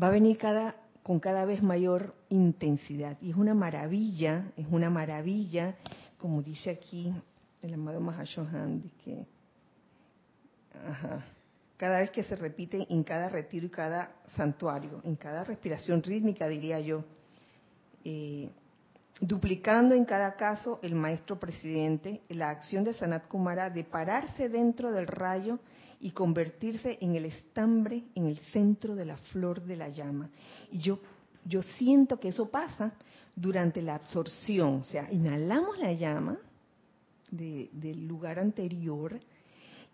va 0.00 0.08
a 0.08 0.10
venir 0.10 0.36
cada 0.36 0.76
con 1.02 1.18
cada 1.18 1.44
vez 1.44 1.62
mayor 1.62 2.14
intensidad. 2.28 3.16
Y 3.20 3.30
es 3.30 3.36
una 3.36 3.54
maravilla, 3.54 4.52
es 4.56 4.66
una 4.70 4.88
maravilla, 4.88 5.76
como 6.18 6.42
dice 6.42 6.70
aquí 6.70 7.12
el 7.60 7.74
amado 7.74 8.00
Mahashohan, 8.00 8.90
que 9.02 9.26
Ajá. 10.88 11.24
Cada 11.82 11.98
vez 11.98 12.12
que 12.12 12.22
se 12.22 12.36
repite 12.36 12.86
en 12.90 13.02
cada 13.02 13.28
retiro 13.28 13.66
y 13.66 13.68
cada 13.68 14.12
santuario, 14.36 15.00
en 15.02 15.16
cada 15.16 15.42
respiración 15.42 16.00
rítmica, 16.00 16.46
diría 16.46 16.78
yo. 16.78 17.02
Eh, 18.04 18.48
duplicando 19.20 19.92
en 19.92 20.04
cada 20.04 20.36
caso 20.36 20.78
el 20.84 20.94
maestro 20.94 21.40
presidente 21.40 22.20
la 22.28 22.50
acción 22.50 22.84
de 22.84 22.94
Sanat 22.94 23.26
Kumara 23.26 23.68
de 23.68 23.82
pararse 23.82 24.48
dentro 24.48 24.92
del 24.92 25.08
rayo 25.08 25.58
y 25.98 26.12
convertirse 26.12 26.98
en 27.00 27.16
el 27.16 27.24
estambre 27.24 28.04
en 28.14 28.26
el 28.26 28.38
centro 28.52 28.94
de 28.94 29.04
la 29.04 29.16
flor 29.16 29.60
de 29.64 29.74
la 29.74 29.88
llama. 29.88 30.30
Y 30.70 30.78
yo, 30.78 31.00
yo 31.44 31.62
siento 31.62 32.20
que 32.20 32.28
eso 32.28 32.48
pasa 32.48 32.92
durante 33.34 33.82
la 33.82 33.96
absorción, 33.96 34.82
o 34.82 34.84
sea, 34.84 35.10
inhalamos 35.10 35.76
la 35.80 35.92
llama 35.94 36.38
del 37.32 38.06
lugar 38.06 38.38
anterior 38.38 39.18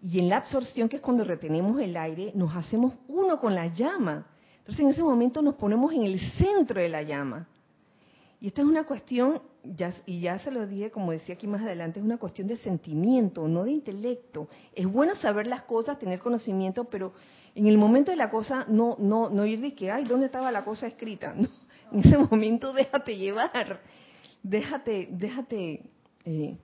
y 0.02 0.20
en 0.20 0.28
la 0.28 0.36
absorción, 0.36 0.88
que 0.88 0.96
es 0.96 1.02
cuando 1.02 1.24
retenemos 1.24 1.80
el 1.80 1.96
aire, 1.96 2.32
nos 2.34 2.54
hacemos 2.54 2.94
uno 3.08 3.40
con 3.40 3.54
la 3.54 3.66
llama. 3.66 4.26
Entonces 4.60 4.84
en 4.84 4.90
ese 4.90 5.02
momento 5.02 5.42
nos 5.42 5.56
ponemos 5.56 5.92
en 5.92 6.04
el 6.04 6.20
centro 6.32 6.80
de 6.80 6.88
la 6.88 7.02
llama. 7.02 7.48
Y 8.40 8.46
esta 8.46 8.62
es 8.62 8.68
una 8.68 8.84
cuestión, 8.84 9.42
y 10.06 10.20
ya 10.20 10.38
se 10.38 10.52
lo 10.52 10.64
dije, 10.64 10.92
como 10.92 11.10
decía 11.10 11.34
aquí 11.34 11.48
más 11.48 11.62
adelante, 11.62 11.98
es 11.98 12.04
una 12.04 12.18
cuestión 12.18 12.46
de 12.46 12.56
sentimiento, 12.56 13.48
no 13.48 13.64
de 13.64 13.72
intelecto. 13.72 14.48
Es 14.72 14.86
bueno 14.86 15.16
saber 15.16 15.48
las 15.48 15.62
cosas, 15.62 15.98
tener 15.98 16.20
conocimiento, 16.20 16.84
pero 16.84 17.12
en 17.56 17.66
el 17.66 17.76
momento 17.76 18.12
de 18.12 18.16
la 18.16 18.30
cosa, 18.30 18.64
no, 18.68 18.94
no, 19.00 19.28
no 19.30 19.44
ir 19.44 19.60
de 19.60 19.74
que, 19.74 19.90
ay, 19.90 20.04
¿dónde 20.04 20.26
estaba 20.26 20.52
la 20.52 20.64
cosa 20.64 20.86
escrita? 20.86 21.34
en 21.92 21.98
ese 21.98 22.16
momento 22.16 22.72
déjate 22.72 23.16
llevar, 23.16 23.80
déjate, 24.44 25.08
déjate 25.10 25.82
eh, 26.24 26.56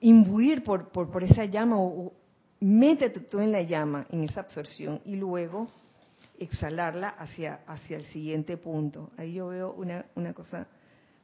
imbuir 0.00 0.62
por, 0.64 0.88
por, 0.88 1.10
por, 1.10 1.22
esa 1.22 1.44
llama 1.44 1.76
o 1.78 2.12
métete 2.60 3.20
tú 3.20 3.38
en 3.40 3.52
la 3.52 3.62
llama, 3.62 4.06
en 4.10 4.24
esa 4.24 4.40
absorción, 4.40 5.00
y 5.04 5.16
luego 5.16 5.68
exhalarla 6.38 7.08
hacia, 7.10 7.60
hacia 7.66 7.96
el 7.96 8.04
siguiente 8.06 8.56
punto. 8.56 9.10
Ahí 9.16 9.34
yo 9.34 9.48
veo 9.48 9.72
una, 9.72 10.06
una 10.14 10.32
cosa 10.32 10.66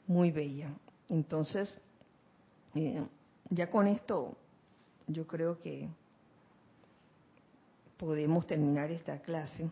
muy 0.07 0.31
bella. 0.31 0.71
Entonces, 1.09 1.81
eh, 2.75 3.03
ya 3.51 3.69
con 3.69 3.87
esto, 3.87 4.37
yo 5.07 5.27
creo 5.27 5.59
que 5.59 5.89
podemos 7.99 8.47
terminar 8.47 8.91
esta 8.91 9.21
clase. 9.21 9.69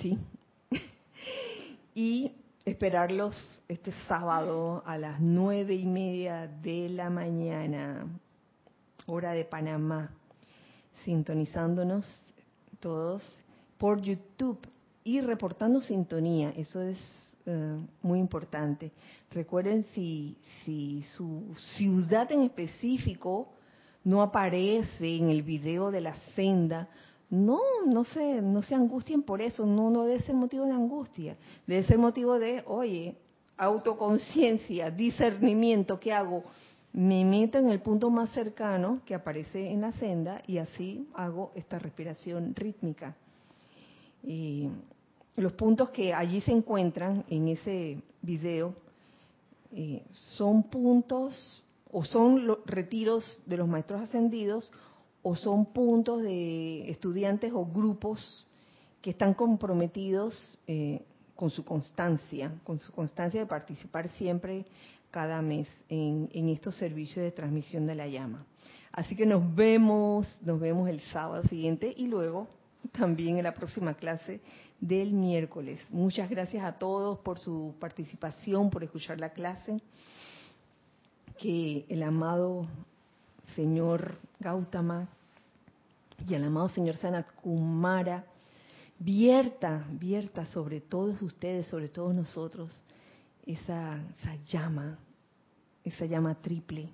Sí. 0.00 0.18
y 1.94 2.32
esperarlos 2.74 3.36
este 3.68 3.92
sábado 4.08 4.82
a 4.84 4.98
las 4.98 5.20
nueve 5.20 5.76
y 5.76 5.86
media 5.86 6.48
de 6.60 6.88
la 6.88 7.08
mañana, 7.08 8.04
hora 9.06 9.30
de 9.30 9.44
Panamá 9.44 10.10
sintonizándonos 11.04 12.04
todos 12.80 13.22
por 13.78 14.02
YouTube 14.02 14.58
y 15.04 15.20
reportando 15.20 15.80
sintonía. 15.80 16.52
Eso 16.56 16.82
es 16.82 16.98
uh, 17.46 17.80
muy 18.02 18.18
importante. 18.18 18.90
Recuerden 19.30 19.86
si, 19.94 20.36
si 20.64 21.04
su 21.16 21.54
ciudad 21.76 22.32
en 22.32 22.42
específico 22.42 23.52
no 24.02 24.20
aparece 24.20 25.16
en 25.16 25.28
el 25.28 25.44
video 25.44 25.92
de 25.92 26.00
la 26.00 26.16
senda, 26.34 26.88
no, 27.34 27.60
no 27.86 28.04
se, 28.04 28.40
no 28.40 28.62
se 28.62 28.74
angustien 28.74 29.22
por 29.22 29.42
eso, 29.42 29.66
no, 29.66 29.90
no 29.90 30.04
debe 30.04 30.22
ser 30.22 30.34
motivo 30.34 30.64
de 30.64 30.72
angustia, 30.72 31.36
debe 31.66 31.82
ser 31.82 31.98
motivo 31.98 32.38
de, 32.38 32.62
oye, 32.66 33.16
autoconciencia, 33.56 34.90
discernimiento, 34.90 36.00
¿qué 36.00 36.12
hago? 36.12 36.44
me 36.94 37.24
meto 37.24 37.58
en 37.58 37.70
el 37.70 37.80
punto 37.80 38.08
más 38.08 38.30
cercano 38.30 39.00
que 39.04 39.16
aparece 39.16 39.68
en 39.68 39.80
la 39.80 39.90
senda 39.92 40.40
y 40.46 40.58
así 40.58 41.08
hago 41.14 41.50
esta 41.56 41.80
respiración 41.80 42.54
rítmica. 42.54 43.16
Y 44.22 44.68
los 45.34 45.52
puntos 45.54 45.90
que 45.90 46.14
allí 46.14 46.40
se 46.40 46.52
encuentran 46.52 47.24
en 47.28 47.48
ese 47.48 48.00
video 48.22 48.74
eh, 49.72 50.04
son 50.12 50.62
puntos 50.62 51.64
o 51.90 52.04
son 52.04 52.46
los 52.46 52.58
retiros 52.64 53.42
de 53.44 53.56
los 53.56 53.66
maestros 53.66 54.00
ascendidos 54.00 54.70
o 55.24 55.34
son 55.34 55.64
puntos 55.64 56.22
de 56.22 56.90
estudiantes 56.90 57.50
o 57.52 57.64
grupos 57.64 58.46
que 59.00 59.10
están 59.10 59.32
comprometidos 59.32 60.58
eh, 60.66 61.02
con 61.34 61.50
su 61.50 61.64
constancia, 61.64 62.52
con 62.62 62.78
su 62.78 62.92
constancia 62.92 63.40
de 63.40 63.46
participar 63.46 64.10
siempre 64.10 64.66
cada 65.10 65.40
mes 65.40 65.66
en, 65.88 66.28
estos 66.50 66.76
servicios 66.76 67.24
de 67.24 67.32
transmisión 67.32 67.86
de 67.86 67.94
la 67.94 68.06
llama. 68.06 68.44
Así 68.92 69.16
que 69.16 69.24
nos 69.24 69.54
vemos, 69.54 70.26
nos 70.42 70.60
vemos 70.60 70.90
el 70.90 71.00
sábado 71.00 71.42
siguiente 71.44 71.94
y 71.96 72.06
luego 72.06 72.46
también 72.92 73.38
en 73.38 73.44
la 73.44 73.54
próxima 73.54 73.94
clase 73.94 74.42
del 74.78 75.14
miércoles. 75.14 75.80
Muchas 75.88 76.28
gracias 76.28 76.62
a 76.64 76.72
todos 76.72 77.18
por 77.20 77.38
su 77.38 77.74
participación, 77.80 78.68
por 78.68 78.84
escuchar 78.84 79.18
la 79.18 79.30
clase. 79.30 79.80
Que 81.38 81.86
el 81.88 82.02
amado 82.02 82.68
señor 83.54 84.18
Gautama 84.40 85.08
y 86.26 86.34
el 86.34 86.44
amado 86.44 86.68
señor 86.68 86.96
Sanat 86.96 87.30
Kumara 87.34 88.24
vierta, 88.98 89.84
vierta 89.90 90.46
sobre 90.46 90.80
todos 90.80 91.20
ustedes, 91.22 91.66
sobre 91.66 91.88
todos 91.88 92.14
nosotros, 92.14 92.82
esa, 93.44 94.00
esa 94.18 94.36
llama, 94.48 94.98
esa 95.84 96.06
llama 96.06 96.34
triple, 96.40 96.88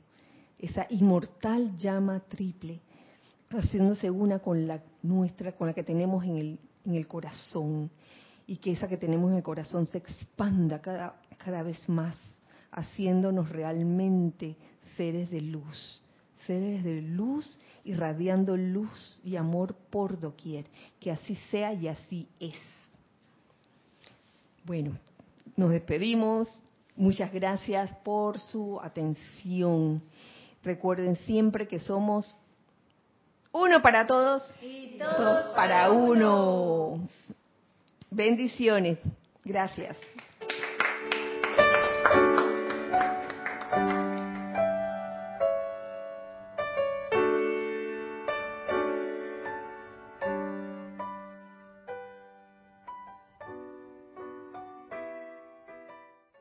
esa 0.58 0.86
inmortal 0.90 1.76
llama 1.76 2.20
triple, 2.20 2.80
haciéndose 3.50 4.10
una 4.10 4.38
con 4.38 4.66
la 4.66 4.82
nuestra, 5.02 5.52
con 5.52 5.68
la 5.68 5.74
que 5.74 5.84
tenemos 5.84 6.24
en 6.24 6.36
el, 6.36 6.58
en 6.84 6.94
el 6.94 7.06
corazón, 7.06 7.90
y 8.46 8.56
que 8.56 8.72
esa 8.72 8.88
que 8.88 8.96
tenemos 8.96 9.30
en 9.30 9.36
el 9.38 9.42
corazón 9.42 9.86
se 9.86 9.98
expanda 9.98 10.80
cada, 10.80 11.20
cada 11.38 11.62
vez 11.62 11.88
más, 11.88 12.16
haciéndonos 12.72 13.48
realmente 13.50 14.56
seres 14.96 15.30
de 15.30 15.40
luz, 15.40 16.02
seres 16.46 16.84
de 16.84 17.02
luz, 17.02 17.58
irradiando 17.84 18.56
luz 18.56 19.20
y 19.24 19.36
amor 19.36 19.74
por 19.90 20.18
doquier. 20.18 20.64
Que 20.98 21.10
así 21.10 21.36
sea 21.50 21.72
y 21.72 21.88
así 21.88 22.28
es. 22.38 22.56
Bueno, 24.64 24.98
nos 25.56 25.70
despedimos. 25.70 26.48
Muchas 26.96 27.32
gracias 27.32 27.94
por 28.04 28.38
su 28.38 28.80
atención. 28.80 30.02
Recuerden 30.62 31.16
siempre 31.16 31.66
que 31.66 31.80
somos 31.80 32.34
uno 33.52 33.82
para 33.82 34.06
todos 34.06 34.42
y 34.62 34.98
todos 34.98 35.54
para 35.54 35.90
uno. 35.90 37.08
Bendiciones. 38.10 38.98
Gracias. 39.44 39.96